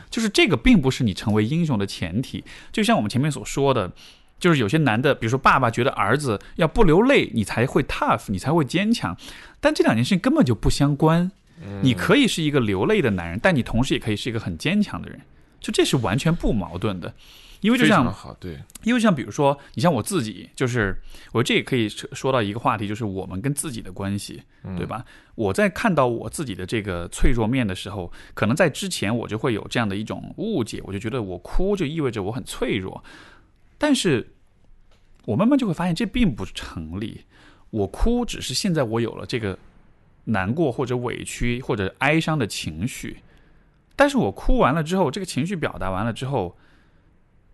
[0.09, 2.43] 就是这个并不是你成为英雄的前提。
[2.71, 3.93] 就像我们前面所说的，
[4.39, 9.15] 就是有些男的，比如说爸爸觉得儿子要不流泪，你才会 tough，你才会坚强，
[9.59, 11.31] 但这两件事情根本就不相关。
[11.61, 15.19] 嗯你可以是一个流泪的男人，但你同时也可以是一个很坚强的人，
[15.59, 17.13] 就这是完全不矛盾的。
[17.59, 20.97] 因为就像好，对，因为像比如说，你像我自己，就是
[21.33, 24.41] 我这也可以说说到一个话题，就是我们跟自己的关系，
[24.77, 25.03] 对吧？
[25.35, 33.03] 我在看到我自己的这个脆弱面的时候，可能在之前我就会有这样的一种误解，我就觉得我哭就意味着我很脆弱，
[33.79, 34.33] 但是
[35.25, 37.21] 我慢慢就会发现这并不成立。
[37.71, 39.57] 我哭只是现在我有了这个
[40.25, 43.17] 难过或者委屈或者哀伤的情绪，
[43.95, 46.55] 但是我哭完了之后，这个情绪表达完了之后。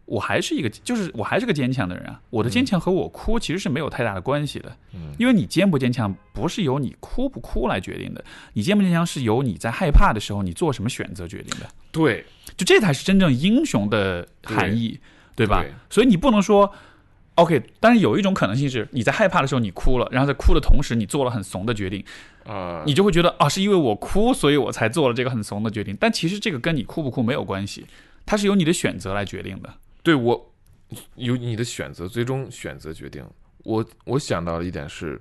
[0.08, 2.22] 我还是一个，就是我还是个坚强的人啊。
[2.30, 8.24] 我的坚强和我哭其实是没有太大的关系的，嗯因为你坚不坚强不是由你哭不哭来决定的，
[8.54, 11.68] 你坚不坚强是由你在害怕的时候你做什么选择决定的。
[11.92, 12.24] 对，
[12.56, 15.00] 就这才是真正英雄的含义，
[15.36, 15.62] 对吧？
[15.62, 16.72] 对所以你不能说
[17.36, 22.03] ，OK，但是有一种可能性是你在害怕的时候你哭了，然后在哭的同时你做了很怂的决定，
[22.45, 25.95] 啊，你就会觉得啊，是因为我哭，所以我才做了这个很怂的决定。
[25.99, 27.86] 但其实这个跟你哭不哭没有关系，
[28.26, 29.74] 它是由你的选择来决定的。
[30.02, 30.53] 对我
[31.16, 33.26] 由你的选择，最终选择决定。
[33.64, 35.20] 我我想到了一点是，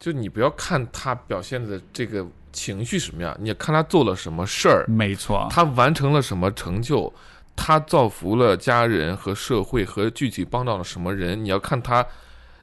[0.00, 7.12] 就你不要看他表现的这个情绪什么样，你要看他做了什么事儿，没错，他完成了什么成就，
[7.56, 11.44] 他造福了家人和社会，和具体帮到了什么人。
[11.44, 12.06] 你要看他，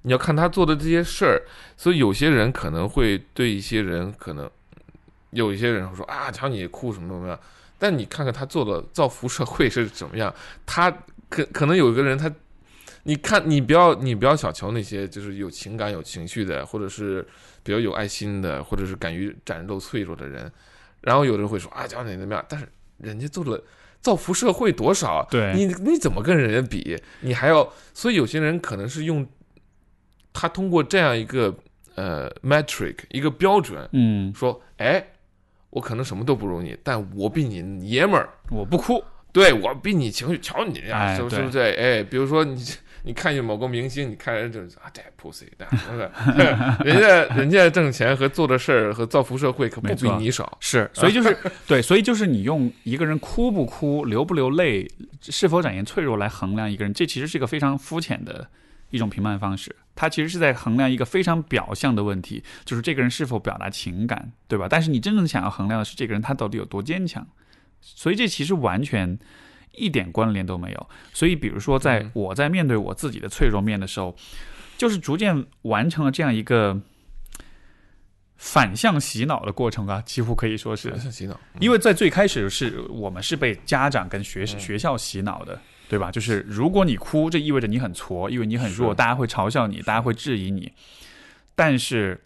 [0.04, 1.42] 你要看他做的这些事儿。
[1.78, 4.50] 所以有些人可能会对一些人可能
[5.32, 7.40] 有一些人会说啊，瞧你哭什么怎么样。
[7.78, 10.34] 但你看看他做的造福社会是怎么样，
[10.66, 10.92] 他
[11.30, 12.32] 可可能有一个人他。
[13.04, 17.28] 你看，你不要，你不要小瞧那些就是有情感、有情绪的，或者是
[17.64, 20.52] 比较有爱心的，或者是敢于展露脆弱的人。
[21.02, 22.46] 然后有的人会说啊，讲你怎么样？
[22.48, 23.60] 但是人家做了
[24.02, 25.26] 造福社会多少？
[25.32, 27.02] 对你你怎么跟人家比？
[27.22, 29.26] 你还要，所以有些人可能是用
[30.34, 31.56] 他通过这样一个
[31.96, 35.06] 呃 metric 一个标准，嗯，说，哎，
[35.70, 41.60] 我可能什么都不如你，但我比你爷们儿，我不哭，对我比你情绪，瞧你呀，哎对是不是？
[41.60, 42.62] 哎，比如说你。
[43.04, 46.10] 你看见某个明星，你看人就是啊，这 pussy 的，是不是？
[46.84, 50.58] 人家人家挣钱和做的事儿和造福社会可不比你少。
[50.60, 51.36] 是，所以就是
[51.68, 54.88] 对，所以就是你用一个人哭不哭、流不流泪、
[55.22, 58.48] 是否展现脆弱来衡量一个人，这其实是一个非常肤浅的
[58.92, 59.76] 一种评判方式。
[59.96, 64.68] 他其实是在衡量一个非常表象的问题，就是这个人是否表达情感，对吧？
[64.70, 67.28] 但是你真正想要衡量的是这个人他到底有多坚强。
[67.82, 69.18] 所以这其实完全
[69.74, 70.90] 一点关联都没有。
[71.14, 74.16] 所以，比如说，在我在面对我自己的脆弱面的时候，
[74.78, 76.82] 就是逐渐完成了这样一个
[78.38, 80.98] 反向洗脑的过程啊，几乎可以说是。
[80.98, 86.12] 像洗脑，因为在最开始是我们是被家长跟学学校洗脑的，对吧？
[86.12, 90.72] 就是如果你哭，这意味着你很挫，因为你很弱，大家会嘲笑你，大家会质疑你。
[91.54, 92.20] 但是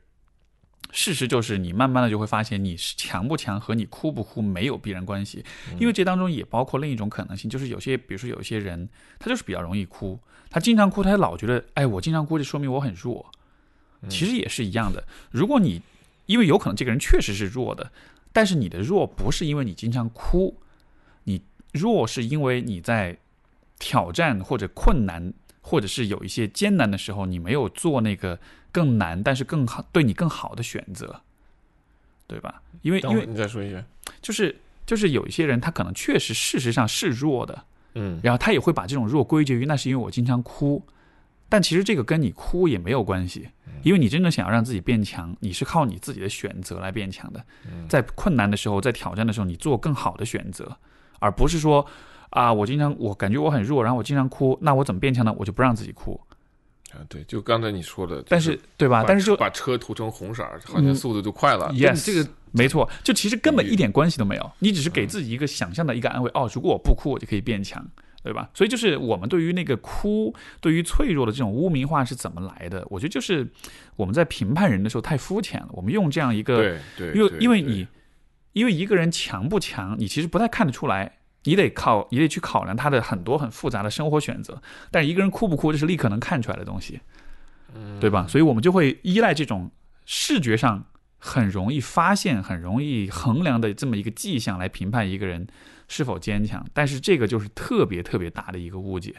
[0.95, 5.43] 事实就是，你慢慢的就会发现，你是强不强和你哭不哭没有必然关系，
[5.77, 8.88] 因为这当中也包括另一种可能性，就是有些，比如说有些人，
[9.19, 10.17] 他就是比较容易哭，
[10.49, 13.30] 他经常哭，他老觉得，哎，我经常哭，就说明我很弱。
[14.07, 15.81] 其实也是一样的，如果你
[16.27, 17.91] 因为有可能这个人确实是弱的，
[18.31, 20.57] 但是你的弱不是因为你经常哭，
[21.26, 21.41] 你
[21.73, 23.17] 弱是因为你在
[23.80, 25.34] 挑战或者困难，
[25.67, 28.39] 或者是有一些艰难的时候，你没有做那个
[28.71, 31.21] 更难但是更好对你更好的选择，
[32.27, 32.61] 对吧？
[32.83, 33.83] 因为因为你再说一遍，
[34.21, 34.55] 就是
[34.85, 37.65] 就是有一些人他可能确实事实上是弱的，
[37.95, 40.85] 嗯，然后他也会把这种弱归结于那是因为我经常哭，
[41.49, 43.49] 但其实这个跟你哭也没有关系，
[43.81, 47.43] 因为你真正想要让自己变强，你是靠你自己的选择来变强的。
[47.89, 50.77] 在困难的时候，在挑战的时候，你做更好的选择，
[51.17, 51.83] 而不是说
[52.36, 55.34] 啊，我经常我感觉我很弱，然后我经常哭，那我怎么变强呢？
[55.40, 56.20] 我就不让自己哭。
[56.91, 59.06] 啊，对，就刚才你说的，但是对吧？
[59.07, 61.70] 但是就把车涂成红色儿，好像嗯速度就快了。
[61.72, 66.30] yes，这个没错，就其实根本一点关系都没有，你只是给自己一个想象的一个安慰。
[66.34, 67.86] 哦，如果我不哭，我就可以变强，
[68.22, 68.49] 对吧？
[68.53, 72.86] 所以就是我们对于那个哭，对于脆弱的这种污名化是怎么来的？
[72.90, 73.48] 我觉得就是
[73.95, 77.88] 我们在评判人的时候太肤浅了，我们用这样一个，对对，因为因为你
[78.52, 81.18] 因为一个人强不强，你其实不太看得出来。
[81.45, 84.61] 你得靠，你得去考量他的很多很复杂的生活选择。
[84.91, 86.99] 但是一个人哭不哭，这是立刻能看出来的东西，
[87.99, 88.26] 对吧？
[88.27, 89.72] 所以我们就会依赖这种
[90.05, 90.85] 视觉上
[91.17, 95.47] 很容易发现、很容易衡量的这么一个迹象来评判一个人
[95.88, 96.65] 是否坚强。
[96.73, 99.15] 但是这个就是特别特别大的一个误解，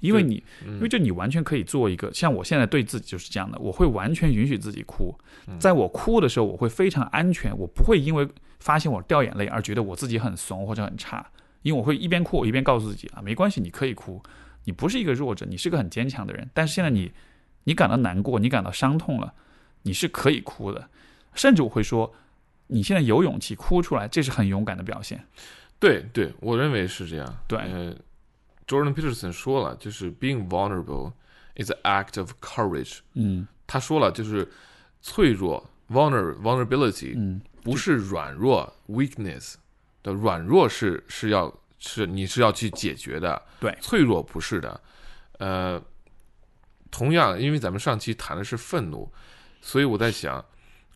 [0.00, 5.14] 因为你，因为就你完全可以做一个，像我现在对自己就是这样的，我会完全允许自己哭，
[5.58, 8.28] 在我哭的时候，我会非常安全，我不会因为
[8.60, 11.26] 发现我掉眼泪而觉得我自己很怂或者很差。
[11.64, 14.22] 因为我会一边哭，我一边告诉自己啊，没关系，你可以哭，
[14.64, 16.46] 你不是一个弱者，你是个很坚强的人。
[16.52, 17.10] 但是现在你，
[17.64, 19.32] 你感到难过，你感到伤痛了，
[19.82, 20.90] 你是可以哭的，
[21.32, 22.14] 甚至我会说，
[22.66, 25.26] 你现在有勇气哭出来，这是很勇敢的表现。
[25.80, 27.34] 对对，我认为是这样。
[27.48, 27.96] 对，呃
[28.66, 31.12] ，Jordan Peterson 说了，就是 being vulnerable
[31.56, 32.98] is an act of courage。
[33.14, 34.46] 嗯，他说了，就是
[35.00, 39.54] 脆弱 vulner vulnerability，嗯，不是软弱 weakness。
[40.04, 44.80] 的软弱是是要是你是要去解决的，对，脆弱不是的，
[45.38, 45.82] 呃，
[46.90, 49.10] 同样，因为咱们上期谈的是愤怒，
[49.62, 50.44] 所以我在想，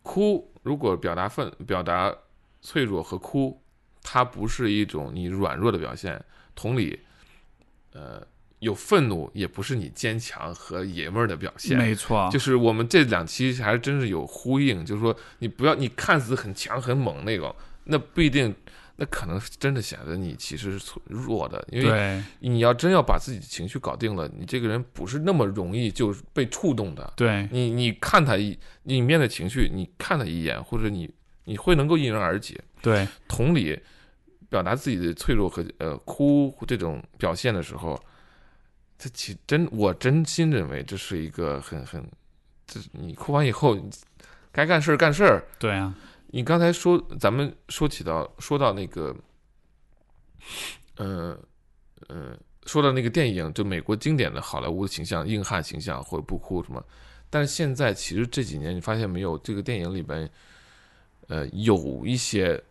[0.03, 2.15] 哭如果表达愤表达
[2.61, 3.61] 脆弱和哭，
[4.03, 6.23] 它不是一种你软弱的表现，
[6.55, 7.01] 同理，
[7.95, 8.23] 呃，
[8.59, 18.55] 有愤怒也不是你坚强和爷们儿的表现，没错，就是我们这两期还是真是有呼应，就是说你不要你看似很强很猛那种，那不一定。
[19.01, 27.13] 那可能真的显得你其实是弱的，因为你要真要把自己的情绪搞定了，你这个人不是那么容易就被触动的。
[27.15, 31.09] 对你，你看他一，你面对情绪，你看他一眼，或者你
[31.45, 32.61] 你会能够迎刃而解。
[32.83, 33.79] 对，同理，
[34.49, 37.97] 表达自己的脆弱和呃哭这种表现的时候，
[38.99, 42.05] 这其真我真心认为这是一个很很，
[42.67, 43.79] 这你哭完以后，
[44.51, 45.45] 该干事儿干事儿。
[45.57, 45.95] 对啊。
[46.31, 49.17] 你刚才说，咱们说起到说到那个，
[50.97, 51.39] 呃
[52.09, 56.85] 呃，说到那个电影，就美国经典的好莱坞的形象，硬汉形象或者不哭什么。
[57.31, 60.31] 但是现在其实这几年，你发现没有，这个电影里边，
[61.29, 62.63] 呃，有一些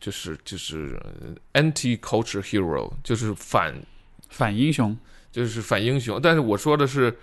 [0.00, 0.98] 就是就是
[1.52, 3.74] anti culture hero，就是反
[4.30, 4.96] 反英雄，
[5.30, 6.18] 就是反英雄。
[6.22, 7.16] 但是我说的是。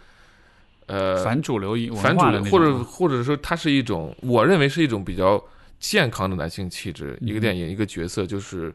[0.90, 5.42] 呃，反主流反主流，或者或者说，它是一种，我认为是一种比较
[5.80, 7.18] 健康的男性气质。
[7.22, 8.72] 一个电影，一个角色，就是《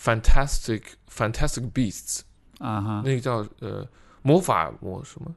[0.00, 0.82] Fantastic
[1.12, 2.20] Fantastic Beasts》
[2.64, 3.86] 啊哈，那个叫呃
[4.22, 5.34] 魔法魔什么，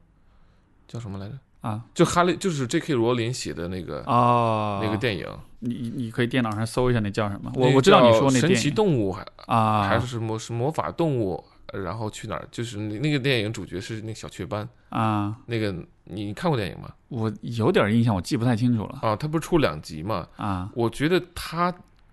[0.86, 1.34] 叫什么来着？
[1.60, 2.94] 啊，就哈利，就是 J.K.
[2.94, 5.26] 罗琳写的那个哦，那个电影。
[5.62, 7.52] 你你可以电脑上搜一下，那叫什么？
[7.54, 11.44] 我我知道你说那神奇动物还啊，还是什么是魔法动物？
[11.72, 12.48] 然后去哪儿？
[12.50, 15.36] 就是那个电影主角是那个小雀斑啊。
[15.46, 15.74] 那个
[16.04, 16.92] 你看过电影吗？
[17.08, 18.98] 我有点印象，我记不太清楚了。
[19.02, 20.28] 啊，他不是出两集吗？
[20.36, 21.72] 啊，我觉得他，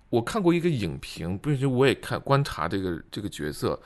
[0.10, 3.80] 我看过一个影评，并且我也看观察这个这个角色，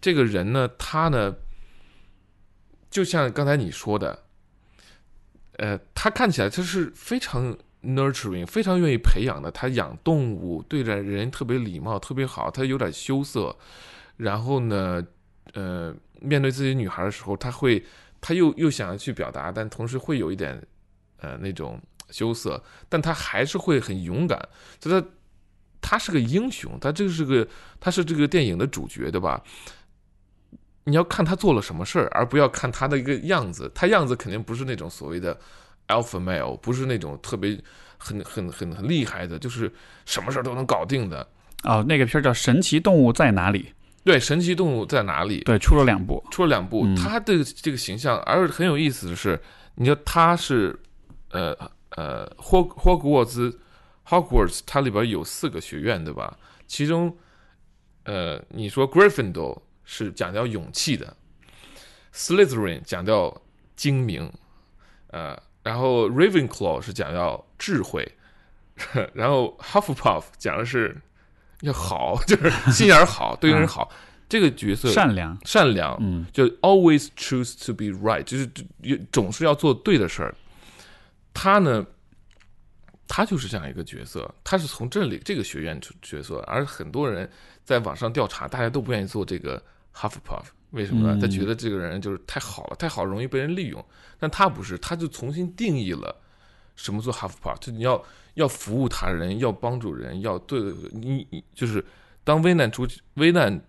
[0.00, 1.34] 这个人呢，他呢，
[2.90, 4.24] 就像刚才你说的，
[5.58, 9.50] 呃，他看起来他是非常 nurturing，非常愿意培养的。
[9.50, 12.50] 他养动物，对待人特别礼貌，特别好。
[12.50, 13.56] 他有点羞涩。
[14.16, 15.04] 然后呢，
[15.54, 17.82] 呃，面对自己女孩的时候，他会，
[18.20, 20.60] 他又又想要去表达，但同时会有一点，
[21.18, 21.80] 呃，那种
[22.10, 24.38] 羞涩，但他还是会很勇敢。
[24.78, 25.06] 就他，
[25.80, 27.46] 他是个英雄，他这个是个，
[27.80, 29.42] 他是这个电影的主角，对吧？
[30.84, 33.70] 你要看他做了什么事儿，而不要看他的一个样子。
[33.72, 35.38] 他样子肯定不是那种所谓的
[35.86, 37.56] alpha male，不是那种特别
[37.98, 39.72] 很很很很厉害的，就是
[40.06, 41.24] 什么事儿都能搞定的。
[41.62, 43.62] 哦，那个片儿叫《神奇动物在哪里》。
[44.04, 45.40] 对，神奇动物在哪里？
[45.44, 46.84] 对，出了两部，出了两部。
[46.96, 49.40] 他的这个形象，而很有意思的是，
[49.76, 50.76] 你说他是，
[51.30, 51.56] 呃
[51.90, 53.60] 呃，霍霍格沃兹
[54.06, 56.36] ，Hogwarts，它里边有四个学院，对吧？
[56.66, 57.16] 其中，
[58.02, 61.16] 呃，你说 Gryffindor 是讲究勇气的
[62.12, 63.40] ，Slytherin 讲究
[63.76, 64.32] 精明，
[65.08, 68.10] 呃，然后 Ravenclaw 是讲究智慧，
[69.14, 71.00] 然后 Hufflepuff 讲的是。
[71.62, 73.90] 要好， 就是心眼好，对人好。
[74.28, 78.48] 这个角色善良，善良，嗯，就 always choose to be right，就是
[79.12, 80.34] 总是要做对的事儿。
[81.34, 81.84] 他呢，
[83.06, 84.34] 他就是这样一个角色。
[84.42, 87.30] 他是从这里这个学院角色，而很多人
[87.62, 89.62] 在网上调查，大家都不愿意做这个
[89.94, 91.18] Hufflepuff，为什么呢？
[91.20, 93.84] 他觉得这个人就是太好了，太好容易被人利用。
[94.18, 96.16] 但他不是，他就重新定义了
[96.74, 98.02] 什么做 Hufflepuff，就你要。
[98.34, 100.60] 要服务他人，要帮助人，要对
[100.92, 101.84] 你，你就是
[102.24, 103.60] 当危难出危难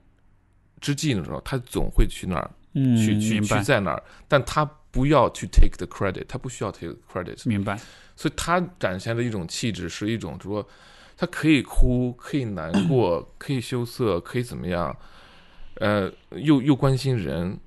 [0.79, 7.79] 之际的时候，他总会去那儿，去去去在那儿，但他不要去 take the credit，他不需要 take credit，明白。
[8.15, 10.67] 所以他展现的一种气质是一种说，
[11.17, 14.95] 他可以哭，可以难过，可以羞涩，可以怎么样？
[15.75, 17.59] 呃，又又关心人，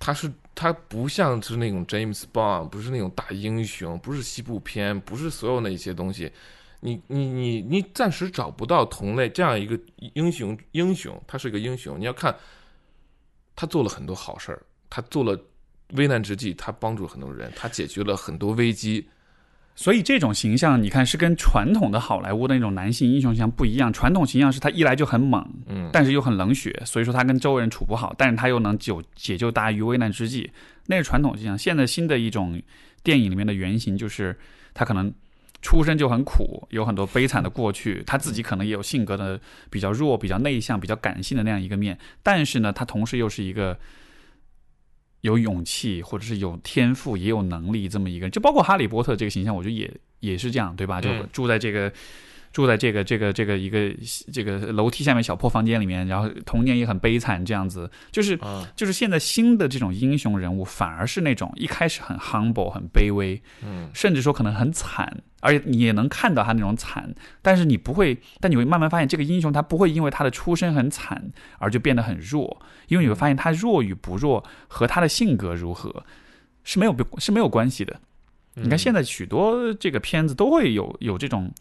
[0.00, 6.30] 他是他不像是那种 James Bond，不是那种大英雄，不是西部片，不是所有那些东西。
[6.80, 9.78] 你你你你暂时找不到同类这样一个
[10.14, 11.98] 英雄英雄，他是个英雄。
[11.98, 12.36] 你要看
[13.54, 15.40] 他做了很多好事儿，他做了
[15.90, 19.08] 危难之际，他帮助很多人，他解决了很多危机。
[19.74, 23.90] 所以这种形象，你看是跟传统的好莱坞的那种男性英雄形象不一样。
[23.92, 30.50] 传统形象是他一来就很猛，嗯，但是又很冷血，所以说他跟周围人处不好，但是他又能解解救大家于危难之际，
[30.86, 31.56] 那是传统形象。
[31.56, 32.60] 现在新的一种
[33.02, 34.38] 电影里面的原型就是
[34.74, 35.10] 他可能
[35.62, 39.40] 出身就很苦，有很多悲惨的过去，他自己可能也有性格的
[39.70, 43.78] 比较弱、比较内向、比较感性的那样一个面，但是呢，他同时又是一个。
[45.22, 49.90] 有勇气，或者是有天赋，也有能力，这么一个人，就包括哈利波特这个形象，我觉得也
[50.20, 51.00] 也是这样，对吧？
[51.00, 51.92] 就住在这个，
[52.52, 53.92] 住在这个这个这个一个
[54.32, 58.38] 这个楼梯下面小破房间里面，然后童年也很悲惨，这样子，就是
[58.76, 65.22] 就是现在新的这种英雄人物，反而是那种一开始很 humble 很卑微，嗯，甚至说可能很惨。
[65.42, 76.04] 而且你也能看到他那种惨，但是你不会，但你会慢慢发现，这个英雄他不会因为他的出身很惨而就变得很弱，因为你会发现他弱与不弱和他的性格如何
[76.64, 78.00] 是没有是没有关系的。
[78.54, 81.52] 你看现在许多这个片子都会有有这种，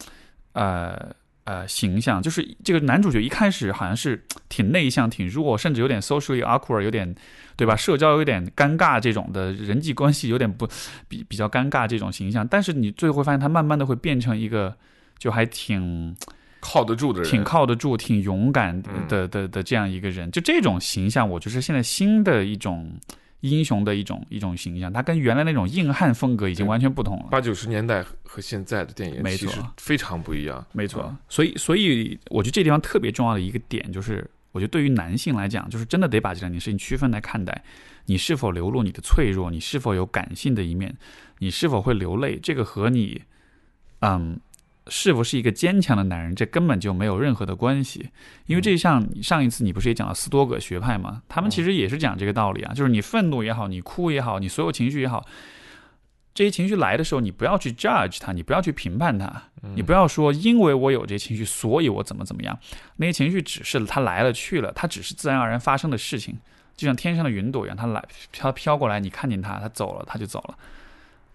[0.53, 1.13] 呃。
[1.43, 7.15] 呃，形象就是这个男主角一开始好像是挺内向、挺弱，甚至有点 socially awkward，有点
[7.55, 7.75] 对吧？
[7.75, 10.67] 社交有点尴尬，这种的人际关系有点不
[11.07, 12.47] 比比较尴尬这种形象。
[12.47, 14.75] 但是你最后会发现，他慢慢的会变成一个
[15.17, 16.15] 就还挺
[16.59, 20.29] 靠得住的人，挺靠得住、挺勇敢的的的这样一个人。
[20.31, 22.93] 就这种形象，我就是现在新的一种。
[23.41, 27.27] 英雄的一种一种形象，他跟原来那种硬汉风格已经完全不同了。
[27.29, 31.15] 八九十年代和现在的电影没错非常不一样，没错。
[31.27, 37.63] 所以，所以我觉得这地方特别重要的一个点就是，我觉得对于男性来讲，就是真的得把这两件事情区分来看待。
[38.05, 39.51] 你是否流露你的脆弱？
[39.51, 40.95] 你是否有感性的一面？
[41.39, 42.39] 你是否会流泪？
[42.41, 43.23] 这个和你，
[43.99, 44.39] 嗯。
[44.93, 48.09] 是不是一个坚强的男人，这根本就没有任何的关系，
[48.45, 51.21] 因为这像上一次你不是也讲了斯多葛学派吗？
[51.29, 55.25] 他们其实也是讲这个道理啊，就是你愤怒也好，你哭也好，你所有情绪也好，
[56.33, 59.43] 这些情绪来的时候，你不要去 judge 他，你不要去评判他，
[59.75, 62.59] 你不要说因为我有这些情绪，所以我怎么怎么样，
[62.97, 66.37] 那些情绪只是他来了去了，它只是自然而然发生的事情，
[66.75, 70.57] 就像天上的云朵一样，它来飘飘过来，你看见它，它走了，它就走了。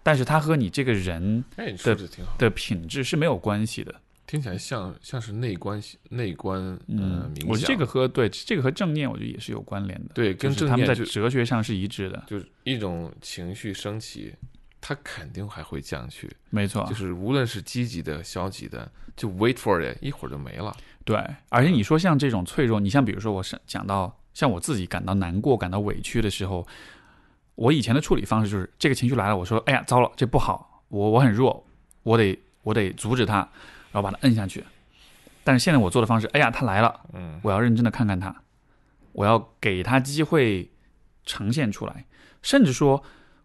[0.07, 1.43] 但是它和你这个人
[1.83, 1.97] 的
[2.37, 3.93] 的品质是没有关系的，
[4.25, 14.33] 听起来像像是内观内观嗯，我觉得这个和对这个和正念我觉得也是有关联的，对，跟正念他们在哲学上是一致的，就是一种情绪升起，
[14.79, 20.73] 它肯定还会降去，没错，就是无论是积极的消极的，就 wait for it，一会儿就没了，
[21.03, 26.65] 对，而且你说像这种脆弱，你像比如说我是讲到像我自己感到难过、感到委屈的时候。
[27.57, 31.65] 我以前的处理方式就是，这个情绪来了，我说：“哎呀，糟了，这不好，我我很弱，
[32.03, 33.37] 我得我得阻止他，
[33.91, 34.63] 然后把他摁下去。”
[35.43, 38.43] 但是现在我做的方式，哎呀，他来了，嗯，我要认真的看看他，
[39.11, 40.69] 我要给他机会
[41.25, 42.05] 呈现出来，
[42.43, 43.03] 甚至说，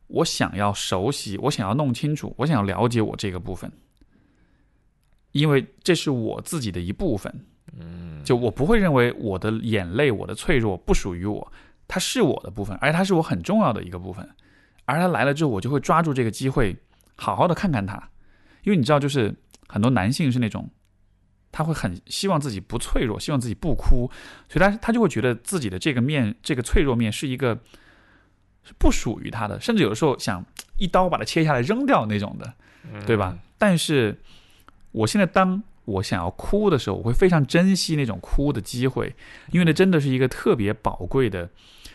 [0.09, 3.73] 我想要熟悉，我想要弄清楚，我想要了解我这个部分，
[5.31, 7.47] 因为这是我自己的一部分，
[7.79, 11.51] 嗯，就我不会认为我的眼泪、我的脆弱不属于我。
[11.89, 14.29] 它是我的部分，而且它是我很重要的一个部分，
[14.85, 16.77] 而他来了之后，我就会抓住这个机会，
[17.17, 18.11] 好好的看看他，
[18.65, 19.35] 因为你知道，就是
[19.69, 20.71] 很多男性是那种，
[21.51, 24.11] 他会很希望自己不脆弱，希望自己不哭，
[24.49, 27.59] 所以他他就会觉得自己的这个面，这个脆弱面是一个
[28.63, 30.45] 是不属于他的，甚至有的时候想
[30.79, 32.55] 一刀把它切下来扔掉那种的，
[33.07, 33.37] 对吧？
[33.59, 34.19] 但是
[34.93, 35.63] 我现在当。
[35.85, 39.15] 我想要哭的时候，我会非常珍惜那种哭的机会，
[39.51, 41.49] 因为那真的是一个特别宝贵的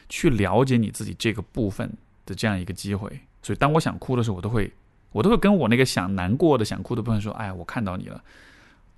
[0.09, 1.91] 去了解你自己这个部分
[2.26, 3.09] 的这样一个机会。
[3.41, 4.69] 所以，当我想哭的时候，我都会，
[5.11, 8.22] 我都会跟我那个想难过的、想哭的部分说：“哎，我看到你了。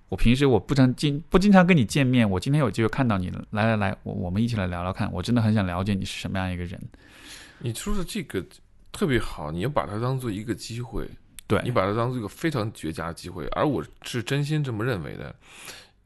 [0.07, 3.45] 我平时我不常经不经常跟你见面，我今天有机会看到你了。
[3.51, 5.11] 来来来，我我们一起来聊聊看。
[5.13, 6.81] 我真的很想了解你是什么样一个人。”
[7.59, 8.43] 你说的这个
[8.91, 11.07] 特别好，你要把它当做一个机会。
[11.49, 15.35] 对你把它当做一个非常绝佳的机会，而我是真心这么认为的。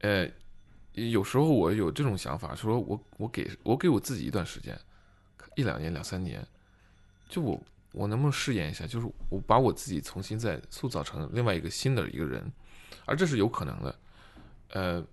[0.00, 0.26] 呃，
[0.94, 4.74] 有时候我有这种想法，说我我给我给我自己一段时间，
[5.54, 6.42] 一两年、两三年，
[7.28, 7.62] 就我
[7.92, 12.50] 我能不能试验一下，就是我把我自己重新再塑造成另外一个新的一个人，
[13.04, 13.94] 而这是有可能的。
[14.70, 15.06] 呃，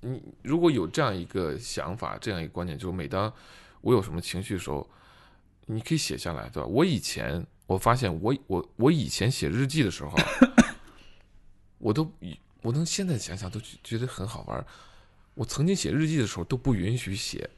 [0.00, 3.30] 你如果有这样一个想法，这样一个观念，就是每当
[3.82, 4.88] 我有什么情绪的时候，
[5.66, 6.66] 你可以写下来，对吧？
[6.66, 7.46] 我以前。
[7.66, 10.16] 我发现，我我我以前写日记的时候，
[11.78, 12.10] 我都
[12.62, 14.66] 我能现在想想都觉觉得很好玩。
[15.34, 17.48] 我曾经写日记的时候都不允许写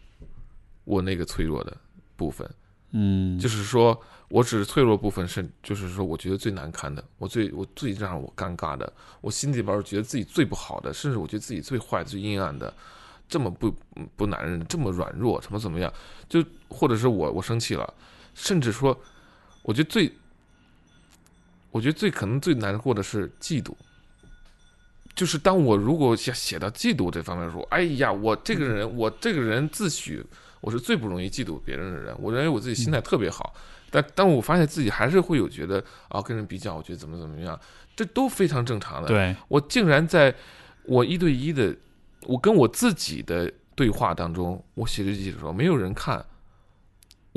[0.85, 1.77] 我那个脆弱的
[2.17, 2.51] 部分，
[2.91, 12.75] 嗯，就是说我只是脆弱部分是，就是说我觉得最难堪的，我最我最让我尴尬的，我心里边儿觉得自己最不好的，甚至我觉得自己最坏、最阴暗的，
[13.29, 13.73] 这么不
[14.17, 15.93] 不男人，这么软弱，怎么怎么样，
[16.29, 17.95] 就或者是我我生气了，
[18.35, 18.99] 甚至说，
[19.63, 20.13] 我觉得最，
[21.71, 23.75] 我觉得最可能最难过的是嫉妒。
[25.15, 30.25] 就是当我如果写写到嫉妒这方面的时候，哎呀，我这个人，我这个人自诩
[30.61, 33.53] 我是最不容易嫉妒别人的人，我认为我自己心态特别好，
[33.91, 37.59] 但但我发现自己还是会有觉得啊，跟人比较，我觉得怎么怎么样，
[37.97, 39.09] 这都非常正常的。
[39.09, 40.33] 对，我竟然在
[40.85, 41.75] 我一对一的，
[42.23, 46.25] 我跟我自己的对话当中，我写日记的时候，没有人看。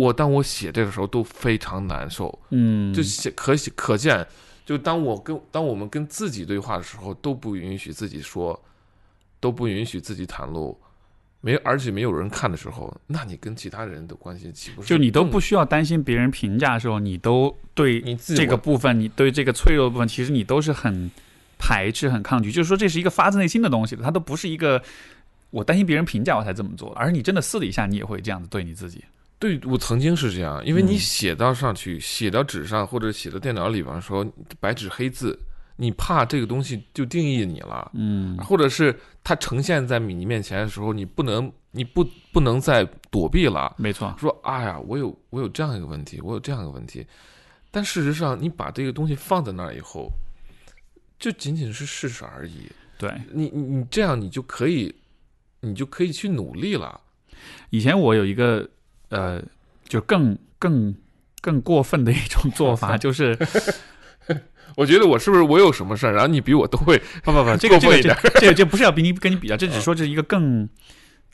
[0.02, 4.26] 我当我写这个时候都非常难受，嗯，就写可可见，
[4.66, 8.60] 就当我跟当我们跟自己对话的时候，都不允许自己说，
[9.40, 10.76] 都不允许自己袒露，
[11.40, 21.12] 没而且没有人看的时候，那你跟其他人的关系岂不是就你都不需要担心别人评价的时候，你都对你自这个部分，你对这个脆弱的部分，其实你都是很
[21.60, 22.52] 排斥、很抗拒。
[22.52, 24.82] 就是说，这是一个发自内心的东西的，它都不是一个
[25.52, 29.04] 我担心别人评价我才这么做，而你真的私底下你也会这样子对你自己。
[29.42, 34.24] 对，我曾经是这样，因为你嗯写到上去，写到纸上或者写到电脑里边的时候，
[34.60, 35.36] 白纸黑字，
[35.78, 43.76] 你怕这个东西就定义你了，嗯或者是它呈现在你面前的时候，你不能，你不不能再躲避了。
[43.80, 47.04] 没错，说，哎呀，我有我有这样一个问题，我有这样一个问题，
[47.72, 50.12] 但事实上，你把这个东西放在那儿以后，
[51.18, 52.72] 就仅仅是事实而已。
[53.00, 53.12] 对。
[53.34, 54.94] 你你你这样，你就可以，
[55.62, 57.02] 你就可以去努力了。
[57.72, 58.70] 以前我有一个
[59.12, 59.42] 呃，
[59.88, 60.96] 就更更
[61.42, 63.38] 更过分的一种做 法，就是
[64.78, 70.68] 我觉得我是不是我有什么事儿，然后你比我都会不不不，这个这个过分一点这这个这不是要比你跟你比较，这只是说这是一个更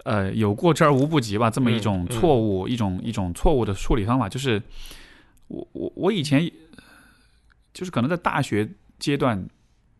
[0.05, 4.61] 呃有过之而无不及吧，这么一种错误，一种一种错误的处理方法，就是
[5.47, 6.51] 我我我以前
[7.73, 8.67] 就是可能在大学
[8.97, 9.47] 阶段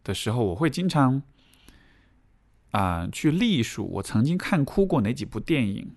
[0.04, 1.22] 的时候，我会经常
[2.72, 5.90] 啊、去历数我曾经看哭过哪几部电影，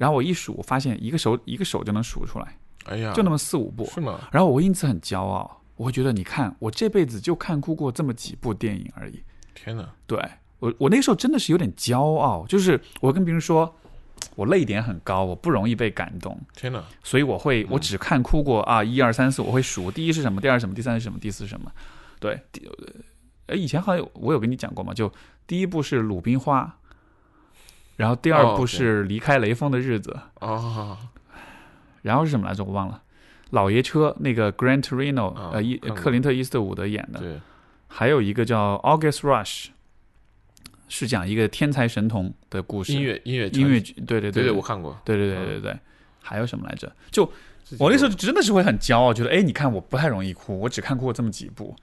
[0.00, 2.56] 然后我一数，我发现一个手一个手就能数出来，
[2.86, 4.18] 哎呀，就那么四五部，是吗？
[4.32, 9.22] 然后我因此很骄傲，我会觉得你看我这辈子就看哭过这么几部电影而已。
[9.54, 9.86] 天哪！
[10.06, 10.18] 对
[10.58, 13.76] 我，我那个时候真的是有点骄傲，就是我跟别人说，
[14.36, 16.82] 我泪点很高，我不容易被感动，天哪！
[17.04, 21.70] 所以我会我只看哭过啊，一二三四，我会数第一是什么，第二是什么，第三是什么，第四是什么。
[22.18, 22.66] 对，第
[23.46, 25.12] 呃以前好像有我有跟你讲过嘛，就
[25.46, 26.62] 第一部是《鲁冰花》，
[28.00, 30.96] 然后第二哦部是《离开雷锋的日子》，啊，
[32.00, 32.64] 然后是什么来着？
[32.64, 33.02] 我忘了。
[33.50, 37.38] 老爷车那个 Gran Torino，、啊呃，伊克林特·伊斯特伍德演的，对，
[37.88, 39.66] 还有一个叫 August Rush，
[40.88, 42.94] 是讲一个天才神童的故事。
[42.94, 44.98] 音乐音乐音乐剧，对对对对我看过。
[45.04, 45.78] 对对对对对对，
[46.22, 46.90] 还有什么来着？
[47.10, 47.30] 就
[47.78, 51.76] 我那时候真的是会很骄傲，觉得哎，你看我不太容易哭，我只看过这么几部。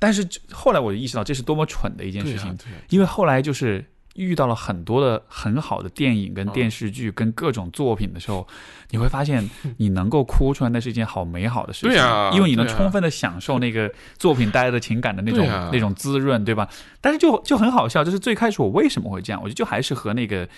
[0.00, 3.84] 但是后来我就意识到这是多么蠢的一件事情，对因为后来就是
[4.18, 8.46] 遇到了很多的很好的电影跟嗯电视剧跟各种作品的时候，
[8.90, 11.90] 你会发现 你能够哭出来，那是一件好美好的事情。
[11.90, 16.68] 对呀因为你能充分的享受那个作品带来的情感的那种、那种滋润，对吧？
[17.00, 20.48] 但是就就很好笑，就是最开始我为什么会这样，我觉得就还是和那个。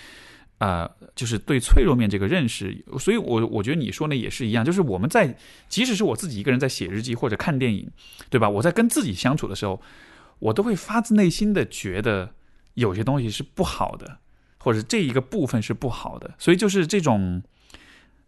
[0.57, 5.35] 呃，就是对脆弱面这个认识，所以我我觉得你说呢也是一样，就是我们在
[5.67, 7.89] 即使是我自己一个人在写日记或者看电影，
[8.29, 8.47] 对吧？
[8.47, 9.81] 我在跟自己相处的时候，
[10.37, 12.29] 我都会发自内心的觉得
[12.75, 14.17] 有些东西是不好的，
[14.57, 17.41] 或者这一个部分是不好的，所以就是这种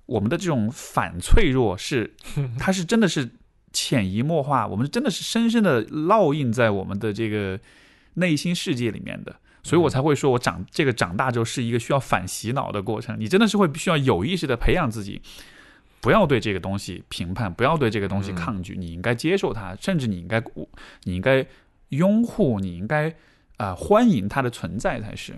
[0.06, 2.14] 我们的这种反脆弱是，
[2.60, 3.30] 它是真的是
[3.72, 7.60] 潜移默化，我们真的是深深的烙印在我们的这个
[8.15, 9.36] 内心世界里面的。
[9.65, 13.18] 所以我才会说，我长这个长大之后是一个需要反洗脑的过程。
[13.18, 15.22] 你真的是会需要有意识的培养自己，
[16.02, 20.44] 不要对这个东西评判，不要对这个东西抗拒，你应该接受它，甚至你应该
[21.03, 21.48] 你应该
[21.90, 23.15] 拥护，你应该
[23.58, 25.34] 啊、欢迎它的存在才是。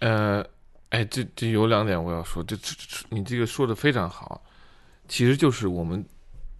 [0.00, 0.44] 呃，
[0.90, 4.42] 哎，这这有两点我要说，这这这你这个说的非常好，
[5.08, 6.04] 其实就是我们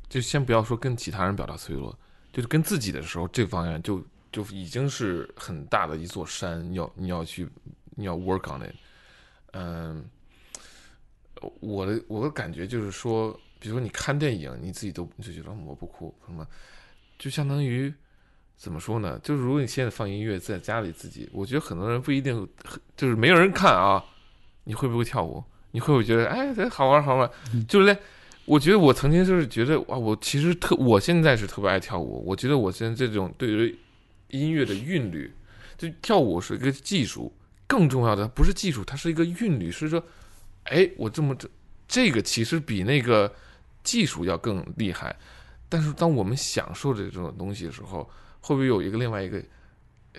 [0.09, 1.97] 就先不要说跟其他人表达脆弱，
[2.33, 7.49] 就是跟自己的时候，这方面就就已经是很大的一座山，你要你要去
[7.91, 8.75] 你要 work on it。
[9.53, 10.05] 嗯，
[11.61, 16.47] 我的我的感觉就是说，比如说你看电影，你自己都就觉得我不哭什么，
[17.19, 17.93] 就相当于
[18.59, 19.19] 怎么说呢？
[19.23, 22.47] 就是如果你现在放音乐在家里自己，我觉得很多人不一定，
[22.97, 24.05] 就是没有人看啊，
[24.65, 25.43] 你会不会跳舞？
[25.71, 27.31] 你会不会觉得哎这好玩好玩？
[27.69, 27.99] 就是连
[28.45, 33.79] 我觉得我曾经就是觉得哇，我其实特我现在是特别爱跳舞，我觉得我现在这种对于
[34.29, 35.33] 音乐的韵律。
[35.77, 37.33] 就跳舞是一个技术，
[37.69, 40.03] 更重要的不是技术，它是一个韵律，是说，
[40.65, 41.49] 哎，我这么这
[41.87, 43.33] 这个其实比那个
[43.85, 45.15] 技术要更厉害。
[45.69, 48.11] 但是当我们享受这种东西的时候，
[48.41, 49.43] 会不会有一个另外一个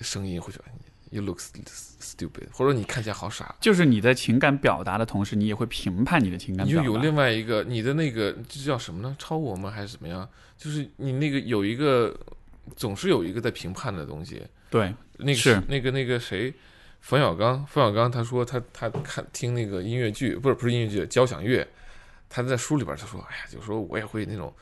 [0.02, 0.64] 声音会说
[1.10, 3.56] “You look stupid”，或者你看起来好傻？
[3.60, 6.82] 就是你在情感表达的同时，你也会评判你的情感表达。
[6.82, 9.16] 你就有另外一个你的那个这叫什么呢？
[9.18, 9.72] 超我吗？
[9.72, 10.28] 还是怎么样？
[10.58, 12.16] 就是你那个有一个
[12.76, 14.44] 总是有一个在评判的东西。
[14.70, 16.54] 对，那个是那个那个谁，
[17.02, 21.68] 冯小刚，冯小刚他说他他看听那个音乐剧，不是不是音乐剧，交响乐，
[22.30, 24.54] 他在书里边他说，哎呀，有时候我也会那种，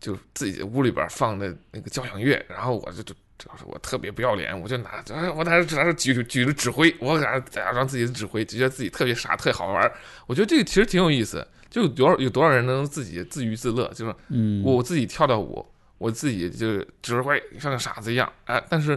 [0.00, 5.04] 就自己屋里边放的那个交响乐，然后我就就主要是我特别不要脸，我就拿
[5.34, 9.92] 我拿着拿着举举着指挥，我拿着让自己的指挥，觉得自己特别傻，特别好玩。
[10.26, 15.64] 我觉得这个其实挺有意思，就有多少有多少人能自己自娱自乐，就是嗯，我自己跳跳舞。
[15.98, 18.96] 我自己就指挥像个傻子一样，哎，但是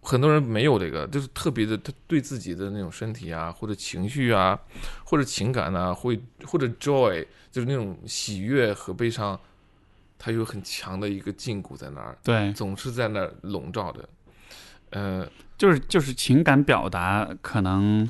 [0.00, 4.58] 很多人没有这个，就是特别的，他对自己的那种身体啊，或者情绪啊，
[5.04, 9.38] 或者情感啊，会或者 joy，就是那种喜悦和悲伤，
[10.18, 14.08] 他有很强的一个禁锢在那儿，对，总是在那儿笼罩着，
[14.90, 15.28] 呃，
[15.58, 18.08] 就是就是情感表达，可能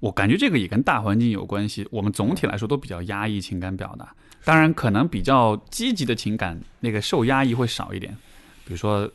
[0.00, 1.86] 我感觉这个也跟大环境有关系。
[1.90, 4.14] 我们总体来说都比较压抑情感表达。
[4.44, 8.16] 当然，可能比较积极的情感，那个受压抑会少一点，
[8.64, 9.10] 比如说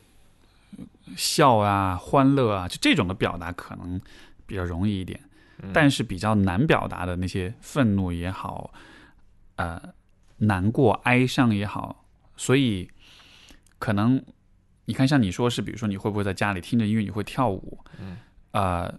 [1.16, 4.00] 笑啊、欢乐啊，就这种的表达可能
[4.46, 5.20] 比较容易一点。
[5.72, 8.74] 但是比较难表达的那些愤怒也好，
[9.58, 9.80] 呃，
[10.38, 12.01] 难过、哀伤也好，
[12.42, 12.90] 所以
[13.78, 14.20] 可能
[14.86, 17.78] 你看，像你说是，比如说你会不会在家里听着音乐，你会跳舞？
[18.00, 18.18] 嗯，
[18.52, 18.92] 呃，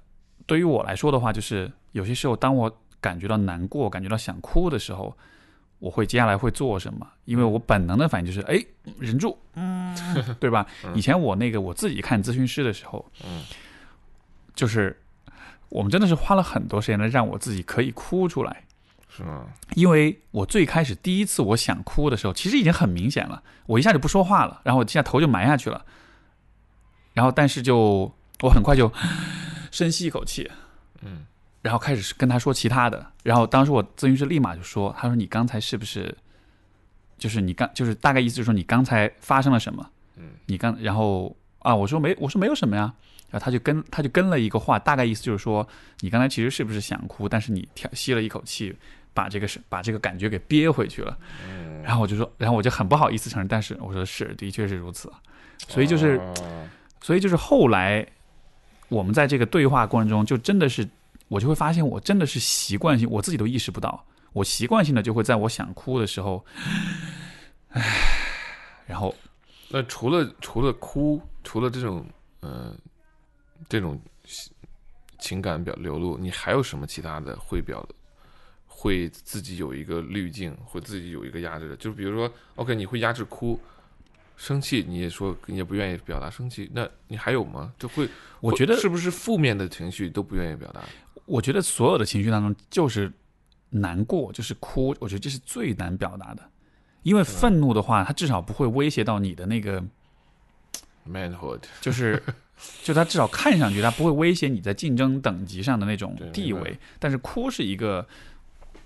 [0.46, 5.12] 对于我来说的话，就是有些时候，当我感觉到难过、感觉到想哭的时候。
[5.82, 7.04] 我会接下来会做什么？
[7.24, 8.64] 因为我本能的反应就是，哎，
[9.00, 9.92] 忍住， 嗯，
[10.38, 10.64] 对吧？
[10.94, 13.42] 以前我那个我自己看咨询师的时候，嗯，
[14.54, 14.96] 就是
[15.70, 18.64] 我们真的是花了很多时间来让我自己可以哭出来，
[19.14, 19.46] 是吗？
[19.74, 25.84] 因为我最开始第一次我想哭的时候，其实已经很明显了，我一下就不说话了，然后我一下头就埋下去了，
[27.12, 28.12] 然后但是就
[28.42, 28.90] 我很快就
[29.70, 30.50] 深吸一口气，
[31.02, 31.26] 嗯。
[31.62, 36.12] 然后开始跟他说其他的，然后当时我咨询师立马就说：“他说你刚才是不是，
[37.16, 39.88] 就是你刚就是大概意思就是说你刚才发生了什么？
[40.16, 42.92] 嗯，你刚然后啊，我说没，我说没有什么呀。
[43.30, 45.64] 然后他就跟他就跟了一个话，大概意思就是说
[46.00, 48.76] 你刚才其实是不是想哭，但是你调吸了一口气，
[49.14, 51.16] 把这个是把这个感觉给憋回去了。
[51.82, 55.12] 然后我就说，然后我就很不好意思承认，但是我说是，的确是如此。
[55.68, 56.20] 所以就是，
[57.00, 58.06] 所以就是后来
[58.88, 60.88] 我们在这个对话过程中，就真的是。
[61.28, 66.44] 我就会发现，我真的是习惯性，我自己都意识不到，我习惯性的就会在我想哭的时候，
[67.70, 67.82] 唉，
[68.86, 69.14] 然后，
[69.70, 72.04] 那除了除了哭，除了这种
[72.42, 72.76] 嗯
[73.66, 73.98] 这种
[75.18, 77.94] 情感表流露，你还有什么其他的会表的？
[78.82, 81.76] 会自己有一个滤镜，会自己有一个压制的？
[81.76, 83.56] 就比如说，OK，你会压制哭，
[84.36, 87.72] 生气，你也说你也不愿意表达生气，那你还有吗？
[87.78, 88.08] 就会，
[88.40, 90.80] 我觉得是不是负面的情绪都不愿意表达？
[91.26, 93.12] 我觉得所有的情绪当中，就是
[93.70, 94.92] 难过，就是哭。
[94.98, 96.42] 我觉得这是最难表达的，
[97.04, 99.80] 因为愤怒的话，它至少不会威胁到你的那个
[101.08, 102.20] manhood，就是，
[102.82, 106.76] 就它至少看上去它不会威胁你在竞争等级上的那种地位。
[106.98, 108.04] 但是哭是一个，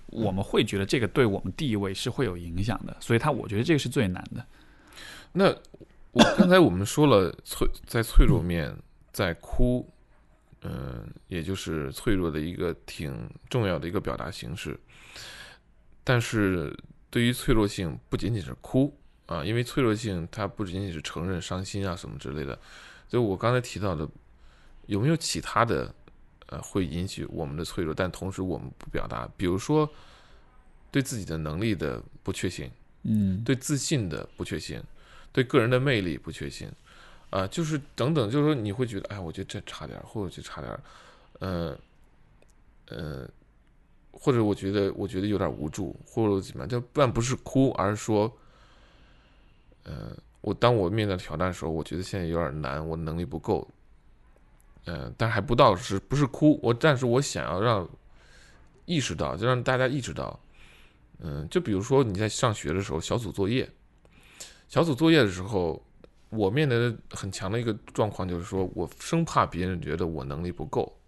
[0.07, 4.45] 我们会觉得这个对我们地位是会有影响的，所以他我觉得这个是最难的。
[5.33, 5.45] 那
[6.11, 8.75] 我刚才我们说了脆，在脆弱面，
[9.11, 9.87] 在哭。
[10.63, 14.77] 嗯，也就是脆弱的一个挺重要的一个表达形式，
[16.03, 16.75] 但是
[17.11, 18.91] 对于脆弱性，不仅仅是哭
[19.27, 22.57] 啊，因为脆弱性它不仅仅是承认伤心啊什么之类的。
[23.07, 24.09] 就我刚才提到的，
[24.87, 25.93] 有没有其他的
[26.47, 29.29] 呃会引起我们的脆弱，但同时我们不表达？
[29.37, 29.89] 比如说
[30.91, 32.69] 对自己的能力的不确信，
[33.03, 34.81] 嗯，对自信的不确信，
[35.31, 36.69] 对个人的魅力不确信。
[37.29, 40.79] 啊，就是等等，就是说你会觉得，哎，我觉得这差点，或者这差点，
[41.39, 41.77] 呃，
[42.87, 43.27] 呃，
[44.13, 48.31] 或者我觉得，我觉得有点无助，或者怎么样，就但不是哭，而是说，
[49.83, 53.67] 呃，我当我面对挑战的时候，我觉得现在有点难，我能力不够，
[54.87, 57.87] 嗯，但还不到是不是哭，我但是我想要让
[58.85, 60.39] 意识到，就让大家意识到，
[61.19, 63.69] 嗯，就比如说你在上学的时候，小组作业，
[64.67, 65.83] 小组作业的时候。
[66.29, 70.99] 我面临的很强的一个状况就是说，我生怕别人觉得我能力不够，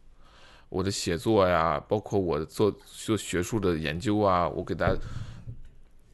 [0.69, 4.95] 我的写作呀，包括我做做学术的研究啊，我给大家，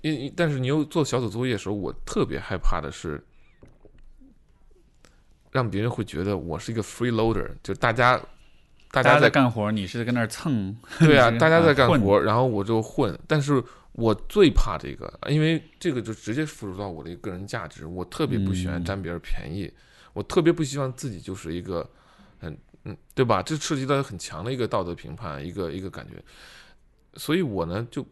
[0.01, 3.23] 因但是你又做小组作业的时候，我特别害怕的是，
[5.55, 8.17] 让别人会觉得我是一个 freeloader，就大家
[8.91, 13.17] 大大家家在在干活，你是在跟那儿蹭， 对啊，大家在干活，然后我就混。
[13.25, 13.63] 但是
[13.93, 17.85] 我最怕这个，因为这个就直接附属到我的一个个人价值。
[17.85, 19.71] 我特别不喜欢嗯占别人便宜，
[20.11, 21.89] 我特别不希望自己就是一个
[22.41, 23.41] 很嗯，对吧？
[23.41, 26.21] 这涉及到很强的一个道德评判，一个一个感觉。
[27.15, 28.05] 所以我呢就。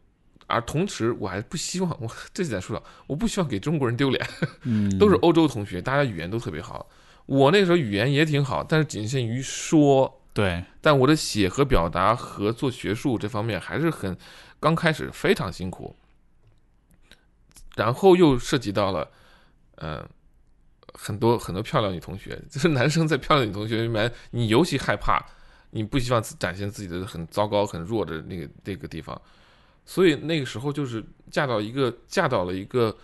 [0.46, 4.24] 而同时，我还不希望我 这点说了，我不希望给中国人丢脸。
[4.64, 6.88] 嗯，都是欧洲同学，大家语言都特别好。
[7.26, 14.18] 我那时候语言也挺好，但是仅限于说，对，但我的写和表达和做学术这方面还是很
[14.60, 15.96] 刚开始非常辛苦，
[17.76, 19.10] 然后又涉及到了，
[19.76, 20.06] 嗯，
[20.94, 25.26] 很多很多漂亮女同学， 就是男生在漂亮女同学里面，你尤其害怕，
[25.72, 29.20] 你不希望展现自己的很糟糕、很弱的那个那个地方，
[29.86, 31.02] 所以那个时候就是
[31.32, 32.96] 嫁到一个嫁到了一个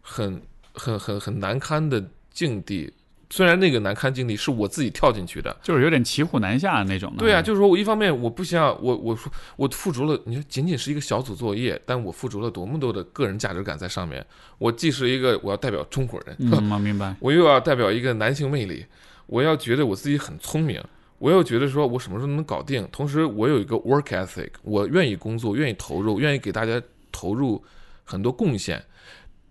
[0.00, 0.42] 很
[0.74, 2.92] 很很很难堪的境地。
[3.32, 7.20] 虽然那个难堪经历是我自己跳进去的，就是有点骑虎难下那种的。
[7.20, 14.22] 对啊，就是说我一方面我不想我我说我付出了，你说仅仅是一个小组作业，但我付出了多么多的个人价值感在上面。
[14.58, 17.16] 我既是一个我要代表中国人，嗯，我明白。
[17.20, 18.84] 我又要代表一个男性魅力，
[19.24, 20.78] 我要觉得我自己很聪明，
[21.16, 27.64] 我又觉得说我什么时候能搞定，同时我有一个 work ethic，我愿意工作，愿意投入，愿意给大家投入
[28.04, 28.84] 很多贡献。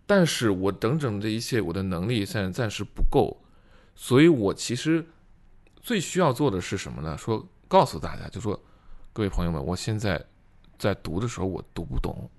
[0.06, 3.42] 但是我整整这一切，我的能力现在暂时不够，
[3.96, 5.06] 所以我其实
[5.82, 7.18] 最需要做的是什么呢？
[7.18, 8.60] 说告诉大家，就说
[9.14, 10.24] 各位朋友们，我现在
[10.78, 12.30] 在读的时候我读不懂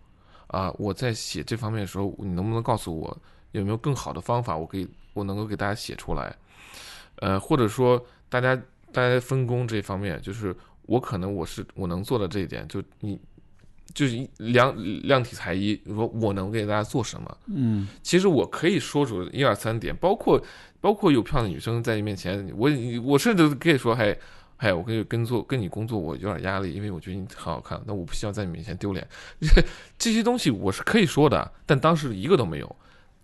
[0.48, 3.16] 啊，我在写这方面的时候，你能不能告诉我
[3.52, 6.36] 有没有更好的方法，我可以我能够给大家写出来？
[7.16, 8.54] 呃，或者说大家
[8.90, 13.18] 大家分工这方面，就是我可能我是我能做的这一点，就你
[13.94, 17.38] 就是量量体裁衣，说我能给大家做什么？
[17.46, 20.42] 嗯，其实我可以说出一二三点，包括
[20.82, 22.68] 包括有漂亮的女生在你面前，我
[23.04, 24.14] 我甚至可以说，还
[24.56, 29.06] 还，我跟你跟做跟你工作，我有点压力，因为我觉得你很好看，但我不希望在你面前丢脸。
[29.96, 32.76] 这些东西我是可以说的，但当时一个都没有，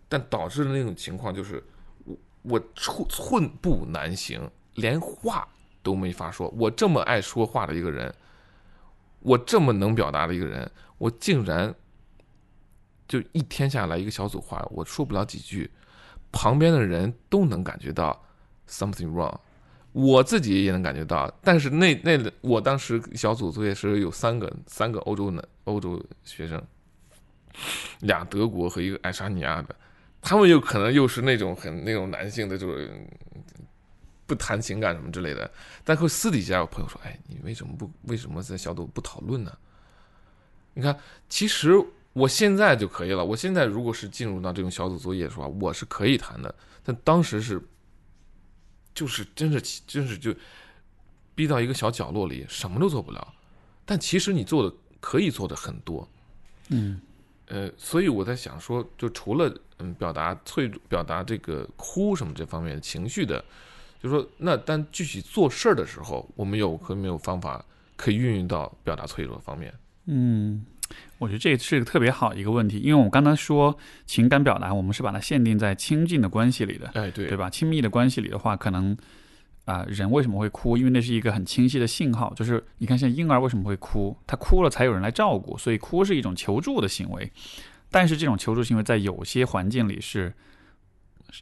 [0.08, 1.60] 但导致的那种情况就是
[2.04, 4.40] 我我寸寸步难行，
[4.76, 5.46] 连话
[5.82, 6.48] 都没法说。
[6.56, 8.14] 我这么爱说话的一个人，
[9.18, 11.74] 我这么能表达的一个人，我竟然
[13.08, 15.68] 就一天下来一个小组话，我说不了几句，
[16.32, 18.24] 旁边的人都能感觉到
[18.68, 19.34] something wrong，
[19.92, 21.32] 我自己也能感觉到。
[21.42, 26.62] 但是那那我当时小组作业是有三个三个欧洲的欧洲学生，
[28.00, 29.74] 俩德国和一个爱沙尼亚的，
[30.20, 33.06] 他们有可能又是那种很那种男性的这种
[34.26, 35.50] 不谈情感什么之类的，
[35.84, 39.56] 但会私底下有朋友说：“哎，你为什么不为什么在小组不讨论呢？”
[40.74, 40.96] 你看，
[41.28, 41.74] 其实
[42.18, 43.24] 我现在就可以了。
[43.24, 46.54] 我现在如果是进入到这种小组作业的话，我是可以谈的。
[46.82, 47.62] 但当时是，
[48.94, 50.34] 就是真是真是就
[51.34, 53.34] 逼到一个小角落里，什么都做不了。
[53.84, 56.08] 但其实你做的可以做的很多。
[56.70, 57.00] 嗯，
[57.46, 63.42] 呃，所以我在想说，就除了嗯表达脆表达这个哭什么这方面的情绪的，
[64.02, 67.64] 就说那但具体做事儿的时候，我们有可没有方法
[67.96, 69.72] 可以运用到表达脆弱方面？
[70.06, 70.64] 嗯，
[71.18, 77.50] 我觉得这是个特别好一个问题，因为我们刚才说情感表达，我们是把它限定在亲近的关系里的，哎，对对吧？
[77.50, 78.96] 亲密的关系里的话，可能
[79.64, 80.76] 啊、人为什么会哭？
[80.78, 84.16] 因为那是一个很清晰的信号，就是你看，像婴儿为什么会哭？
[84.26, 87.30] 他哭了才有人来照顾，所以哭是一种求助的行为。
[87.90, 90.32] 但是这种求助行为在有些环境里是，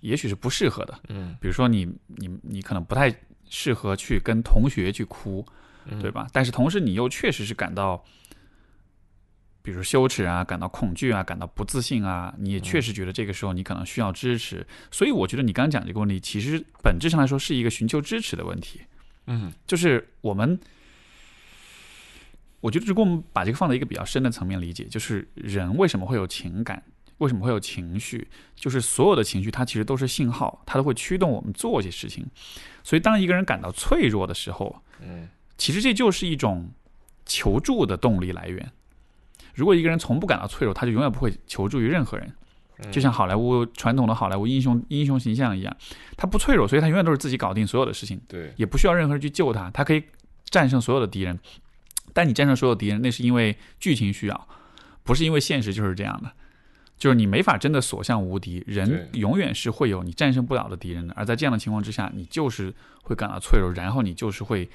[0.00, 0.98] 也许是不适合的。
[1.08, 1.84] 嗯，比如说你
[2.16, 3.14] 你你可能不太
[3.48, 5.44] 适合去跟同学去哭，
[5.84, 6.26] 嗯对吧？
[6.32, 8.02] 但是同时你又确实是感到，
[9.66, 14.64] 比如羞耻啊，感到恐惧啊，感到不自信啊，你也确实觉得这个时候你可能需要支持。
[14.92, 18.82] 所以我觉得你刚刚讲这个问题，其实本质上来说是一个寻求支持的问题。
[19.26, 20.56] 嗯就是我们，
[22.60, 26.80] 我觉得如果我们把这个放在一个比较深的层面理解，就是人为什么会有情感，
[27.18, 32.24] 为什么会有情绪，就是所有的情绪它其实都是信号，它都会驱动我们做一些事情。
[32.84, 35.28] 所以当一个人感到脆弱的时候，嗯
[35.58, 36.70] 其实这就是一种
[37.24, 38.72] 求助的动力来源。
[39.56, 42.28] 如果一个人从不感到脆弱，他就永远不会求助于任何人。
[42.28, 45.74] 嗯就像好莱坞传统的好莱坞英雄英雄形象一样，
[46.14, 48.20] 他不脆弱，所以他永远都是自己搞定所有的事情。
[48.28, 50.04] 对，也不需要任何人去救他，他可以
[50.50, 51.38] 战胜所有的敌人。
[52.12, 54.48] 但你战胜所有敌人，那是因为剧情需要，
[55.04, 56.30] 不是因为现实就是这样的。
[56.98, 61.14] 就是你没法真的所向无敌，人永远是会有你战胜不了的敌人的。
[61.16, 62.70] 而在这样的情况之下，你就是
[63.02, 64.68] 会感到脆弱，然后你就是会，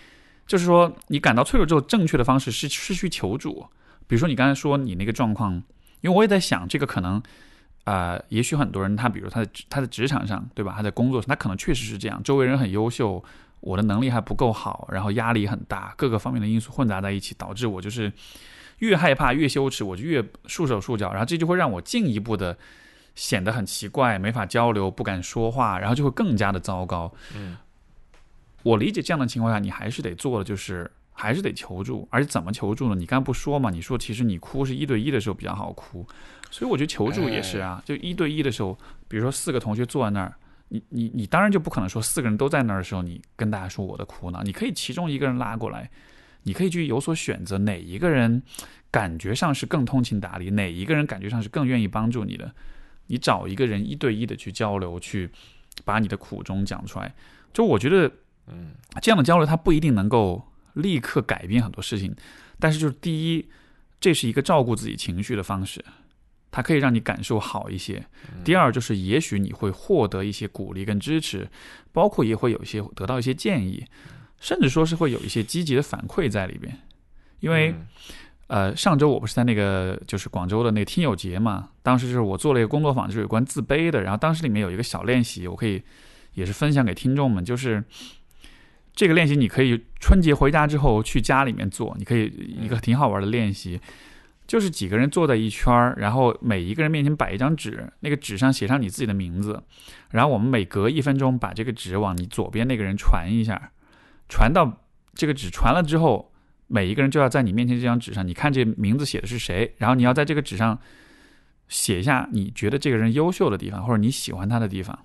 [0.47, 3.67] 就是说你感到脆弱之后，正确的方式是是去求助。
[4.11, 5.53] 比如说你刚才说你那个状况，
[6.01, 7.23] 因为我也在想，这个可能
[7.85, 10.73] 呃，也许很多人他比如他的他的职场上，对吧？
[10.75, 13.23] 他在工作上，他可能确实是这样，周围人很优秀，
[13.61, 18.11] 我的能力还不够好，然后压力很大，各个方面的因素混杂在一起，导致我就是
[18.79, 22.57] 越害怕越羞耻，我就越束手束脚，然后这就会让我进一步的
[23.15, 27.09] 显得很奇怪，没法交流，不敢说话，然后就会更加的糟糕。
[27.33, 27.55] 嗯，
[28.63, 30.91] 我理解这样的情况下，你还是得做的就是
[31.21, 32.95] 还是得求助，而且怎么求助呢？
[32.95, 33.69] 你刚才不说嘛？
[33.69, 36.03] 你说其实你哭是一对一的时候比较好哭，
[36.49, 38.75] 所以我觉得求助也是啊，就一对一的时候，
[39.07, 40.33] 比如说四个同学坐在那儿，
[40.69, 45.91] 你你你当然就不可能说四个人都在那儿的时候，你跟大家说我的苦恼，你可以其中一个人拉过来，
[46.41, 48.41] 你可以去有所选择，哪一个人
[48.89, 52.51] 感觉上是更通情达理，哪一个人感觉上是更愿意帮助你的，
[53.05, 55.29] 你找一个人一对一的去交流，去
[55.85, 57.13] 把你的苦衷讲出来。
[57.53, 58.11] 就我觉得。
[58.47, 58.71] 嗯，
[59.01, 60.43] 这样的交流，它不一定能够
[60.73, 62.15] 立刻改变很多事情，
[62.59, 63.49] 但是就是第一，
[63.99, 65.83] 这是一个照顾自己情绪的方式，
[66.49, 68.05] 它可以让你感受好一些。
[68.43, 71.49] 第二，就是也许你会获得一些鼓励跟支持，
[71.91, 73.85] 包括也会有一些得到一些建议，
[74.39, 76.77] 甚至说是会有一些积极的反馈在里边。
[77.39, 77.75] 因为，
[78.47, 85.81] 呃，上周我不是在那个就是广州的那个听友节嘛，当时就是我做了一个工作坊，就是有关自卑的，然后当时里面有一个小练习，我可以
[86.33, 87.83] 也是分享给听众们，就是。
[88.93, 92.25] 这个练习你可以春节回家之后去家里面做，你可以
[92.61, 93.79] 一个挺好玩的练习，
[94.45, 99.63] 就是几个人坐在一圈儿，然后每一个人面前摆一张纸，那个纸上写上你自己的名字，
[100.09, 103.71] 然后我们每隔一分钟把这个纸往你左边那个人传一下，
[104.27, 104.85] 传到
[105.15, 106.33] 这个纸传了之后，
[106.67, 110.77] 每一个人就要在你面前这张纸上，你看这名字写的是谁，然后你要在这个纸上
[111.69, 114.99] 写一下你觉得这个人优秀的地方或者你喜欢他的地方。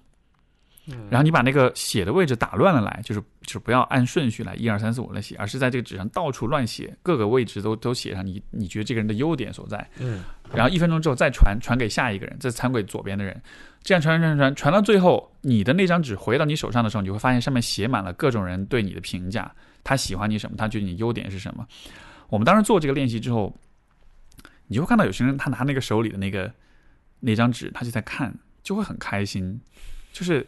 [1.10, 9.84] 然后你把那个写的位置打乱了来，就是就是不要按顺序来一二三四五来写，而是在这个纸上到处乱写，各个位置都都写上你你觉得这个人的优点所在。
[9.98, 10.22] 嗯，
[10.54, 13.42] 然后一分钟之后再传传给下一个人，再传给左边的人，
[13.82, 19.52] 这样传传传传传到最后，你的那张纸回到你手上的时候，你会发现上面写满了各种人对你的评价，
[19.82, 21.66] 他喜欢你什么，他觉得你优点是什么。
[22.28, 23.52] 我们当时做这个练习之后，
[24.68, 26.52] 你就会看到有些人他拿那个手里的那个
[27.18, 28.32] 那张纸，他就在看，
[28.62, 29.60] 就会很开心，
[30.12, 30.46] 就是。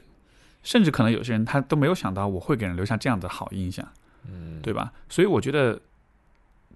[0.62, 3.86] 甚至可能有些人他都没有想到我会给人留下这样的好印象，
[4.24, 4.93] 嗯，对吧？
[5.09, 5.80] 所以我觉得，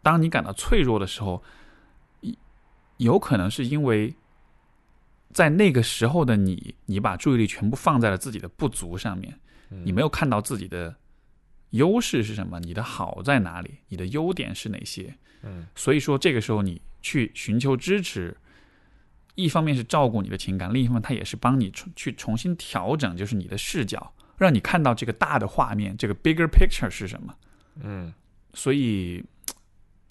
[0.02, 1.42] 当你感到脆弱的时候，
[2.96, 4.14] 有可能是因为
[5.32, 9.38] 在那个时候的你，你把注意力全部放在了自己的不足上面，
[9.68, 10.94] 你没有看到自己的
[11.70, 15.14] 优势是什么，你的好在哪里，你的优点是哪些？
[15.42, 18.36] 嗯，所以说这个时候你去寻求支持。
[19.34, 27.34] 一方面是照顾你的情感，另一方面它也是帮你重去重新调整，就是你的视角，让你看到这个大的画面，这个 bigger picture 是什么。
[27.80, 28.12] 嗯，
[28.52, 29.24] 所以，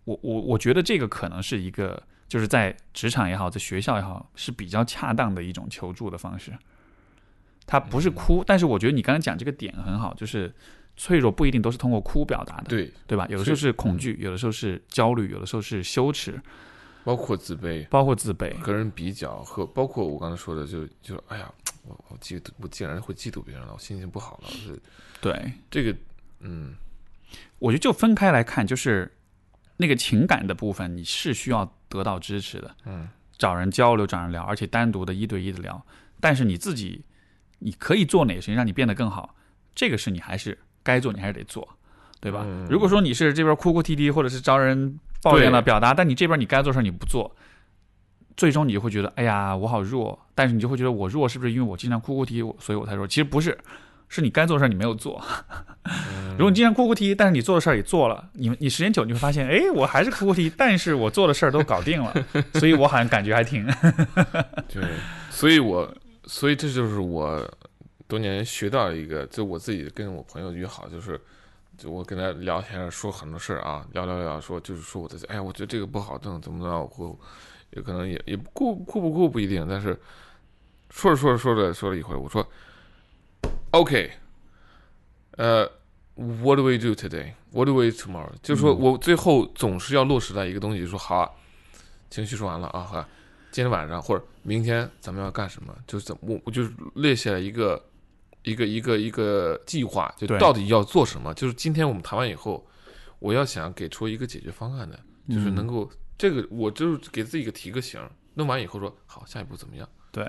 [0.06, 6.52] 我我我觉得这个可能是一个，就是在职场也好，在学校也好，是比较恰当的一种求助的方式。
[7.68, 10.52] 他不是哭，但是我觉得你刚才讲这个点很好，就是
[10.98, 13.27] 脆弱不一定都是通过哭表达的，对对吧？
[13.30, 16.41] 有的时候是恐惧，有的时候是焦虑，有的时候是羞耻。
[17.03, 21.52] 包括自卑，包括自卑，和人比较，和包括我刚才说的，就就哎呀，
[21.84, 24.49] 我我嫉妒，我竟然会嫉妒别人了，我心情不好了。
[24.49, 24.80] 是，
[25.19, 25.95] 对这个，
[26.41, 26.76] 嗯，
[27.57, 29.11] 我觉得就分开来看，就是
[29.78, 35.84] 那个情感的部分，你是需要得到支持的，嗯，找人交流，找人聊，而且单独的一对一的聊。
[36.19, 37.03] 但是你自己，
[37.60, 39.36] 你可以做哪些事情让你变得更好？
[39.73, 41.68] 这个是你还是该做，你还是得做，
[42.19, 42.45] 对吧？
[42.69, 44.99] 如果说你是这边哭哭啼啼，或者是招人。
[45.22, 47.35] 抱怨了，表达，但你这边你该做事你不做，
[48.35, 50.18] 最终你就会觉得，哎呀，我好弱。
[50.34, 53.06] 但是你就会觉得我弱，是不是因为我经常哭哭啼啼，所以我才弱？
[53.06, 53.56] 其实不是，
[54.10, 55.22] 是你该做的事你没有做。
[56.38, 62.14] 如果你经常哭哭啼啼，但是你做的事儿也做了，你你时间久你会发现，哎，我还是哭哭啼，但是我做的事儿都搞定了，
[62.53, 63.64] 所以我好像感觉还挺。
[64.73, 64.84] 对，
[65.30, 65.93] 所以我
[66.26, 67.48] 所以这就是我
[68.07, 71.19] 多年学到一个，就我自己跟我朋友约好，就是。
[71.82, 77.20] 就我跟他聊天说很多事儿啊，聊聊聊说就是说我的，哎呀，我觉得这个不好，怎么怎么着，我
[77.72, 79.99] 有可能也也酷酷不酷不一定，但是
[80.91, 82.48] 说着说着说着说了一会儿，我说
[83.72, 84.12] ，OK，
[85.38, 85.68] 呃
[86.14, 87.34] ，What do we do today?
[87.52, 88.32] What do we tomorrow?
[88.44, 91.32] 就是说我最后总是要落实到一个东西，说好啊，
[92.12, 93.10] 情绪说完了啊，哈，
[93.49, 95.76] 今天晚上或者明天咱们要干什么？
[95.88, 97.84] 就是怎么我我就是列下了一个。
[98.44, 101.34] 一个一个一个计划，就到底要做什么？
[101.34, 102.66] 就是今天我们谈完以后，
[103.20, 105.00] 我要想给出一个解决方案的，
[105.30, 108.00] 就是能够这个，我就是给自己一个提个醒，
[108.34, 109.88] 弄完以后说好，下一步怎么样？
[110.12, 110.26] 对，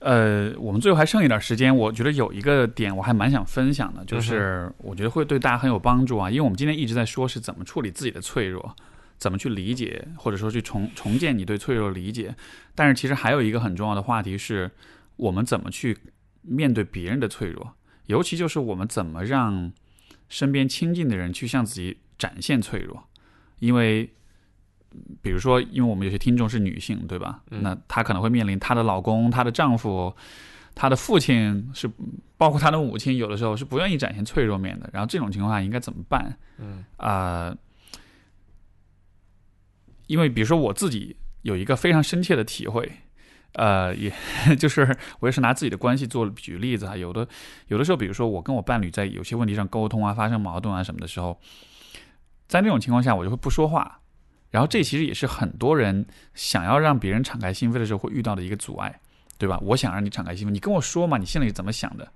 [0.00, 8.76] 呃，我们最后还剩一点时间，我觉得有一个点我还蛮想分享的，就是我觉得会对大家很有帮助啊，因为我们今天一直在说是怎么处理自己的脆弱，
[9.16, 12.34] 怎么去理解，或者说去重重建你对脆弱的理解。
[12.74, 14.70] 但是其实还有一个很重要的话题是，
[15.16, 15.96] 我们怎么去
[16.42, 17.74] 面对别人的脆弱，
[18.06, 19.72] 尤其就是我们怎么让
[20.28, 23.08] 身边亲近的人去向自己展现脆弱，
[23.58, 24.12] 因为。
[25.20, 27.42] 比如说，因为我们有些听众是女性，对吧？
[27.50, 30.12] 嗯那她可能会面临她的老公、她的丈夫、
[30.74, 31.88] 她的父亲，是
[32.38, 34.88] 包括她的母亲，有的时候是不愿意展现脆弱面的。
[34.90, 36.38] 然后这种情况下应该怎么办？
[36.56, 37.54] 嗯啊、
[40.06, 42.90] 因为比如说我自己有一个非常深切的体会，
[43.58, 44.12] 呃，也
[44.56, 47.26] 就是我也是拿自己的关系做举例子哈，有的
[47.66, 51.38] 有的时候，比如说我跟我伴侣在有些问题上沟通啊，发生矛盾啊什么的时候，
[52.46, 54.00] 在那种情况下，我就会不说话。
[54.50, 59.00] 然后这其实也是很多人想要让别人敞开心扉的时候会遇到的一个阻碍，
[59.36, 59.58] 对吧？
[59.60, 62.08] 我想让你敞开心扉，你跟我说嘛，你心里怎么想的？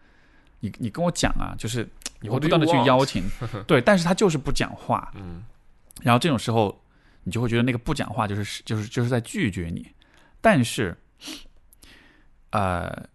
[0.61, 1.87] 你你跟我讲啊，就是
[2.21, 3.25] 你会不断的去邀请，
[3.67, 5.43] 对，但是他就是不讲话，嗯
[6.03, 6.83] 然后这种时候，
[7.25, 9.87] 你就会觉得那个不讲话就是就是就是在拒绝你。
[10.41, 10.97] 但是，
[12.51, 13.07] 呃，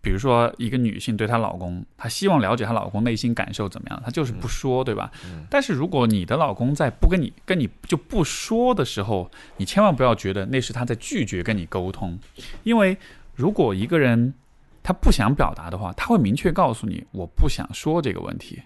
[0.00, 5.10] 比如说一个女性对她老公，她希望了解她老公内心感受怎么样，她就是不说，对吧？
[5.24, 12.18] 嗯但是如果你的老公在不跟你跟你就不说的时候，你千万不要觉得那是他在拒绝跟你沟通，
[12.64, 12.96] 因为
[13.34, 14.34] 如果一个人
[14.82, 18.62] 他不想表达的话，他会明确告诉你我不想说这个问题。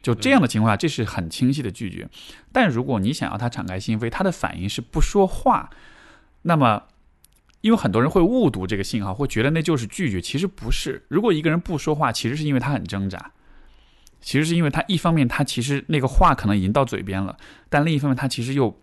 [0.00, 2.08] 就这样的情况下，这是很清晰的拒绝。
[2.52, 5.68] 但如果你想要他敞开心扉，他的反应是不说话，
[6.42, 6.84] 那么，
[7.60, 11.04] 因为很多人会误读这个信号，会觉得那就是拒绝，其实不是。
[11.08, 13.32] 如果一个人不说话，其实是因为他很挣扎，
[14.20, 17.36] 其实是因为他一方面他其实那个话可能已经到嘴边了，
[17.68, 18.80] 但另一方面他其实又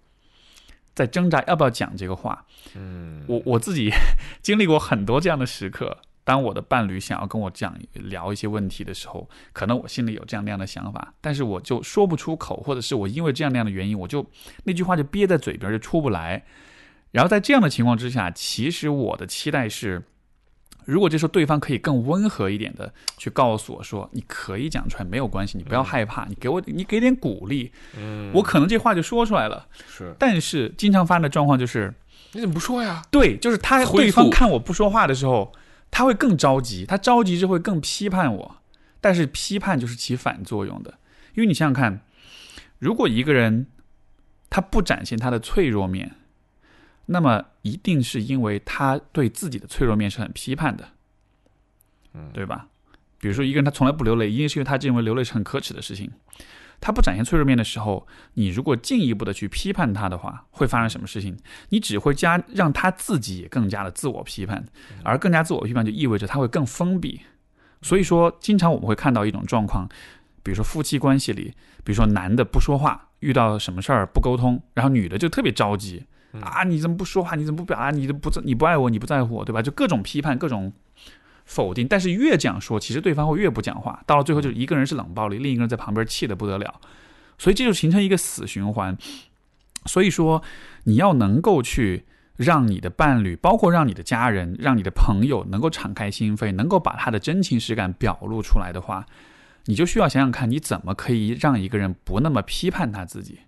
[0.93, 2.45] 在挣扎要不要讲这个话。
[2.75, 3.89] 嗯，我我自己
[4.41, 5.97] 经历过很多这样的时刻。
[6.25, 14.25] 当我的伴侣想要跟我讲聊一些问题的时候，可能我心里有这样那样的想法，但是我就说不出口，或者是我因为这样那样的原因，我就
[14.63, 16.43] 那句话就憋在嘴边就出不来。
[17.15, 20.03] 然后在这样的情况之下，其实我的期待是，
[20.83, 29.65] 如果这时候对方可以更温和一点的去告诉我说，你可以讲出来，没有关系，你不要害怕，你给我你给点鼓励，嗯，我可能这话就说出来了。
[29.87, 30.13] 是。
[30.19, 31.93] 但是经常发生的状况就是，
[32.33, 33.01] 你怎么不说呀？
[33.09, 35.53] 对，就是他对方看我不说话的时候，
[35.89, 38.57] 他会更着急，他着急就会更批判我，
[38.99, 40.95] 但是批判就是起反作用的，
[41.35, 42.01] 因为你想想看，
[42.77, 43.67] 如果一个人
[44.49, 46.11] 他不展现他的脆弱面，
[47.07, 50.89] 那么一定是因为他对自己的脆弱面是很批判的，
[52.13, 52.67] 嗯对吧？
[53.19, 56.11] 比如说一个人他从来不流泪，一定是因为他认为流泪是很可耻的事情。
[56.81, 61.35] 他不展现脆弱面的时候，你如果进一步的去批判他的话，会发生什么事情？
[61.69, 64.63] 你只会加让他自己也更加的自我批判，
[65.03, 67.21] 而更加自我批判就意味着他会更封闭。
[67.81, 69.87] 所以说，经常我们会看到一种状况，
[70.43, 71.53] 比如说夫妻关系里，
[71.83, 76.05] 比如说男的不说话，遇到什么事儿不沟通，然后女的就特别着急
[76.41, 77.35] 啊，你怎么不说话？
[77.35, 77.91] 你怎么不表达？
[77.91, 79.61] 你都不你不爱我，你不在乎我，对吧？
[79.61, 80.73] 就各种批判，各种
[81.45, 81.87] 否定。
[81.87, 86.79] 但是越这样说，其实对方会越不讲话，到了最后就是一个人是冷暴力，另一个人在旁边气得不得了，
[87.37, 88.97] 所以这就形成一个死循环。
[89.85, 90.41] 所以说，
[90.85, 92.05] 你要能够去
[92.35, 99.05] 让你的伴侣，包括让你的家人、让你的朋友能够敞开心扉，能够把他的真情实感表露出来的话，
[99.65, 103.39] 你就需要想想看，你怎么可以让一个人不那么批判他自己。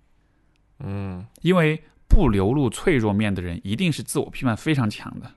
[0.80, 5.32] 嗯因为不流露脆弱面的人，一定是自我批判非常强的。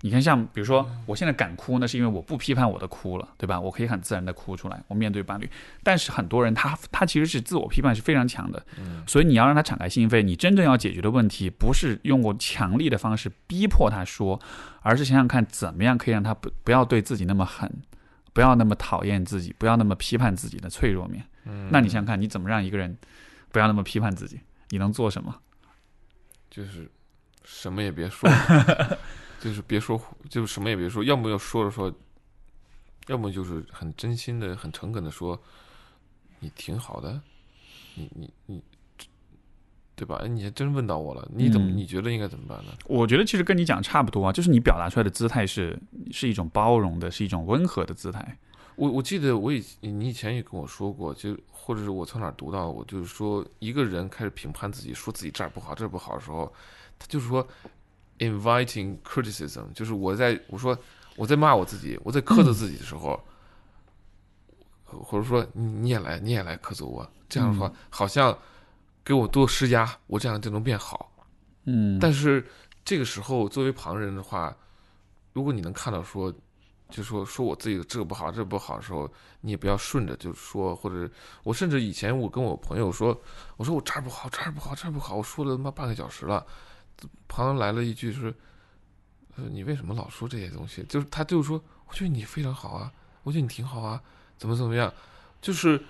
[0.00, 3.58] 你看，像比如说，我现在敢哭，那是因为我不批判我的哭了，对吧？
[3.58, 5.48] 我可以很自然的哭出来，我面对伴侣。
[5.82, 8.62] 但是很多人他他其实是自我批判是非常强的，
[9.06, 14.38] 所以你要让他敞开心扉，你真正要解决的问题，不是用过强力的方式逼迫他说，
[14.82, 17.70] 而是想想看怎么样可以让他不不要对自己那么狠，
[18.34, 21.24] 不要那么讨厌自己，不要那么批判自己的脆弱面。
[21.46, 22.94] 嗯，那你想想看，你怎么让一个人
[23.50, 24.38] 不要那么批判自己？
[24.68, 25.34] 你能做什么？
[26.54, 26.88] 就是
[27.42, 28.30] 什么也别说，
[29.40, 30.00] 就是别说，
[30.30, 31.92] 就是什么也别说，要么要说着说，
[33.08, 35.36] 要么就是很真心的、很诚恳的说，
[36.38, 37.20] 你挺好的，
[37.96, 38.62] 你你你，
[39.96, 40.20] 对吧？
[40.22, 42.72] 哎，你还真问到我了，你怎么、嗯你觉得应该怎么办呢？
[42.86, 45.76] 我觉得其实跟你讲差不多啊，就是你表达出来的姿态是
[46.12, 48.38] 是一种包容的，是一种温和的姿态。
[48.76, 56.52] 我我记得我以你以前也跟我说过，就或者是我从哪儿读到，我就是说一个人开始评判自己，说自己这儿不好这儿不好的时候，
[56.98, 57.46] 他就是说
[58.18, 60.76] inviting criticism，就是我在我说
[61.16, 63.18] 我在骂我自己，我在苛责自己的时候，
[64.84, 68.36] 或者说你你也来你也来苛责我，这样的话、好像
[69.04, 71.10] 给我多施压，我这样就能变好。
[71.64, 72.44] 嗯，但是
[72.84, 74.54] 这个时候作为旁人的话，
[75.32, 76.32] 如果你能看到说
[76.90, 81.10] 就说说我自己的这个不好，这个不好的时候，你也不要顺着就说，或者
[81.42, 83.18] 我甚至以前我跟我朋友说，
[83.56, 86.46] 我说我这儿不好，这儿不好，这儿不好，我说了他妈半个小时了，
[87.26, 88.34] 旁边来了一句是，
[89.36, 90.82] 呃，你为什么老说这些东西？
[90.84, 92.92] 就是他就说，我觉得你非常好啊，
[93.22, 94.00] 我觉得你挺好啊，
[94.36, 94.92] 怎么怎么样，
[95.40, 95.82] 就是。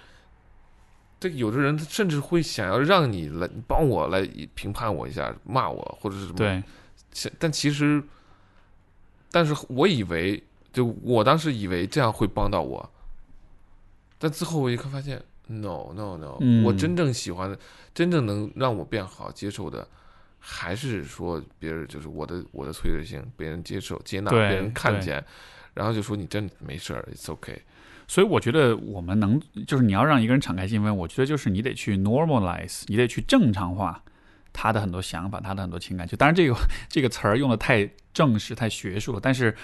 [1.20, 4.20] 这有的人甚至会想要让你来帮我来
[4.54, 6.34] 评判我一下，骂我或者是什么。
[6.36, 6.62] 对，
[7.38, 8.02] 但其实，
[9.30, 10.42] 但是我以为，
[10.74, 12.92] 就我当时以为这样会帮到我，
[14.18, 17.58] 但之后我一看发现，no no no，、嗯我真正喜欢的，
[17.94, 19.86] 真正能让我变好、接受的，
[20.38, 25.24] 还是说别人就是我的我的脆弱性，别人接受、接纳，别人看见，
[25.72, 27.58] 然后就说你真没事儿，it's okay。
[28.06, 34.02] 所以我觉得我们能，就是你要让一个人敞开心扉，我觉得就是你得去 normalize，你得去正常化
[34.52, 36.06] 他的很多想法，他的很多情感。
[36.06, 36.54] 就当然这个
[36.90, 39.56] 这个词儿用的太正式、太学术了，但是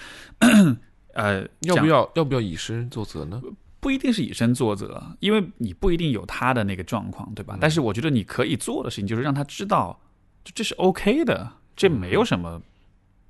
[1.13, 3.41] 呃，要不要要不要以身作则呢？
[3.79, 7.57] 不一定是以身作则，因为你不一定有他的那个状况，对吧？
[7.59, 9.99] 但是我觉得你可以做的事情就是让他知道，
[10.43, 12.61] 就这是 OK 的，这没有什么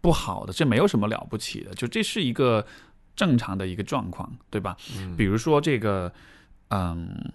[0.01, 2.65] 不好的，这没有什么了不起的，就这是一个
[3.15, 4.75] 正常的一个状况，对吧？
[4.97, 6.11] 嗯比如说这个，
[6.67, 7.31] 嗯，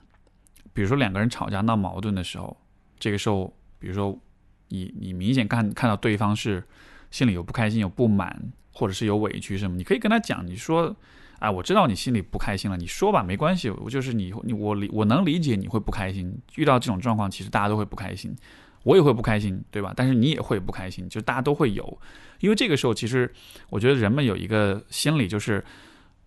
[0.74, 2.54] 比如说两个人吵架闹矛盾的时候，
[2.98, 4.18] 这个时候，比如说
[4.68, 6.62] 你你明显看看到对方是
[7.10, 10.94] 心里有不开心、有不满，或者是有委屈什么，你可以跟他讲，你说，
[11.38, 18.36] 哎，我知道你心里不开心了，你说吧，没关系，我就是你你我理我能理解你会不开心，遇到这种状况，其实大家都会不开心。
[18.82, 19.92] 我也会不开心，对吧？
[19.96, 21.98] 但是你也会不开心，就大家都会有，
[22.38, 23.28] 因为这个时候，其实
[23.70, 25.64] 我觉得人们有一个心理，就是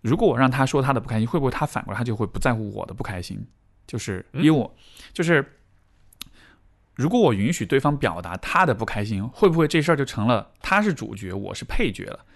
[0.02, 3.46] 如果我让他说他的不开心，会不会他反过来他就会不在乎我的不开心？
[3.86, 4.76] 就是因为我、
[5.14, 5.42] 就是，
[6.94, 12.26] 如果我允许对方表达他的不开心，会不会这事儿就成了他是主角，我是配角了？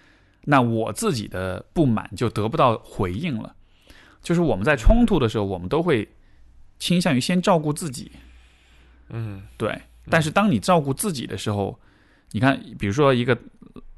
[0.45, 3.55] 那我自己的不满就得不到回应了。
[4.23, 6.07] 就是我们在冲突的时候，我们都会
[6.79, 8.11] 倾向于先照顾自己，
[9.09, 9.81] 嗯对。
[10.09, 11.79] 但是当你照顾自己的时候，
[12.31, 13.37] 你看，比如说一个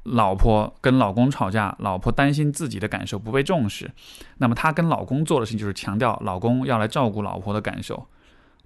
[0.04, 3.90] 老婆跟老公吵架，老婆担心自己的感受不被重视，
[4.38, 8.06] 那么她跟老公做的事情就是强调老公要来照顾老婆的感受，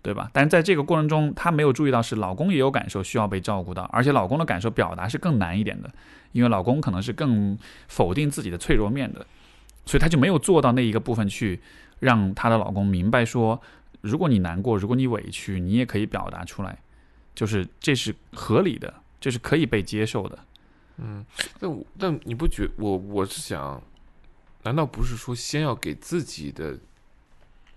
[0.02, 0.30] 对吧？
[0.32, 5.90] 但是在这个过程中，她没有注意到是老公也有感受需要被照顾到，而且老公的感受表达是更难一点的，
[6.32, 7.56] 因为老公可能是更
[7.88, 9.26] 否定自己的脆弱面的，
[9.86, 11.60] 所以她就没有做到那一个部分去
[12.00, 13.60] 让她的老公明白说，
[14.00, 16.78] 如果你难过，如果你委屈，你也可以表达出来。
[17.34, 20.38] 就是这是合理的，这是可以被接受的。
[20.98, 21.24] 嗯，
[21.58, 23.82] 但我但你不觉我我是想，
[24.64, 26.78] 难道不是说先要给自己的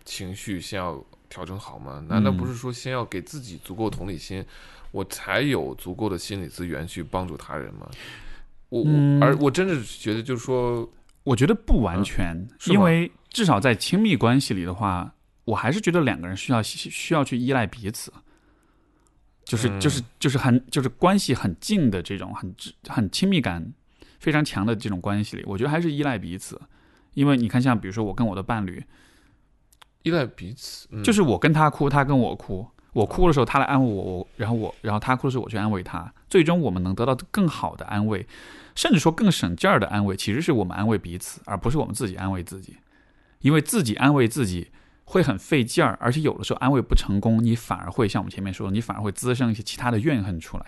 [0.04, 2.04] 情绪先要调整好吗？
[2.10, 4.46] 难道不是说先要给自己足够同理心，
[4.92, 7.90] 我才有足够的心理资源去帮助他人吗？
[8.70, 8.84] 我
[9.22, 10.90] 而我真的是觉得，就是说，
[11.24, 15.14] 我觉得不完全，因为至少在亲密关系里的话，
[15.46, 18.12] 我还是觉得两个人需要需要去依赖彼此，
[19.44, 19.80] 就是嗯。
[19.80, 22.54] 就是就是很就是关系很近的这种很
[22.88, 23.74] 很亲密感
[24.20, 26.60] 非常强的这种关系里，我觉得还是依赖彼此。
[27.14, 28.84] 因为你看，像比如说我跟我的伴侣，
[30.04, 38.28] 依赖彼此，嗯、就是我跟他哭，他跟我哭，我哭的时候他来安慰我，我然后我然后他哭的时候我去安慰他，最终我们能得到更好的安慰，
[38.76, 42.76] 甚至说更省劲儿的安慰，其实是我们安慰彼此，而不是我们自己安慰自己，
[43.40, 44.70] 因为自己安慰自己
[45.06, 50.66] 会很费劲儿，而且有的时候安慰不成功，你反而会像我们前面说的，你反而会滋生一些其他的怨恨出来。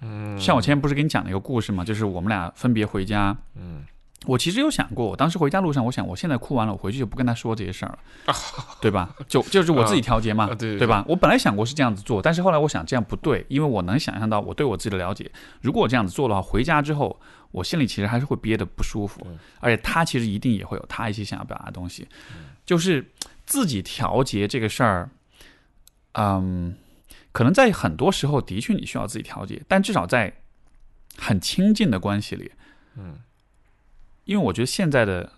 [0.00, 1.84] 嗯，像我前面不是给你讲了一个故事吗？
[1.84, 3.84] 就是我们俩分别回家，嗯
[4.24, 7.90] 我其实有想过，我当时回家路上，我想我现在哭完了，我回去就不跟他说这些事儿
[8.26, 8.34] 了，
[8.80, 9.14] 对吧？
[9.28, 11.04] 就就是我自己调节嘛，啊对吧？
[11.06, 15.30] 我本来想过是这样子做，但是后来我想这样不对，因为我能想象到我对我自己的了解，
[15.60, 17.20] 如果我这样子做的话，回家之后
[17.52, 22.08] 我心里其实还是会憋得不舒服嗯，而且他其实一定也会有他一些想要表达的东西，
[22.64, 23.12] 就是
[23.44, 25.10] 自己调节这个事儿，
[26.12, 26.74] 嗯，
[27.32, 30.32] 可能在很多时候的确你需要自己调节，但至少在
[31.18, 32.50] 很亲近的关系里，
[32.96, 33.18] 嗯
[34.26, 35.32] 因为我觉得现在的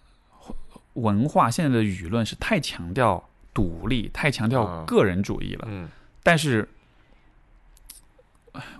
[0.94, 5.66] 文化、现在的舆论是太强调独立、太强调啊个人主义了。
[5.70, 5.89] 嗯
[6.24, 6.69] 但是，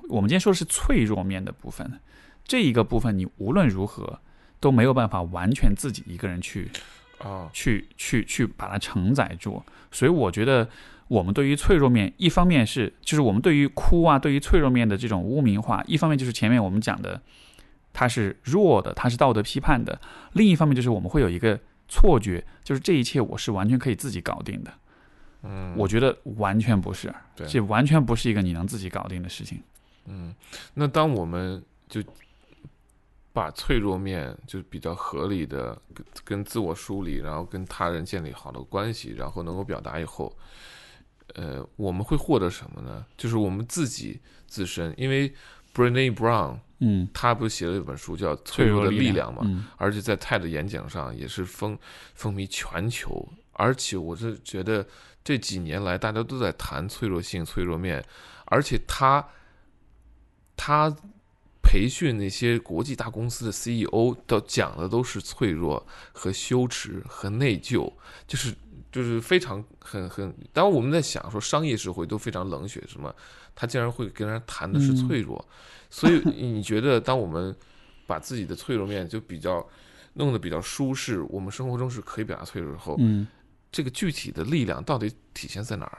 [0.09, 2.01] 我们今天说的是脆弱面的部分，
[2.45, 4.19] 这一个部分你无论如何
[4.61, 6.71] 都没有办法完全自己一个人去
[7.19, 9.63] 啊去去去把它承载住。
[9.91, 10.69] 所以我觉得，
[11.07, 17.23] 我们对于脆弱面，一方面是就是我们对于哭啊，对于脆弱面的这种污名化；一方面就是前面我们讲的，
[17.99, 19.93] 它是弱的，它是道德批判的；
[20.35, 21.59] 另一方面就是我们会有一个
[21.89, 24.73] 错觉，就是这一切我是完全可以自己搞定的。
[25.43, 29.61] 嗯，我觉得完全不是，对这完全不是一个你能自己搞定的事情。
[30.05, 30.33] 嗯，
[30.75, 32.01] 那当我们就
[33.33, 40.33] 把脆弱面就比较合理的跟跟自我梳理，然后跟他人建立好的关系，然后能够表达以后，
[41.35, 43.05] 呃，我们会获得什么呢？
[43.17, 45.35] 就是我们自己自身，因为
[45.75, 51.77] Brené Brown 嗯，他不是写了一本书叫《脆弱的力量》嘛，嗯而且在 TED 演讲上也是风
[52.15, 54.87] 风靡全球，而且我是觉得
[55.25, 58.05] 这几年来大家都在谈脆弱性、脆弱面，
[58.45, 59.27] 而且他
[60.57, 60.95] 他
[61.63, 67.93] 培训那些国际大公司的 CEO 都讲的都是脆弱和羞耻和内疚，
[68.27, 68.55] 就是
[68.91, 70.35] 就是非常很很。
[70.53, 73.15] 当然我们在想说商业社会都非常冷血，什么
[73.61, 75.45] 他竟然会跟人谈的是脆弱，
[75.91, 77.53] 所以你觉得当我们
[78.07, 79.67] 把自己的脆弱面就比较
[80.15, 83.27] 弄得比较舒适，我们生活中是可以表达脆弱后，嗯，
[83.73, 85.99] 这个具体的力量到底体现在哪儿？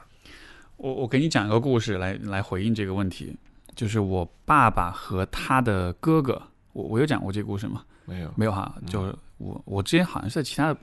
[0.77, 3.35] 我我给你讲一个故事来来回应这个问题，
[3.75, 6.41] 就是我爸爸和他的哥哥，
[6.71, 7.83] 我我有讲过这个故事吗？
[8.05, 10.79] 没有，没有哈，就是我我之前好像是在其他的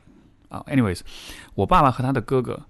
[0.50, 1.00] 啊，anyways，
[1.54, 2.60] 我爸爸和他的哥哥，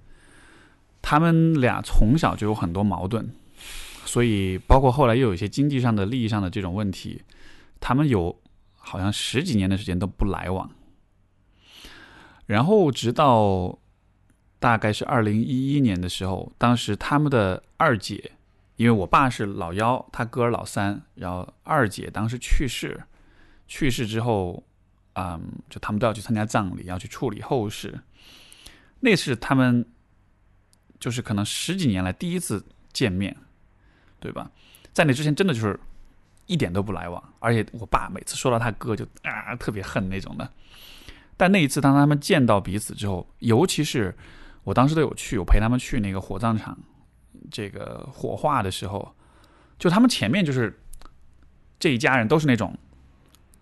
[1.03, 3.29] 他们俩从小就有很多矛盾，
[4.07, 7.23] 所以包括后来又有一些经济上的、利益上的这种问题，
[7.81, 8.41] 他们有
[8.77, 10.71] 好像十几年的时间都不来往，
[12.47, 13.79] 然后直到
[14.59, 18.33] 大概是二零一一年的时候，当时他们的二姐，
[18.77, 23.03] 因为我爸是老幺，他哥老三，然后二姐当时去世，
[23.67, 24.63] 去世之后，
[25.15, 28.01] 嗯，就他们都要去参加葬礼，要去处理后事。
[29.01, 29.85] 那是他们
[30.99, 33.37] 就是可能十几年来第一次见面，
[34.27, 34.51] 对吧？
[34.93, 35.79] 在那之前真的就是
[36.47, 40.51] 一点都不来往，而且我爸每次说到他哥就啊特别恨那种的。
[41.37, 44.13] 但那一次当他们见到彼此之后，尤其是
[44.65, 46.77] 我当时都有去，我陪他们去那个火葬场，
[47.53, 49.15] 这个火化的时候，
[49.79, 50.77] 就他们前面就是
[51.79, 52.77] 这一家人都是那种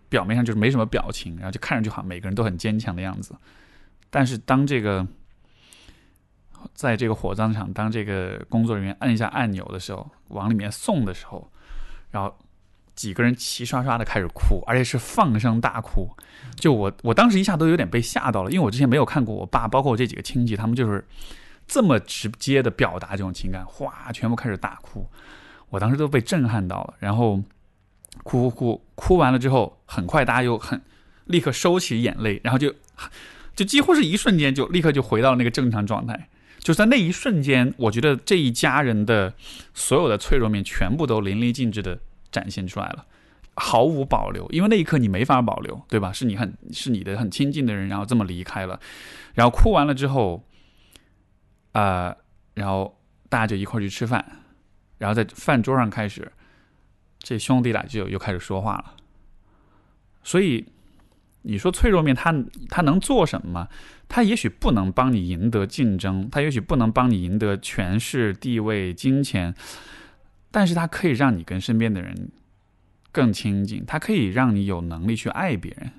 [0.09, 3.35] 表面上就是没什么表情，然后就看上去好像每个人都很坚强的样子。
[4.09, 5.07] 但是当这个
[6.73, 11.51] 在这个火葬场，当这个工作人员按一下按钮的时候，往里面送的时候，
[12.11, 12.35] 然后
[12.95, 16.09] 几个人齐刷刷的开始哭，而且是放声大哭。
[16.57, 21.05] 就我我当时一下都有点被吓到了，因为我之前没有看过我爸，包括我这几个亲戚，他们就是
[21.67, 25.07] 这么直接的表达这种情感，哗，全部开始大哭。
[25.71, 27.43] 我当时都被震撼到了，然后
[28.23, 30.81] 哭哭哭，哭完了之后，很快大家又很
[31.25, 32.73] 立刻收起眼泪，然后就
[33.57, 36.29] 就几乎是一瞬间就立刻就回到了那个正常状态。
[36.65, 39.35] 就在那一瞬间，我觉得这一家人的
[39.75, 42.01] 所有的脆弱面全部都淋漓尽致的
[42.33, 43.05] 展现出来了，
[43.55, 44.49] 毫无保留。
[44.51, 46.11] 因为那一刻你没法保留，对吧？
[46.11, 48.81] 是你很是你的很亲近的人，然后这么离开了，
[49.35, 50.43] 然后哭完了之后，
[51.73, 52.17] 啊、
[52.55, 54.25] 然后大家就一块去吃饭，
[54.97, 56.33] 然后在饭桌上开始，
[57.19, 58.95] 这兄弟俩就又开始说话了。
[60.23, 60.65] 所以
[61.43, 62.35] 你说脆弱面他
[62.71, 63.69] 他能做什么？
[64.09, 69.55] 他也许不能帮你赢得竞争，他也许不能帮你赢得权势、地位、金钱，
[70.51, 72.31] 但是他可以让你跟身边的人
[73.11, 75.91] 更亲近，他可以让你有能力去爱别人，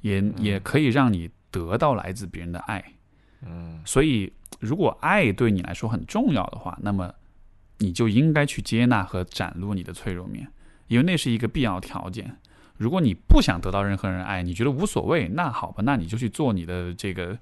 [0.00, 2.84] 也也可以让你得到来自别人的爱。
[3.46, 7.14] 嗯所以，如果爱对你来说很重要的话，那么
[7.78, 10.48] 你就应该去接纳和展露你的脆弱面，
[10.88, 12.36] 因为那是一个必要条件。
[12.78, 17.36] 如果你不想得到任何人爱，你觉得无所谓，那好吧，那你就去做你的这个，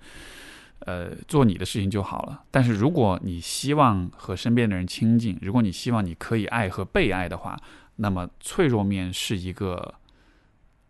[0.80, 2.42] 呃，做你的事情就好了。
[2.50, 7.56] 但是如果你希望和身边的人亲近，如果你希望你可以爱和被爱的话，
[7.96, 9.94] 那么脆弱面是一个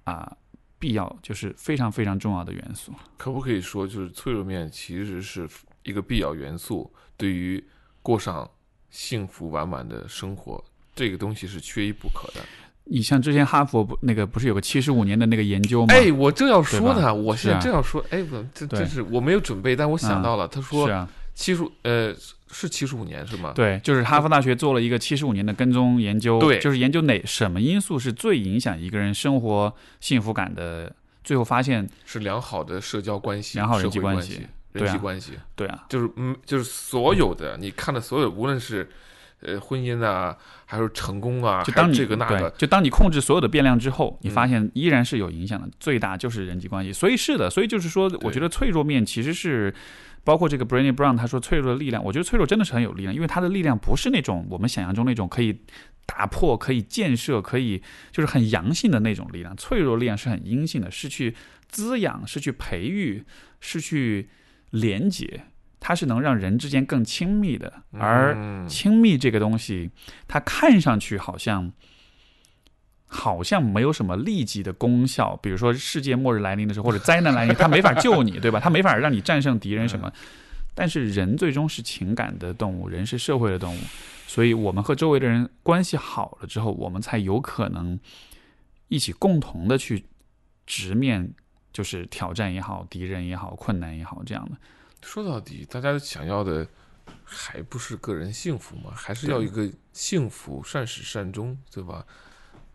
[0.05, 0.37] 啊、
[0.79, 2.93] 必要，就是非常非常重要的元素。
[3.17, 5.49] 可不可以说，就是脆弱面其实是
[5.83, 7.63] 一个必要元素，对于
[8.03, 8.49] 过上
[8.91, 10.65] 幸福完满的生活，
[10.95, 12.45] 这个东西是缺一不可的。
[12.87, 15.95] 你像之前哈佛不那个不是有个七十五年的那个研究吗？
[15.95, 22.15] 哎，我正要说对吧呢，我现在正要说，哎，不，这这是我没有准备，但我想到了，他说啊，七十呃
[22.51, 23.53] 是七十五年是吗？
[23.55, 30.95] 对，就是哈佛大学做了一个七十五年的跟踪研究，对就是研究哪什么因素是最影响一个人生活幸福感的。
[31.25, 38.89] 最后发现，是良好的社交关系、良好人际关系人际关系，对啊，就是嗯，就是所有的你看的所有，无论是
[39.41, 46.93] 呃婚姻啊，还是成功啊，就当你这个那个，就当你控制所有的变量之后，你嗯发现依然是有影响的，最大就是人际关系。
[46.93, 49.75] 所以是的，所以就是说，我觉得脆弱面其实是。
[50.25, 55.57] 包括这个 Brené Brown，他说脆弱的力量，我觉得脆弱真的是很有力量，因为它的力量不是那种我们想象中那种可以
[56.05, 57.81] 打破、可以建设、可以
[58.11, 59.57] 就是很阳性的那种力量。
[59.57, 61.33] 脆弱力量是很阴性的，是去
[61.69, 63.23] 滋养，是去培育，
[63.61, 64.29] 是去
[64.71, 65.45] 连接，
[65.79, 67.73] 它是能让人之间更亲密的。
[67.93, 69.91] 而嗯亲密这个东西，
[70.27, 71.73] 它看上去好像
[73.07, 78.59] 好像没有什么立即的功效，比如说世界末日来临的时候，或者灾难来临，它没法救你，对吧？
[78.61, 80.13] 它没法让你战胜敌人什么。
[80.75, 83.79] 但是人最终是情感的动物，人是社会的动物，
[84.27, 87.99] 所以我们和周围的人关系好了之后，我们才有可能
[88.89, 90.05] 一起共同的去
[90.67, 91.33] 直面，
[91.73, 94.57] 就是挑战也好，敌人也好，困难也好，这样的。
[95.07, 96.67] 说到底，大家想要的
[97.25, 98.91] 还不是个人幸福吗？
[98.93, 102.05] 还是要一个幸福，善始善终，对吧？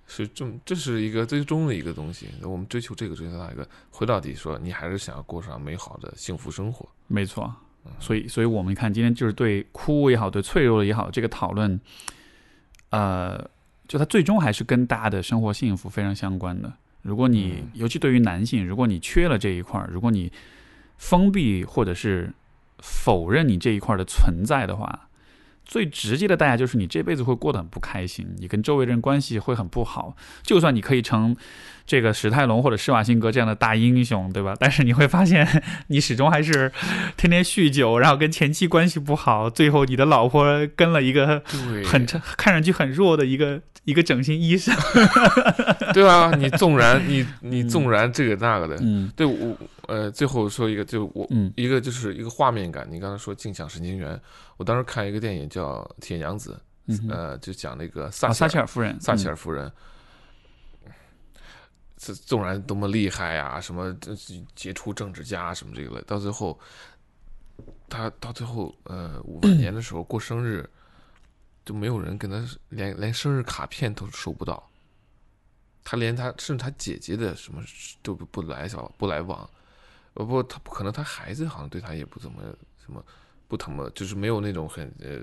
[0.08, 2.30] 是这，这是一个最终的一个东西。
[2.42, 6.88] 我们追求这个，追求那个，回到底说，你还是想要过上美好的幸福生活。
[7.08, 7.54] 没错。
[8.00, 11.80] 所以，所以我们看今天就是对哭也好，对脆弱也好，这个讨论，
[12.92, 13.50] 呃，
[13.88, 16.72] 就它最终还是跟大家的生活幸福非常相关的。
[17.02, 20.32] 如果你，尤其对于男性，如果你缺了这一块儿，如果你
[21.02, 22.32] 封闭或者是
[22.78, 25.08] 否认你这一块的存在的话。
[25.64, 30.14] 最直接的代价就是你这辈子会过得很不开心，你跟周围人关系会很不好。
[30.44, 31.34] 就算你可以成
[31.86, 34.54] 这个史泰龙或者施瓦辛格这样的大英雄，对吧？
[34.60, 35.48] 但是你会发现，
[35.88, 36.70] 你始终还是
[37.16, 41.42] 天天酗酒，然后跟前妻关系不好，最后你的老婆跟了一个
[41.86, 42.06] 很
[42.36, 44.76] 看上去很弱的一个一个整形医生，
[45.94, 49.56] 对啊，你纵然你你纵然这个那个的，嗯，对我。
[49.92, 51.28] 呃，最后说一个，就我
[51.58, 52.88] 一个就是一个画面感。
[52.90, 54.18] 你刚才说镜像神经元，
[54.56, 56.58] 我当时看一个电影叫《铁娘子》，
[57.10, 59.70] 呃，就讲那个撒撒切尔夫人，撒切尔夫人，
[61.98, 63.94] 这纵然多么厉害啊，什么
[64.56, 66.58] 杰出政治家什么这个，到最后，
[67.90, 70.66] 他到最后呃五百年的时候过生日，
[71.66, 74.66] 就没有人跟他连连生日卡片都收不到，
[75.84, 77.62] 他连他甚至他姐姐的什么
[78.02, 79.50] 都不不来往不来往。
[80.14, 82.42] 呃不，他不可能，他孩子好像对他也不怎么
[82.84, 83.04] 什么，
[83.48, 85.20] 不怎么就是没有那种很呃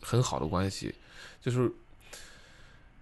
[0.00, 0.94] 很好的关系，
[1.40, 1.70] 就是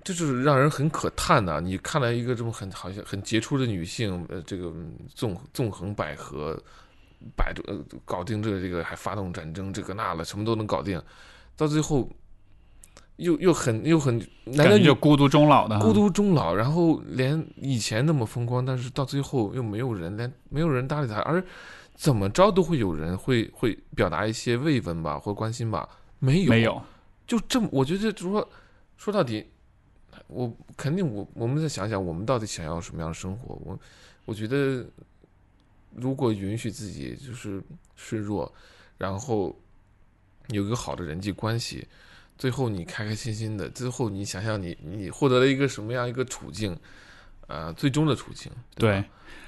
[0.04, 1.60] 就是让人很可叹呐。
[1.60, 4.72] 你看来一个这么很好像很杰出的女性，呃，这个
[5.14, 6.58] 纵纵横捭阖，
[7.36, 11.02] 百呃搞定这个这个还发动战争，这个那了，什么都能搞定，
[11.56, 12.10] 到最后。
[13.20, 21.44] 又又很又很，男的就孤独终老的，孤独终老，然后连以前那么风光，但是到最后又没有人，连没有人搭理他，而
[21.94, 25.86] 怎么着都会有人会会表达一些慰问吧，或关心吧，
[26.18, 26.82] 没有没有，
[27.26, 28.48] 就这么，我觉得说
[28.96, 29.46] 说到底，
[30.28, 33.60] 我肯定我我们再想想，我们到底想要什么样的生活？
[33.64, 33.78] 我
[34.24, 34.86] 我觉得，
[35.94, 37.62] 如果允许自己就是
[37.94, 38.50] 示弱，
[38.96, 39.54] 然后
[40.48, 41.86] 有一个好的人际关系。
[42.40, 46.74] 最后你开开心心的，最后你想想你你获得了一个什么样一个处境，
[47.48, 48.50] 呃，最终的处境。
[48.76, 49.04] 对，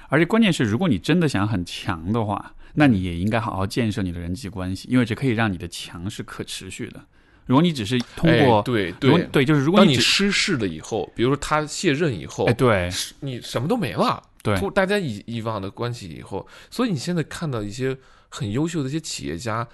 [0.09, 7.03] 而且关键是，如果你真的想很强的话，那你也应该好好建设你的人际关系，因为这可以让你的强是可持续的。
[7.47, 12.91] 如果你只是通过对对对，就是如果你失势了以后，比如说他卸任以后，哎，对，
[13.21, 17.97] 你什么都没了，对，大家以以往的关系以后，所以你现在看到一些
[18.29, 19.67] 很优秀的一些企业家，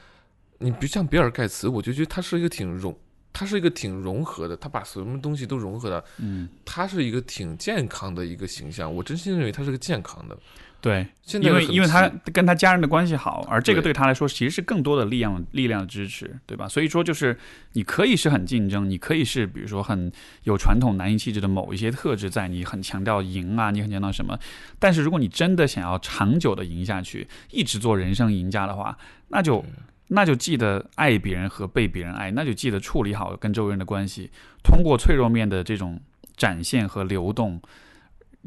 [0.59, 2.97] 你比如像比尔盖茨，我就觉得他是一个挺容。
[3.40, 10.38] 他是一个挺融合的，他把什么东西都融合的，嗯，他是一个挺健康的一个形象，我真心认为他是个健康的，
[10.82, 11.07] 对，
[11.41, 16.68] 因为因为他跟他家人的关系好，而这个对他来说其实是更多的力量力量的支持，对吧？
[16.68, 17.40] 所以说就是
[17.72, 20.11] 你可以是很竞争，你可以是比如说很
[20.44, 24.38] 有传统男性气质的某一些特质在，你很强调赢啊，你很强调什么，
[24.80, 28.98] 但是如果你真的想要长久的赢下去，一直做人生赢家的话，
[29.30, 29.64] 那就。
[30.10, 34.30] 那就记得爱别人和被别人爱，那就记得处理好跟周围人的关系，
[34.64, 35.99] 通过脆弱面的这种
[36.36, 37.61] 展现和流动，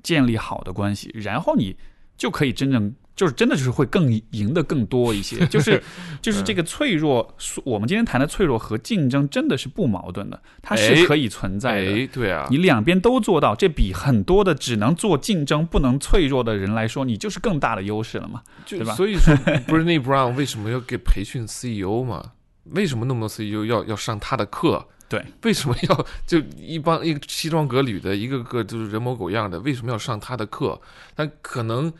[0.02, 1.76] 建立好的关系，然后你
[2.16, 2.94] 就可以真正。
[3.22, 5.80] 就是真的就是会更赢得更多一些， 就是
[6.20, 12.06] 就是这个脆弱，我们今天谈的脆弱和竞争真的是不矛盾的，它是可以存在的。
[12.08, 18.92] 对啊，你两边都做到，这比很多的只能做竞争不能脆弱的人来说，你就是更大的优势了嘛，对吧？
[18.96, 22.32] 所以说 e n e Brown 为什么要给培训 CEO 嘛？
[22.72, 24.84] 为什么那么多 CEO 要要上他的课？
[25.08, 30.80] 对，为什么要就一帮一个西装革履的，一个个就是人模狗样的，为什么要上他的课？
[31.14, 31.92] 但可能。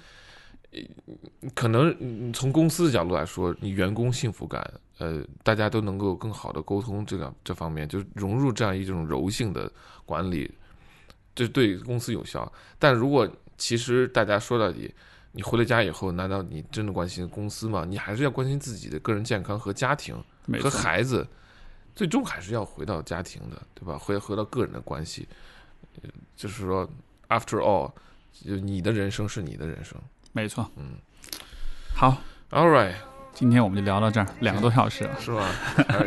[1.55, 4.63] 可能从公司的角度来说，你员工幸福感，
[4.99, 9.71] 呃，大家都能够更好的沟通，这个这方面就融入这样一种柔性的
[10.07, 10.51] 管理，
[11.35, 12.51] 这对公司有效。
[12.79, 13.29] 但如果
[13.59, 14.95] 其实大家说到底，
[15.33, 17.85] 你回了家以后，难道你真的关心公司吗？
[17.87, 20.17] 你还是要关心自己的个人健康和家庭
[20.61, 21.27] 和孩子，
[21.95, 23.99] 最终还是要回到家庭的，对吧？
[23.99, 25.29] 回回到个人的关系，
[26.35, 26.89] 就是说
[27.29, 27.93] ，after all，
[28.33, 30.01] 就你的人生是你的人生。
[30.33, 30.97] 没错，嗯，
[31.95, 32.17] 好
[32.51, 32.93] ，All right，
[33.35, 35.47] 今天我们就聊到这儿，两个多小时了，是吧？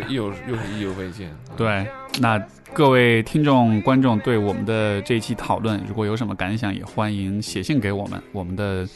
[0.09, 1.87] 又又是意犹未尽， 对，
[2.19, 2.39] 那
[2.73, 8.21] 各位听众、观众对我们的这一期讨论，如果有什么感想，也欢迎写信给我们。
[8.31, 8.87] 我们的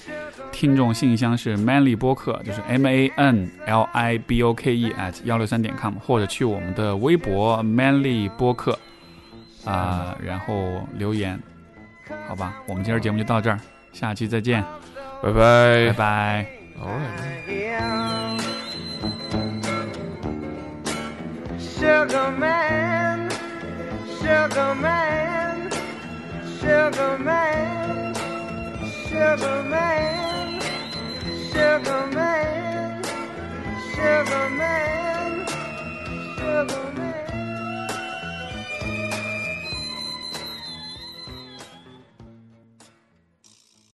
[0.52, 7.64] 听众信箱是 manly 播客，就是 m a n l i b o k e at 幺六三点 com，或者去我们的微博
[7.64, 8.78] manly 播客
[9.64, 11.40] 啊、然后留言，
[12.28, 12.56] 好吧？
[12.68, 13.60] 我们今儿节目就到这儿，
[13.94, 14.64] 下期再见，
[15.22, 16.48] 拜拜拜拜。
[16.82, 17.44] All right.
[17.48, 18.38] Yeah.
[21.60, 23.30] Sugar man,
[24.22, 25.70] sugar man,
[26.60, 28.16] sugar man,
[29.10, 30.62] sugar man,
[31.52, 33.04] sugar man,
[33.94, 35.48] sugar man,
[36.38, 37.09] sugar man.